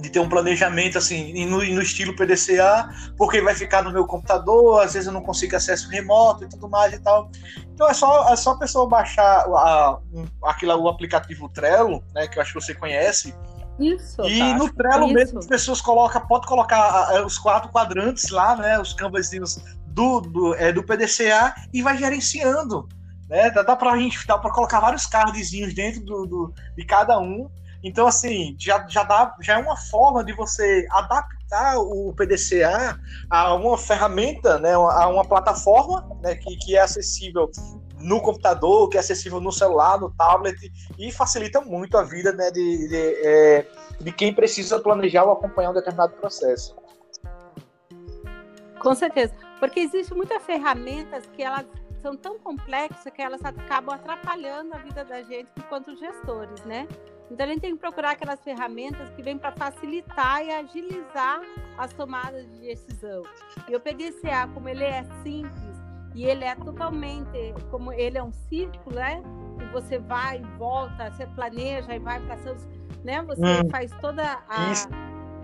de 0.00 0.10
ter 0.10 0.18
um 0.18 0.28
planejamento 0.28 0.98
assim 0.98 1.46
no, 1.46 1.58
no, 1.58 1.82
estilo 1.82 2.16
PDCA, 2.16 2.88
porque 3.16 3.40
vai 3.40 3.54
ficar 3.54 3.82
no 3.82 3.92
meu 3.92 4.06
computador, 4.06 4.82
às 4.82 4.94
vezes 4.94 5.06
eu 5.06 5.12
não 5.12 5.22
consigo 5.22 5.54
acesso 5.56 5.88
remoto 5.88 6.44
e 6.44 6.48
tudo 6.48 6.68
mais 6.68 6.92
e 6.92 6.98
tal. 6.98 7.30
Então 7.74 7.88
é 7.88 7.94
só, 7.94 8.32
é 8.32 8.36
só 8.36 8.52
a 8.52 8.58
pessoa 8.58 8.88
baixar 8.88 9.44
a, 9.46 9.98
um, 10.12 10.24
aquilo, 10.44 10.80
o 10.80 10.88
aplicativo 10.88 11.48
Trello, 11.48 12.02
né, 12.14 12.28
que 12.28 12.38
eu 12.38 12.42
acho 12.42 12.52
que 12.52 12.60
você 12.60 12.74
conhece, 12.74 13.34
isso. 13.78 14.22
E 14.22 14.38
tá, 14.38 14.56
no 14.56 14.72
Trello 14.72 15.06
isso. 15.06 15.14
mesmo 15.14 15.38
as 15.40 15.46
pessoas 15.46 15.80
colocam, 15.80 16.24
pode 16.26 16.46
colocar 16.46 17.24
os 17.24 17.38
quatro 17.38 17.70
quadrantes 17.70 18.30
lá, 18.30 18.56
né? 18.56 18.78
Os 18.78 18.92
canvasinhos 18.92 19.58
do, 19.88 20.20
do, 20.20 20.54
é, 20.54 20.72
do 20.72 20.82
PDCA 20.82 21.54
e 21.72 21.82
vai 21.82 21.98
gerenciando. 21.98 22.88
Né? 23.28 23.50
Dá, 23.50 23.62
dá 23.62 23.76
pra 23.76 23.96
gente 23.96 24.24
dá 24.26 24.38
pra 24.38 24.52
colocar 24.52 24.80
vários 24.80 25.06
cardzinhos 25.06 25.74
dentro 25.74 26.04
do, 26.04 26.26
do, 26.26 26.54
de 26.76 26.84
cada 26.84 27.18
um. 27.18 27.50
Então, 27.84 28.06
assim, 28.06 28.56
já, 28.58 28.86
já, 28.88 29.04
dá, 29.04 29.36
já 29.42 29.58
é 29.58 29.62
uma 29.62 29.76
forma 29.76 30.24
de 30.24 30.32
você 30.32 30.86
adaptar 30.90 31.76
o 31.76 32.14
PDCA 32.16 32.98
a 33.28 33.54
uma 33.54 33.76
ferramenta, 33.76 34.58
né, 34.58 34.72
a 34.72 35.06
uma 35.08 35.22
plataforma 35.22 36.08
né, 36.22 36.34
que, 36.34 36.56
que 36.56 36.76
é 36.76 36.80
acessível 36.80 37.50
no 38.00 38.22
computador, 38.22 38.88
que 38.88 38.96
é 38.96 39.00
acessível 39.00 39.38
no 39.38 39.52
celular, 39.52 40.00
no 40.00 40.10
tablet, 40.10 40.56
e 40.98 41.12
facilita 41.12 41.60
muito 41.60 41.98
a 41.98 42.02
vida 42.02 42.32
né, 42.32 42.50
de, 42.50 42.88
de, 42.88 43.26
é, 43.26 43.66
de 44.00 44.12
quem 44.12 44.34
precisa 44.34 44.80
planejar 44.80 45.24
ou 45.24 45.32
acompanhar 45.32 45.70
um 45.70 45.74
determinado 45.74 46.14
processo. 46.14 46.74
Com 48.80 48.94
certeza, 48.94 49.34
porque 49.60 49.80
existem 49.80 50.16
muitas 50.16 50.42
ferramentas 50.42 51.24
que 51.34 51.42
elas 51.42 51.66
são 52.00 52.16
tão 52.16 52.38
complexas 52.38 53.12
que 53.12 53.20
elas 53.22 53.42
acabam 53.44 53.94
atrapalhando 53.94 54.74
a 54.74 54.78
vida 54.78 55.04
da 55.04 55.22
gente 55.22 55.48
enquanto 55.56 55.96
gestores, 55.96 56.62
né? 56.64 56.86
Então 57.30 57.46
a 57.46 57.48
gente 57.48 57.60
tem 57.60 57.74
que 57.74 57.80
procurar 57.80 58.12
aquelas 58.12 58.40
ferramentas 58.42 59.08
que 59.10 59.22
vêm 59.22 59.38
para 59.38 59.52
facilitar 59.52 60.44
e 60.44 60.50
agilizar 60.50 61.40
as 61.78 61.92
tomadas 61.92 62.46
de 62.52 62.60
decisão. 62.60 63.22
E 63.68 63.74
o 63.74 63.80
PDCA, 63.80 64.48
como 64.52 64.68
ele 64.68 64.84
é 64.84 65.04
simples, 65.22 65.74
e 66.14 66.24
ele 66.24 66.44
é 66.44 66.54
totalmente, 66.54 67.54
como 67.70 67.92
ele 67.92 68.16
é 68.16 68.22
um 68.22 68.32
círculo, 68.32 68.96
né? 68.96 69.20
E 69.60 69.64
você 69.72 69.98
vai 69.98 70.38
e 70.38 70.58
volta, 70.58 71.10
você 71.10 71.26
planeja 71.26 71.94
e 71.94 71.98
vai 71.98 72.20
para 72.20 72.36
seus, 72.38 72.64
né? 73.02 73.20
Você 73.22 73.40
hum. 73.40 73.70
faz 73.70 73.90
toda 74.00 74.38
a 74.48 74.72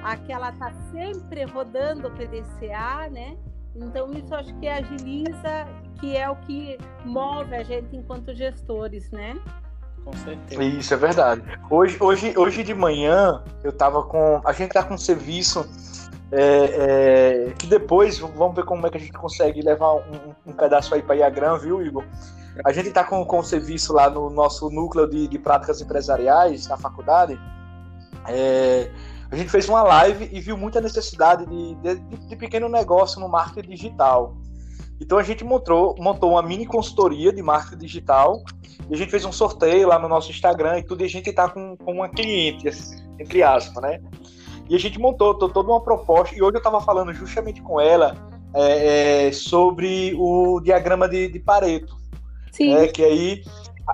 aquela 0.02 0.52
tá 0.52 0.72
sempre 0.90 1.44
rodando 1.44 2.08
o 2.08 2.10
PDCA, 2.12 3.10
né? 3.10 3.36
Então 3.74 4.12
isso 4.12 4.34
acho 4.34 4.54
que 4.58 4.68
agiliza, 4.68 5.66
que 6.00 6.16
é 6.16 6.28
o 6.28 6.36
que 6.36 6.78
move 7.04 7.54
a 7.54 7.62
gente 7.62 7.96
enquanto 7.96 8.34
gestores, 8.34 9.10
né? 9.10 9.34
Com 10.04 10.12
certeza. 10.12 10.62
Isso 10.62 10.94
é 10.94 10.96
verdade. 10.96 11.42
Hoje, 11.68 11.96
hoje, 12.00 12.34
hoje 12.36 12.62
de 12.62 12.74
manhã 12.74 13.42
eu 13.62 13.72
tava 13.72 14.02
com. 14.02 14.40
A 14.44 14.52
gente 14.52 14.72
tá 14.72 14.82
com 14.82 14.94
um 14.94 14.98
serviço 14.98 15.68
é, 16.32 17.48
é, 17.48 17.52
que 17.58 17.66
depois, 17.66 18.18
vamos 18.18 18.54
ver 18.54 18.64
como 18.64 18.86
é 18.86 18.90
que 18.90 18.96
a 18.96 19.00
gente 19.00 19.12
consegue 19.12 19.60
levar 19.62 19.94
um, 19.94 20.34
um 20.46 20.52
pedaço 20.52 20.94
aí 20.94 21.02
para 21.02 21.16
Iagram, 21.16 21.58
viu, 21.58 21.84
Igor? 21.84 22.04
A 22.64 22.72
gente 22.72 22.88
está 22.88 23.04
com, 23.04 23.24
com 23.24 23.38
o 23.38 23.44
serviço 23.44 23.92
lá 23.92 24.08
no 24.08 24.30
nosso 24.30 24.70
núcleo 24.70 25.08
de, 25.08 25.26
de 25.26 25.38
práticas 25.38 25.80
empresariais 25.80 26.66
na 26.66 26.76
faculdade. 26.76 27.38
É, 28.28 28.90
a 29.30 29.36
gente 29.36 29.50
fez 29.50 29.68
uma 29.68 29.82
live 29.82 30.28
e 30.32 30.40
viu 30.40 30.56
muita 30.56 30.80
necessidade 30.80 31.46
de, 31.46 31.74
de, 31.76 31.94
de, 32.26 32.36
pequeno 32.36 32.68
negócio 32.68 33.20
no 33.20 33.28
marketing 33.28 33.70
digital. 33.70 34.36
Então 35.00 35.18
a 35.18 35.22
gente 35.22 35.42
montou, 35.42 35.94
montou 35.98 36.32
uma 36.32 36.42
mini 36.42 36.66
consultoria 36.66 37.32
de 37.32 37.42
marketing 37.42 37.78
digital 37.78 38.42
e 38.88 38.94
a 38.94 38.96
gente 38.96 39.10
fez 39.10 39.24
um 39.24 39.32
sorteio 39.32 39.88
lá 39.88 39.98
no 39.98 40.08
nosso 40.08 40.30
Instagram 40.30 40.78
e 40.78 40.82
tudo, 40.82 41.02
e 41.02 41.06
a 41.06 41.08
gente 41.08 41.30
está 41.30 41.48
com, 41.48 41.76
com 41.76 41.92
uma 41.94 42.08
cliente, 42.08 42.68
entre 43.18 43.42
aspas, 43.42 43.82
né? 43.82 44.00
E 44.68 44.74
a 44.74 44.78
gente 44.78 44.98
montou 44.98 45.34
toda 45.34 45.60
uma 45.60 45.80
proposta, 45.80 46.34
e 46.36 46.42
hoje 46.42 46.54
eu 46.54 46.58
estava 46.58 46.80
falando 46.80 47.12
justamente 47.12 47.62
com 47.62 47.80
ela 47.80 48.16
é, 48.54 49.28
é, 49.28 49.32
sobre 49.32 50.14
o 50.16 50.60
diagrama 50.60 51.08
de, 51.08 51.28
de 51.28 51.38
Pareto. 51.40 51.96
Sim. 52.52 52.74
Né, 52.74 52.88
que 52.88 53.02
aí, 53.02 53.42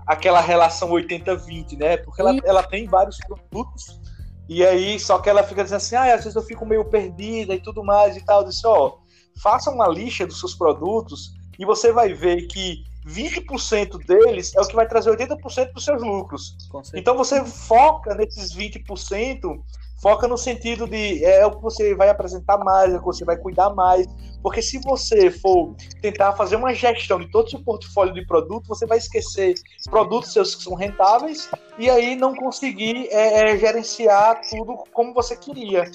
aquela 0.06 0.40
relação 0.40 0.90
80-20, 0.90 1.78
né? 1.78 1.96
Porque 1.98 2.20
ela, 2.20 2.36
ela 2.44 2.62
tem 2.62 2.86
vários 2.86 3.18
produtos, 3.18 4.00
e 4.48 4.64
aí, 4.64 4.98
só 4.98 5.18
que 5.18 5.28
ela 5.28 5.42
fica 5.42 5.62
dizendo 5.62 5.78
assim, 5.78 5.96
ah, 5.96 6.14
às 6.14 6.22
vezes 6.22 6.36
eu 6.36 6.42
fico 6.42 6.64
meio 6.64 6.84
perdida 6.84 7.54
e 7.54 7.60
tudo 7.60 7.82
mais 7.82 8.16
e 8.16 8.24
tal. 8.24 8.42
Eu 8.42 8.48
disse, 8.48 8.66
ó, 8.66 8.92
faça 9.40 9.70
uma 9.70 9.88
lista 9.88 10.26
dos 10.26 10.40
seus 10.40 10.54
produtos 10.54 11.34
e 11.58 11.64
você 11.64 11.92
vai 11.92 12.12
ver 12.12 12.46
que 12.46 12.84
20% 13.06 14.04
deles 14.04 14.54
é 14.56 14.60
o 14.60 14.66
que 14.66 14.74
vai 14.74 14.86
trazer 14.86 15.10
80% 15.16 15.72
dos 15.72 15.84
seus 15.84 16.02
lucros. 16.02 16.56
Então 16.94 17.16
você 17.16 17.44
foca 17.44 18.14
nesses 18.14 18.54
20% 18.54 19.62
foca 20.00 20.28
no 20.28 20.36
sentido 20.36 20.86
de 20.86 21.24
é, 21.24 21.40
é 21.40 21.46
o 21.46 21.50
que 21.50 21.62
você 21.62 21.94
vai 21.94 22.08
apresentar 22.08 22.58
mais, 22.58 22.92
é 22.92 22.96
o 22.96 23.00
que 23.00 23.06
você 23.06 23.24
vai 23.24 23.36
cuidar 23.36 23.70
mais. 23.70 24.06
Porque 24.42 24.62
se 24.62 24.78
você 24.78 25.30
for 25.30 25.74
tentar 26.00 26.32
fazer 26.34 26.56
uma 26.56 26.72
gestão 26.72 27.18
de 27.18 27.30
todo 27.30 27.46
o 27.46 27.50
seu 27.50 27.60
portfólio 27.60 28.14
de 28.14 28.24
produto, 28.26 28.68
você 28.68 28.86
vai 28.86 28.98
esquecer 28.98 29.54
produtos 29.90 30.32
seus 30.32 30.54
que 30.54 30.62
são 30.62 30.74
rentáveis 30.74 31.50
e 31.78 31.90
aí 31.90 32.14
não 32.14 32.34
conseguir 32.34 33.08
é, 33.10 33.52
é, 33.52 33.58
gerenciar 33.58 34.40
tudo 34.48 34.76
como 34.92 35.12
você 35.12 35.36
queria. 35.36 35.90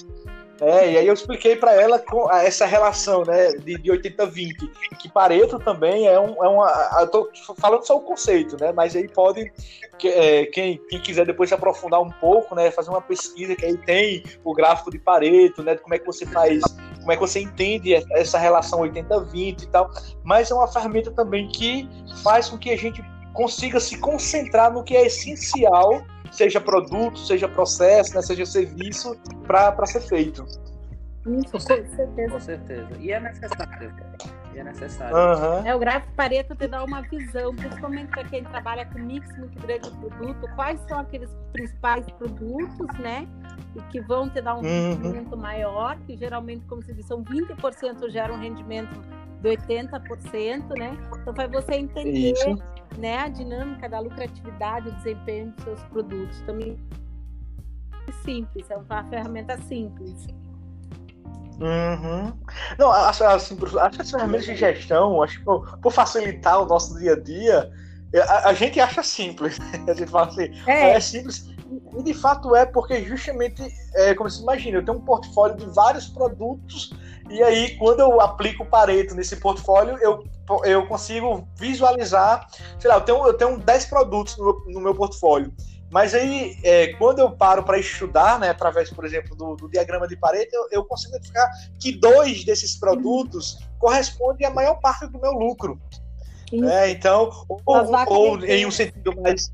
É, 0.60 0.92
e 0.92 0.98
aí 0.98 1.06
eu 1.06 1.14
expliquei 1.14 1.56
para 1.56 1.72
ela 1.74 2.02
essa 2.44 2.66
relação 2.66 3.24
né, 3.24 3.52
de, 3.52 3.78
de 3.78 3.90
80-20, 3.90 4.70
que 4.98 5.10
Pareto 5.10 5.58
também 5.58 6.06
é, 6.06 6.18
um, 6.20 6.44
é 6.44 6.48
uma. 6.48 7.08
Eu 7.12 7.32
falando 7.56 7.84
só 7.84 7.96
o 7.96 8.00
conceito, 8.00 8.56
né? 8.60 8.72
Mas 8.72 8.94
aí 8.94 9.08
pode. 9.08 9.50
É, 10.04 10.46
quem, 10.46 10.80
quem 10.88 11.00
quiser 11.00 11.26
depois 11.26 11.48
se 11.48 11.54
aprofundar 11.54 12.00
um 12.00 12.10
pouco, 12.10 12.54
né? 12.54 12.70
Fazer 12.70 12.90
uma 12.90 13.00
pesquisa 13.00 13.56
que 13.56 13.64
aí 13.64 13.76
tem 13.78 14.22
o 14.44 14.52
gráfico 14.52 14.90
de 14.90 14.98
Pareto, 14.98 15.62
né? 15.62 15.76
Como 15.76 15.94
é 15.94 15.98
que 15.98 16.06
você 16.06 16.26
faz, 16.26 16.62
como 17.00 17.10
é 17.10 17.16
que 17.16 17.20
você 17.20 17.40
entende 17.40 17.94
essa 18.12 18.38
relação 18.38 18.80
80-20 18.80 19.62
e 19.62 19.66
tal. 19.66 19.90
Mas 20.22 20.50
é 20.50 20.54
uma 20.54 20.68
ferramenta 20.68 21.10
também 21.10 21.48
que 21.48 21.88
faz 22.22 22.48
com 22.48 22.58
que 22.58 22.70
a 22.70 22.76
gente 22.76 23.02
consiga 23.32 23.80
se 23.80 23.98
concentrar 23.98 24.72
no 24.72 24.84
que 24.84 24.94
é 24.96 25.06
essencial 25.06 26.04
seja 26.32 26.60
produto, 26.60 27.18
seja 27.18 27.46
processo, 27.46 28.14
né, 28.14 28.22
seja 28.22 28.44
serviço, 28.44 29.16
para 29.46 29.86
ser 29.86 30.00
feito. 30.00 30.44
Isso, 31.26 31.52
com 31.52 31.60
certeza. 31.60 32.32
Com 32.32 32.40
certeza. 32.40 32.88
E 32.98 33.12
é 33.12 33.20
necessário. 33.20 33.94
E 34.52 34.58
é 34.58 34.64
necessário. 34.64 35.16
Uhum. 35.16 35.66
É, 35.66 35.74
o 35.74 35.78
gráfico 35.78 36.12
Pareto 36.16 36.54
te 36.56 36.66
dá 36.66 36.82
uma 36.82 37.02
visão, 37.02 37.54
principalmente 37.54 38.08
para 38.08 38.24
quem 38.24 38.42
trabalha 38.42 38.84
com 38.86 38.98
mix 38.98 39.28
muito 39.38 39.60
grande 39.60 39.88
de 39.88 39.96
produto, 39.98 40.48
quais 40.56 40.80
são 40.88 40.98
aqueles 40.98 41.30
principais 41.52 42.04
produtos, 42.18 42.98
né? 42.98 43.28
E 43.76 43.82
que 43.92 44.00
vão 44.00 44.28
te 44.28 44.40
dar 44.40 44.56
um 44.56 44.62
uhum. 44.62 44.94
rendimento 44.94 45.36
maior, 45.36 45.96
que 46.06 46.16
geralmente, 46.16 46.64
como 46.66 46.82
se 46.82 46.92
diz, 46.92 47.06
são 47.06 47.22
20% 47.22 48.10
geram 48.10 48.34
um 48.34 48.38
rendimento 48.38 49.00
de 49.40 49.48
80%, 49.48 50.76
né? 50.76 50.96
Então 51.20 51.34
faz 51.34 51.50
você 51.50 51.74
entender 51.74 52.32
Isso 52.32 52.58
né, 52.98 53.18
a 53.18 53.28
dinâmica 53.28 53.88
da 53.88 54.00
lucratividade 54.00 54.88
e 54.88 54.92
desempenho 54.92 55.50
dos 55.52 55.64
seus 55.64 55.82
produtos. 55.84 56.40
Também 56.42 56.78
é 58.06 58.12
simples, 58.24 58.70
é 58.70 58.76
uma 58.76 59.04
ferramenta 59.04 59.56
simples. 59.62 60.26
Uhum. 61.60 62.32
Não, 62.78 62.90
assim, 62.90 63.24
assim, 63.24 63.58
acho 63.80 63.96
que 63.96 64.02
as 64.02 64.10
ferramentas 64.10 64.46
de 64.46 64.56
gestão, 64.56 65.22
acho 65.22 65.38
que 65.38 65.44
por, 65.44 65.78
por 65.78 65.92
facilitar 65.92 66.60
o 66.60 66.66
nosso 66.66 66.98
dia 66.98 67.12
a 67.12 67.20
dia, 67.20 67.70
a, 68.28 68.48
a, 68.48 68.54
gente 68.54 68.80
acha 68.80 69.02
simples. 69.02 69.58
A 69.86 69.94
gente 69.94 70.10
fala 70.10 70.28
assim, 70.28 70.50
é, 70.66 70.92
é 70.92 71.00
simples. 71.00 71.48
E 71.96 72.02
de 72.02 72.14
fato 72.14 72.54
é 72.54 72.66
porque 72.66 73.02
justamente, 73.04 73.62
é, 73.94 74.14
como 74.14 74.28
você 74.28 74.42
imagina, 74.42 74.78
eu 74.78 74.84
tenho 74.84 74.98
um 74.98 75.00
portfólio 75.00 75.56
de 75.56 75.66
vários 75.66 76.08
produtos 76.08 76.92
E 77.32 77.42
aí, 77.42 77.76
quando 77.78 78.00
eu 78.00 78.20
aplico 78.20 78.62
o 78.62 78.66
Pareto 78.66 79.14
nesse 79.14 79.36
portfólio, 79.36 79.96
eu, 80.02 80.22
eu 80.64 80.86
consigo 80.86 81.48
visualizar, 81.56 82.46
sei 82.78 82.90
lá, 82.90 82.96
eu 82.96 83.00
tenho, 83.00 83.26
eu 83.26 83.34
tenho 83.34 83.58
10 83.58 83.86
produtos 83.86 84.36
no, 84.36 84.62
no 84.66 84.80
meu 84.80 84.94
portfólio. 84.94 85.50
Mas 85.90 86.14
aí, 86.14 86.58
é, 86.62 86.88
quando 86.94 87.20
eu 87.20 87.30
paro 87.30 87.62
para 87.62 87.78
estudar, 87.78 88.38
né, 88.38 88.50
através, 88.50 88.90
por 88.90 89.06
exemplo, 89.06 89.34
do, 89.34 89.56
do 89.56 89.68
diagrama 89.68 90.06
de 90.06 90.14
Pareto, 90.14 90.54
eu, 90.54 90.68
eu, 90.70 90.84
consigo 90.84 91.14
identificar 91.14 91.50
que 91.80 91.92
dois 91.92 92.44
desses 92.44 92.78
produtos 92.78 93.58
correspondem 93.78 94.46
à 94.46 94.50
maior 94.50 94.74
parte 94.80 95.06
do 95.06 95.18
meu 95.18 95.32
lucro. 95.32 95.80
É, 96.70 96.90
então, 96.90 97.30
ou, 97.48 97.62
ou 97.64 98.44
em 98.44 98.66
um 98.66 98.70
sentido 98.70 99.18
mais 99.22 99.50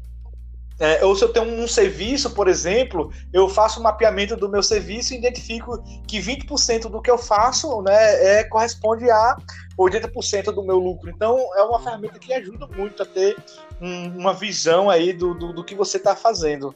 é, 0.79 1.05
ou 1.05 1.15
se 1.17 1.25
eu 1.25 1.33
tenho 1.33 1.47
um 1.47 1.67
serviço, 1.67 2.31
por 2.31 2.47
exemplo, 2.47 3.11
eu 3.33 3.49
faço 3.49 3.81
um 3.81 3.83
mapeamento 3.83 4.37
do 4.37 4.49
meu 4.49 4.63
serviço 4.63 5.13
e 5.13 5.17
identifico 5.17 5.83
que 6.07 6.21
20% 6.21 6.89
do 6.89 7.03
que 7.03 7.11
eu 7.11 7.19
faço 7.19 7.83
né, 7.83 8.39
é, 8.39 8.45
corresponde 8.45 9.11
a 9.11 9.37
80% 9.77 10.53
do 10.53 10.63
meu 10.63 10.79
lucro. 10.79 11.11
Então, 11.11 11.37
é 11.57 11.63
uma 11.63 11.83
ferramenta 11.83 12.19
que 12.19 12.33
ajuda 12.33 12.69
muito 12.69 13.03
a 13.03 13.07
ter 13.07 13.37
um, 13.81 14.19
uma 14.19 14.33
visão 14.33 14.89
aí 14.89 15.13
do, 15.13 15.35
do, 15.35 15.53
do 15.53 15.65
que 15.65 15.75
você 15.75 15.97
está 15.97 16.15
fazendo. 16.15 16.75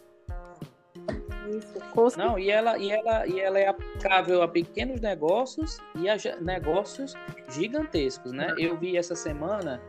Isso, 1.49 2.19
Não, 2.19 2.39
e 2.39 2.51
ela, 2.51 2.79
e, 2.79 2.91
ela, 2.91 3.27
e 3.27 3.39
ela 3.39 3.59
é 3.59 3.69
aplicável 3.69 4.43
a 4.43 4.49
pequenos 4.49 5.01
negócios 5.01 5.79
e 5.97 6.09
a 6.09 6.17
negócios 6.41 7.15
gigantescos, 7.51 8.33
né? 8.33 8.55
Eu 8.57 8.77
vi 8.79 8.97
essa 8.97 9.15
semana 9.15 9.81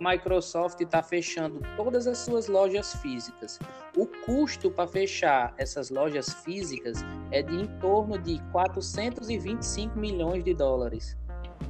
Microsoft 0.00 0.80
está 0.80 1.02
fechando 1.02 1.60
todas 1.76 2.06
as 2.06 2.18
suas 2.18 2.48
lojas 2.48 2.94
físicas. 2.96 3.58
O 3.96 4.06
custo 4.06 4.70
para 4.70 4.88
fechar 4.88 5.54
essas 5.56 5.90
lojas 5.90 6.32
físicas 6.44 7.04
é 7.30 7.42
de 7.42 7.54
em 7.54 7.66
torno 7.78 8.18
de 8.18 8.40
425 8.52 9.98
milhões 9.98 10.44
de 10.44 10.54
dólares. 10.54 11.16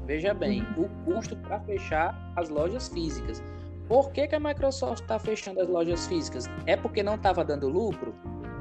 Veja 0.04 0.34
bem, 0.34 0.62
o 0.76 0.88
custo 1.04 1.36
para 1.36 1.60
fechar 1.60 2.16
as 2.36 2.48
lojas 2.48 2.88
físicas. 2.88 3.42
Por 3.88 4.12
que, 4.12 4.26
que 4.28 4.34
a 4.34 4.40
Microsoft 4.40 5.02
está 5.02 5.18
fechando 5.18 5.60
as 5.60 5.68
lojas 5.68 6.06
físicas? 6.06 6.44
É 6.66 6.76
porque 6.76 7.02
não 7.02 7.14
estava 7.14 7.44
dando 7.44 7.68
lucro? 7.68 8.14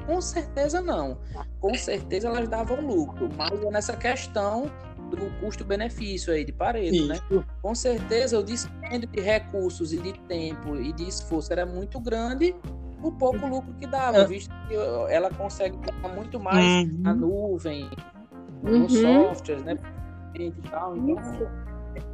Com 0.06 0.22
certeza 0.22 0.80
não. 0.80 1.18
Com 1.60 1.74
certeza 1.74 2.28
elas 2.28 2.48
davam 2.48 2.80
lucro, 2.80 3.28
mas 3.36 3.62
é 3.62 3.70
nessa 3.70 3.94
questão 3.94 4.70
do 5.16 5.30
custo-benefício 5.40 6.32
aí 6.32 6.44
de 6.44 6.52
Pareto, 6.52 7.06
né? 7.06 7.18
Com 7.62 7.74
certeza 7.74 8.38
o 8.38 8.42
dispêndio 8.42 9.08
de 9.08 9.20
recursos 9.20 9.92
e 9.92 9.98
de 9.98 10.12
tempo 10.20 10.76
e 10.76 10.92
de 10.92 11.08
esforço 11.08 11.52
era 11.52 11.64
muito 11.66 12.00
grande, 12.00 12.54
o 13.02 13.12
pouco 13.12 13.46
lucro 13.46 13.72
que 13.74 13.86
dava, 13.86 14.18
é. 14.18 14.26
visto 14.26 14.52
que 14.66 14.74
ela 14.74 15.30
consegue 15.30 15.76
dar 15.78 16.08
muito 16.08 16.40
mais 16.40 16.84
uhum. 16.84 16.98
na 17.00 17.14
nuvem, 17.14 17.88
uhum. 18.62 18.80
nos 18.80 18.92
softwares, 18.92 19.64
né? 19.64 19.76
E 20.34 20.50
tal. 20.70 20.96
Então, 20.96 21.48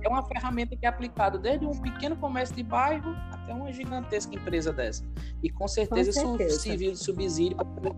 é 0.02 0.08
uma 0.08 0.22
ferramenta 0.22 0.76
que 0.76 0.86
é 0.86 0.88
aplicada 0.88 1.38
desde 1.38 1.66
um 1.66 1.72
pequeno 1.72 2.16
comércio 2.16 2.54
de 2.54 2.62
bairro 2.62 3.14
até 3.30 3.52
uma 3.52 3.72
gigantesca 3.72 4.34
empresa 4.34 4.72
dessa. 4.72 5.04
E 5.42 5.50
com 5.50 5.66
certeza, 5.68 6.12
com 6.12 6.28
certeza. 6.28 6.50
isso 6.50 6.60
serviu 6.60 6.92
de 6.92 6.98
subsídio 6.98 7.56
para 7.56 7.90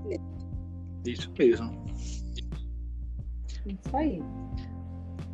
Isso 1.05 1.32
mesmo. 1.38 1.86
Isso 3.66 3.97
aí. 3.97 4.22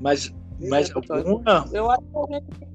Mas, 0.03 0.35
mas 0.69 0.91
alguma. 0.95 1.65
Eu 1.73 1.91
acho 1.91 2.03
que 2.03 2.19
a 2.19 2.39
gente, 2.39 2.69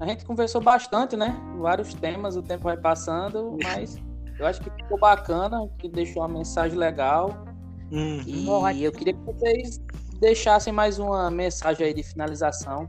a 0.00 0.06
gente 0.06 0.24
conversou 0.24 0.60
bastante, 0.60 1.16
né? 1.16 1.36
Vários 1.58 1.92
temas, 1.92 2.36
o 2.36 2.42
tempo 2.42 2.64
vai 2.64 2.76
passando, 2.76 3.58
mas 3.62 4.00
eu 4.38 4.46
acho 4.46 4.60
que 4.60 4.70
ficou 4.70 4.98
bacana, 4.98 5.68
que 5.78 5.88
deixou 5.88 6.22
uma 6.22 6.28
mensagem 6.28 6.78
legal. 6.78 7.44
Uhum. 7.90 8.70
E 8.70 8.84
eu 8.84 8.92
queria 8.92 9.12
que 9.12 9.20
vocês 9.20 9.80
deixassem 10.20 10.72
mais 10.72 10.98
uma 10.98 11.30
mensagem 11.30 11.86
aí 11.86 11.94
de 11.94 12.02
finalização. 12.02 12.88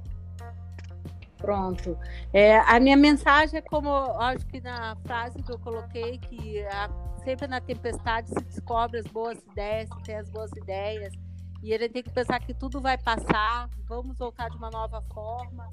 Pronto. 1.37 1.97
É, 2.33 2.59
a 2.59 2.79
minha 2.79 2.97
mensagem 2.97 3.59
é 3.59 3.61
como, 3.61 3.89
acho 3.89 4.45
que 4.47 4.59
na 4.59 4.95
frase 5.05 5.41
que 5.41 5.51
eu 5.51 5.57
coloquei, 5.59 6.17
que 6.17 6.61
a, 6.65 6.89
sempre 7.23 7.47
na 7.47 7.61
tempestade 7.61 8.27
se 8.27 8.43
descobre 8.43 8.99
as 8.99 9.05
boas 9.07 9.39
ideias, 9.51 9.89
se 9.89 10.03
tem 10.03 10.17
as 10.17 10.29
boas 10.29 10.51
ideias, 10.51 11.13
e 11.61 11.73
ele 11.73 11.89
tem 11.89 12.01
que 12.01 12.11
pensar 12.11 12.39
que 12.39 12.53
tudo 12.53 12.79
vai 12.79 12.97
passar, 12.97 13.69
vamos 13.87 14.17
voltar 14.17 14.49
de 14.49 14.57
uma 14.57 14.69
nova 14.69 15.01
forma, 15.13 15.67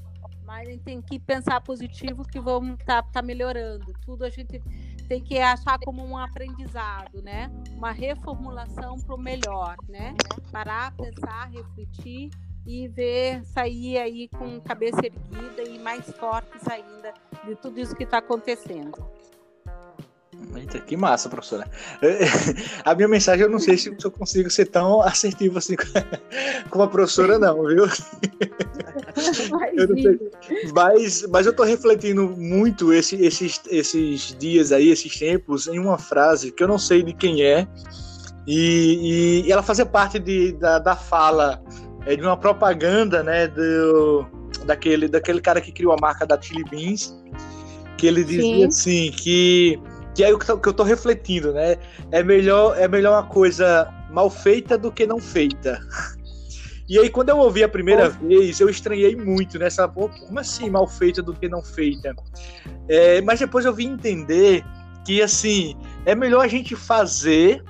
mas 0.46 0.68
gente 0.68 0.82
tem 0.82 1.02
que 1.02 1.18
pensar 1.18 1.60
positivo 1.60 2.24
que 2.24 2.38
vamos 2.38 2.78
estar 2.78 3.02
tá, 3.02 3.08
tá 3.14 3.22
melhorando. 3.22 3.92
Tudo 4.04 4.24
a 4.24 4.30
gente 4.30 4.62
tem 5.08 5.20
que 5.20 5.38
achar 5.38 5.78
como 5.80 6.04
um 6.04 6.16
aprendizado, 6.16 7.20
né? 7.20 7.50
Uma 7.72 7.90
reformulação 7.90 8.96
para 8.96 9.14
o 9.14 9.18
melhor, 9.18 9.76
né? 9.88 10.14
Parar, 10.52 10.92
pensar, 10.96 11.50
refletir 11.50 12.30
e 12.64 12.88
ver 12.88 13.44
sair 13.44 13.98
aí 13.98 14.28
com 14.28 14.60
cabeça 14.60 15.00
erguida 15.04 15.62
e 15.62 15.78
mais 15.78 16.10
fortes 16.12 16.66
ainda 16.68 17.12
de 17.44 17.54
tudo 17.56 17.80
isso 17.80 17.94
que 17.94 18.04
está 18.04 18.18
acontecendo. 18.18 19.04
Eita, 20.54 20.78
que 20.80 20.96
massa, 20.96 21.28
professora. 21.28 21.68
A 22.84 22.94
minha 22.94 23.08
mensagem 23.08 23.42
eu 23.42 23.50
não 23.50 23.58
sei 23.58 23.76
se 23.76 23.94
eu 24.02 24.10
consigo 24.10 24.50
ser 24.50 24.66
tão 24.66 25.02
assertivo 25.02 25.58
assim 25.58 25.76
como 26.70 26.84
a 26.84 26.88
professora, 26.88 27.38
não, 27.38 27.64
viu? 27.64 27.84
Eu 29.74 29.88
não 29.88 30.72
mas, 30.74 31.26
mas 31.30 31.46
eu 31.46 31.52
tô 31.52 31.62
refletindo 31.62 32.28
muito 32.36 32.92
esse, 32.92 33.16
esses, 33.16 33.60
esses 33.70 34.36
dias 34.38 34.72
aí, 34.72 34.88
esses 34.90 35.18
tempos, 35.18 35.66
em 35.66 35.78
uma 35.78 35.98
frase 35.98 36.50
que 36.50 36.62
eu 36.62 36.68
não 36.68 36.78
sei 36.78 37.02
de 37.02 37.12
quem 37.12 37.42
é, 37.42 37.66
e, 38.46 39.42
e 39.44 39.52
ela 39.52 39.62
fazia 39.62 39.84
parte 39.84 40.18
de, 40.18 40.52
da, 40.52 40.78
da 40.78 40.94
fala 40.94 41.62
é, 42.06 42.14
de 42.14 42.22
uma 42.22 42.36
propaganda, 42.36 43.22
né, 43.22 43.48
do, 43.48 44.24
daquele, 44.64 45.08
daquele 45.08 45.40
cara 45.40 45.60
que 45.60 45.72
criou 45.72 45.92
a 45.92 45.96
marca 46.00 46.24
da 46.24 46.40
Chili 46.40 46.64
Beans, 46.70 47.14
que 47.98 48.06
ele 48.06 48.22
dizia 48.22 48.42
Sim. 48.42 48.64
assim, 48.66 49.10
que 49.10 49.80
que 50.16 50.24
é 50.24 50.32
o 50.32 50.38
que 50.38 50.68
eu 50.68 50.72
tô 50.72 50.82
refletindo, 50.82 51.52
né? 51.52 51.76
É 52.10 52.22
melhor, 52.22 52.76
é 52.78 52.88
melhor 52.88 53.12
uma 53.12 53.28
coisa 53.28 53.92
mal 54.10 54.30
feita 54.30 54.78
do 54.78 54.90
que 54.90 55.06
não 55.06 55.20
feita. 55.20 55.78
E 56.88 56.98
aí, 56.98 57.10
quando 57.10 57.30
eu 57.30 57.38
ouvi 57.38 57.64
a 57.64 57.68
primeira 57.68 58.08
vez, 58.08 58.60
eu 58.60 58.70
estranhei 58.70 59.16
muito. 59.16 59.58
Né? 59.58 59.66
Como 59.92 60.38
assim, 60.38 60.70
mal 60.70 60.86
feita 60.86 61.20
do 61.20 61.34
que 61.34 61.48
não 61.48 61.62
feita? 61.62 62.14
É, 62.88 63.20
mas 63.22 63.40
depois 63.40 63.64
eu 63.64 63.74
vim 63.74 63.88
entender 63.88 64.64
que, 65.04 65.20
assim, 65.20 65.76
é 66.04 66.14
melhor 66.14 66.44
a 66.44 66.48
gente 66.48 66.76
fazer 66.76 67.62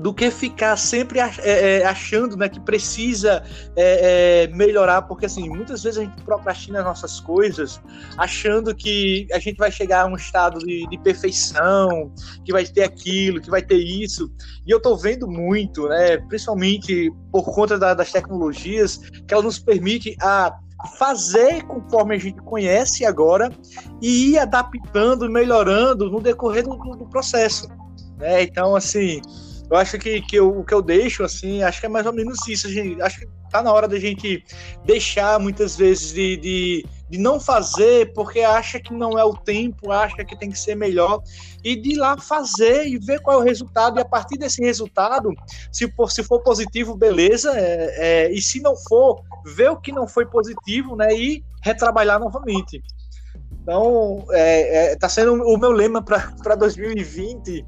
do 0.00 0.12
que 0.12 0.30
ficar 0.30 0.76
sempre 0.76 1.18
é, 1.18 1.32
é, 1.42 1.84
achando 1.84 2.36
né, 2.36 2.48
que 2.48 2.60
precisa 2.60 3.42
é, 3.74 4.44
é, 4.44 4.48
melhorar, 4.48 5.02
porque 5.02 5.26
assim, 5.26 5.48
muitas 5.48 5.82
vezes 5.82 5.98
a 5.98 6.02
gente 6.02 6.22
procrastina 6.22 6.82
nossas 6.82 7.20
coisas 7.20 7.80
achando 8.16 8.74
que 8.74 9.26
a 9.32 9.38
gente 9.38 9.56
vai 9.56 9.70
chegar 9.70 10.02
a 10.02 10.06
um 10.06 10.16
estado 10.16 10.58
de, 10.58 10.86
de 10.88 10.98
perfeição, 10.98 12.12
que 12.44 12.52
vai 12.52 12.64
ter 12.66 12.84
aquilo, 12.84 13.40
que 13.40 13.50
vai 13.50 13.62
ter 13.62 13.78
isso. 13.78 14.30
E 14.66 14.70
eu 14.70 14.78
estou 14.78 14.96
vendo 14.96 15.26
muito, 15.26 15.88
né, 15.88 16.18
principalmente 16.18 17.10
por 17.32 17.44
conta 17.44 17.78
da, 17.78 17.94
das 17.94 18.12
tecnologias, 18.12 18.98
que 19.26 19.32
ela 19.32 19.42
nos 19.42 19.58
permite 19.58 20.16
a 20.20 20.54
fazer 20.96 21.62
conforme 21.62 22.14
a 22.14 22.18
gente 22.18 22.40
conhece 22.42 23.04
agora 23.04 23.50
e 24.00 24.30
ir 24.30 24.38
adaptando, 24.38 25.28
melhorando 25.28 26.10
no 26.10 26.20
decorrer 26.20 26.62
do, 26.62 26.76
do 26.76 27.08
processo. 27.08 27.68
Né? 28.16 28.42
Então, 28.42 28.76
assim, 28.76 29.20
eu 29.70 29.76
acho 29.76 29.98
que, 29.98 30.20
que 30.22 30.36
eu, 30.36 30.60
o 30.60 30.64
que 30.64 30.72
eu 30.72 30.80
deixo, 30.80 31.22
assim, 31.22 31.62
acho 31.62 31.80
que 31.80 31.86
é 31.86 31.88
mais 31.88 32.06
ou 32.06 32.12
menos 32.12 32.46
isso. 32.48 32.70
Gente, 32.70 33.00
acho 33.02 33.20
que 33.20 33.28
tá 33.50 33.62
na 33.62 33.72
hora 33.72 33.86
da 33.86 33.98
gente 33.98 34.42
deixar, 34.84 35.38
muitas 35.38 35.76
vezes, 35.76 36.12
de, 36.12 36.36
de, 36.38 36.86
de 37.10 37.18
não 37.18 37.38
fazer 37.38 38.12
porque 38.14 38.40
acha 38.40 38.80
que 38.80 38.94
não 38.94 39.18
é 39.18 39.24
o 39.24 39.34
tempo, 39.34 39.90
acha 39.90 40.24
que 40.24 40.38
tem 40.38 40.50
que 40.50 40.58
ser 40.58 40.74
melhor, 40.74 41.22
e 41.62 41.76
de 41.76 41.92
ir 41.92 41.96
lá 41.96 42.16
fazer 42.16 42.86
e 42.86 42.98
ver 42.98 43.20
qual 43.20 43.38
é 43.38 43.42
o 43.42 43.44
resultado, 43.44 43.98
e 43.98 44.02
a 44.02 44.04
partir 44.04 44.38
desse 44.38 44.62
resultado, 44.62 45.30
se 45.70 45.90
for, 45.92 46.10
se 46.10 46.22
for 46.22 46.40
positivo, 46.42 46.96
beleza, 46.96 47.52
é, 47.54 48.26
é, 48.28 48.32
e 48.32 48.40
se 48.40 48.60
não 48.60 48.74
for, 48.76 49.22
ver 49.44 49.70
o 49.70 49.76
que 49.76 49.92
não 49.92 50.08
foi 50.08 50.24
positivo, 50.24 50.96
né, 50.96 51.14
e 51.14 51.44
retrabalhar 51.62 52.18
novamente. 52.18 52.82
Então, 53.62 54.24
é, 54.30 54.92
é, 54.92 54.96
tá 54.96 55.10
sendo 55.10 55.34
o 55.34 55.58
meu 55.58 55.72
lema 55.72 56.02
para 56.02 56.54
2020 56.54 57.66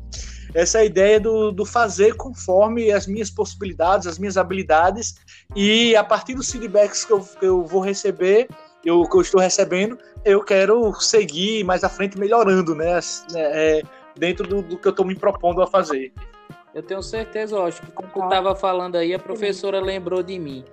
essa 0.55 0.85
ideia 0.85 1.21
do, 1.21 1.53
do 1.53 1.65
fazer 1.65 2.15
conforme 2.15 2.91
as 2.91 3.07
minhas 3.07 3.31
possibilidades, 3.31 4.07
as 4.07 4.19
minhas 4.19 4.37
habilidades, 4.37 5.17
e 5.55 5.95
a 5.97 6.05
partir 6.05 6.35
dos 6.35 6.51
feedbacks 6.51 7.05
que 7.05 7.13
eu, 7.13 7.21
que 7.21 7.47
eu 7.47 7.65
vou 7.65 7.81
receber, 7.81 8.49
eu, 8.85 9.03
que 9.05 9.17
eu 9.17 9.21
estou 9.21 9.41
recebendo, 9.41 9.99
eu 10.25 10.43
quero 10.43 10.93
seguir 11.01 11.65
mais 11.65 11.85
à 11.85 11.89
frente 11.89 12.19
melhorando, 12.19 12.75
né? 12.75 12.99
É, 13.35 13.83
dentro 14.17 14.47
do, 14.47 14.63
do, 14.63 14.79
que 14.79 14.89
eu 14.89 14.91
estou 14.91 15.05
me 15.05 15.15
propondo 15.15 15.63
a 15.63 15.67
fazer. 15.67 16.13
Eu 16.75 16.83
tenho 16.83 17.03
certeza, 17.03 17.59
acho 17.63 17.81
que 17.83 17.91
quando 17.91 18.13
tu 18.13 18.23
estava 18.23 18.55
falando 18.55 18.97
aí, 18.97 19.13
a 19.13 19.19
professora 19.19 19.81
lembrou 19.81 20.23
de 20.23 20.39
mim. 20.39 20.65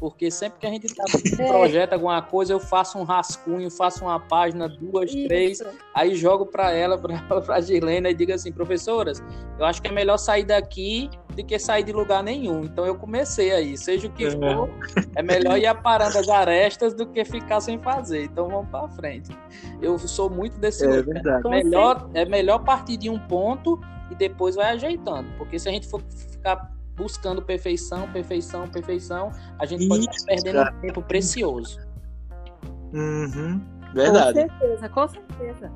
Porque 0.00 0.30
sempre 0.30 0.58
que 0.58 0.66
a 0.66 0.70
gente 0.70 0.94
tá, 0.94 1.04
projeta 1.46 1.94
alguma 1.94 2.22
coisa, 2.22 2.54
eu 2.54 2.58
faço 2.58 2.98
um 2.98 3.02
rascunho, 3.02 3.70
faço 3.70 4.02
uma 4.02 4.18
página, 4.18 4.66
duas, 4.66 5.10
Isso. 5.10 5.28
três, 5.28 5.62
aí 5.94 6.14
jogo 6.14 6.46
para 6.46 6.72
ela, 6.72 6.96
para 6.98 7.54
a 7.54 7.60
Gilena, 7.60 8.08
e 8.08 8.14
digo 8.14 8.32
assim, 8.32 8.50
professoras, 8.50 9.22
eu 9.58 9.66
acho 9.66 9.82
que 9.82 9.88
é 9.88 9.92
melhor 9.92 10.16
sair 10.16 10.44
daqui 10.44 11.10
do 11.36 11.44
que 11.44 11.58
sair 11.58 11.82
de 11.82 11.92
lugar 11.92 12.22
nenhum. 12.22 12.64
Então 12.64 12.86
eu 12.86 12.94
comecei 12.94 13.52
aí, 13.52 13.76
seja 13.76 14.08
o 14.08 14.10
que 14.10 14.24
é. 14.24 14.30
for, 14.30 14.70
é 15.14 15.22
melhor 15.22 15.58
ir 15.58 15.66
aparando 15.66 16.16
as 16.18 16.28
arestas 16.30 16.94
do 16.94 17.06
que 17.06 17.22
ficar 17.22 17.60
sem 17.60 17.78
fazer. 17.78 18.24
Então 18.24 18.48
vamos 18.48 18.70
para 18.70 18.88
frente. 18.88 19.30
Eu 19.82 19.98
sou 19.98 20.30
muito 20.30 20.58
desse 20.58 20.86
é, 20.86 21.02
verdade. 21.02 21.46
Melhor, 21.46 22.08
é 22.14 22.24
melhor 22.24 22.60
partir 22.60 22.96
de 22.96 23.10
um 23.10 23.18
ponto 23.18 23.78
e 24.10 24.14
depois 24.14 24.56
vai 24.56 24.70
ajeitando, 24.70 25.28
porque 25.36 25.58
se 25.58 25.68
a 25.68 25.72
gente 25.72 25.86
for 25.86 26.00
ficar 26.00 26.79
buscando 27.00 27.40
perfeição, 27.40 28.06
perfeição, 28.12 28.68
perfeição, 28.68 29.32
a 29.58 29.64
gente 29.64 29.88
pode 29.88 30.02
estar 30.02 30.26
perdendo 30.26 30.60
um 30.60 30.80
tempo 30.80 31.02
precioso. 31.02 31.80
Uhum. 32.92 33.60
Verdade. 33.94 34.34
Com 34.34 34.48
certeza, 34.48 34.88
com 34.90 35.08
certeza. 35.08 35.72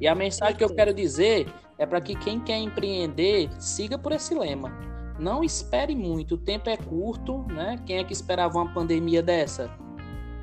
E 0.00 0.08
a 0.08 0.14
mensagem 0.14 0.56
que 0.56 0.64
eu 0.64 0.74
quero 0.74 0.92
dizer 0.92 1.46
é 1.78 1.86
para 1.86 2.00
que 2.00 2.16
quem 2.16 2.40
quer 2.40 2.58
empreender 2.58 3.48
siga 3.60 3.96
por 3.96 4.12
esse 4.12 4.34
lema. 4.34 4.72
Não 5.18 5.44
espere 5.44 5.94
muito, 5.94 6.34
o 6.34 6.38
tempo 6.38 6.68
é 6.68 6.76
curto, 6.76 7.44
né? 7.48 7.78
Quem 7.86 7.98
é 7.98 8.04
que 8.04 8.12
esperava 8.12 8.58
uma 8.58 8.72
pandemia 8.72 9.22
dessa? 9.22 9.70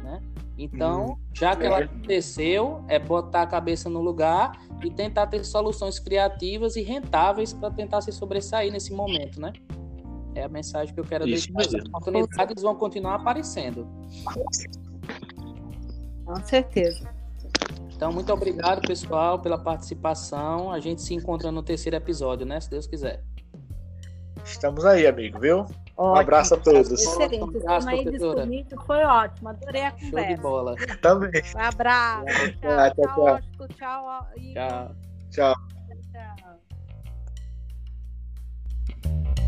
Né? 0.03 0.21
Então, 0.57 1.05
hum, 1.05 1.17
já 1.33 1.55
que 1.55 1.63
é. 1.63 1.65
ela 1.65 1.79
aconteceu, 1.79 2.83
é 2.87 2.99
botar 2.99 3.41
a 3.41 3.47
cabeça 3.47 3.89
no 3.89 4.01
lugar 4.01 4.51
e 4.83 4.91
tentar 4.91 5.27
ter 5.27 5.43
soluções 5.43 5.99
criativas 5.99 6.75
e 6.75 6.81
rentáveis 6.81 7.51
para 7.51 7.71
tentar 7.71 8.01
se 8.01 8.11
sobressair 8.11 8.71
nesse 8.71 8.93
momento, 8.93 9.41
né? 9.41 9.51
É 10.35 10.43
a 10.43 10.49
mensagem 10.49 10.93
que 10.93 10.99
eu 10.99 11.03
quero 11.03 11.27
Isso 11.27 11.51
deixar. 11.53 11.77
As 11.77 11.85
oportunidades 11.85 12.63
vão 12.63 12.75
continuar 12.75 13.15
aparecendo. 13.15 13.87
Com 16.25 16.35
certeza. 16.43 17.09
Então, 17.95 18.11
muito 18.11 18.31
obrigado, 18.31 18.81
pessoal, 18.81 19.39
pela 19.39 19.57
participação. 19.57 20.71
A 20.71 20.79
gente 20.79 21.01
se 21.01 21.15
encontra 21.15 21.51
no 21.51 21.63
terceiro 21.63 21.95
episódio, 21.95 22.45
né? 22.45 22.59
Se 22.59 22.69
Deus 22.69 22.85
quiser. 22.85 23.23
Estamos 24.45 24.85
aí, 24.85 25.07
amigo, 25.07 25.39
viu? 25.39 25.65
Ótimo. 25.97 26.13
Um 26.13 26.15
abraço 26.15 26.53
a 26.53 26.57
todos. 26.57 26.91
Excelente. 26.91 27.39
Um 27.39 27.43
abraço, 27.45 27.87
professora. 27.87 28.47
Foi 28.85 29.03
ótimo, 29.03 29.49
adorei 29.49 29.81
a 29.81 29.91
conversa. 29.91 30.27
Show 30.27 30.35
de 30.35 30.41
bola. 30.41 30.75
Também. 31.01 31.31
Um 31.55 31.59
abraço. 31.59 32.25
Tchau, 32.61 32.93
tchau. 32.93 33.39
Tchau. 33.75 34.07
Tchau. 34.13 34.25
Tchau. 34.53 34.95
tchau. 35.31 35.55
tchau. 35.55 35.55
tchau. 36.11 36.35
tchau. 39.03 39.46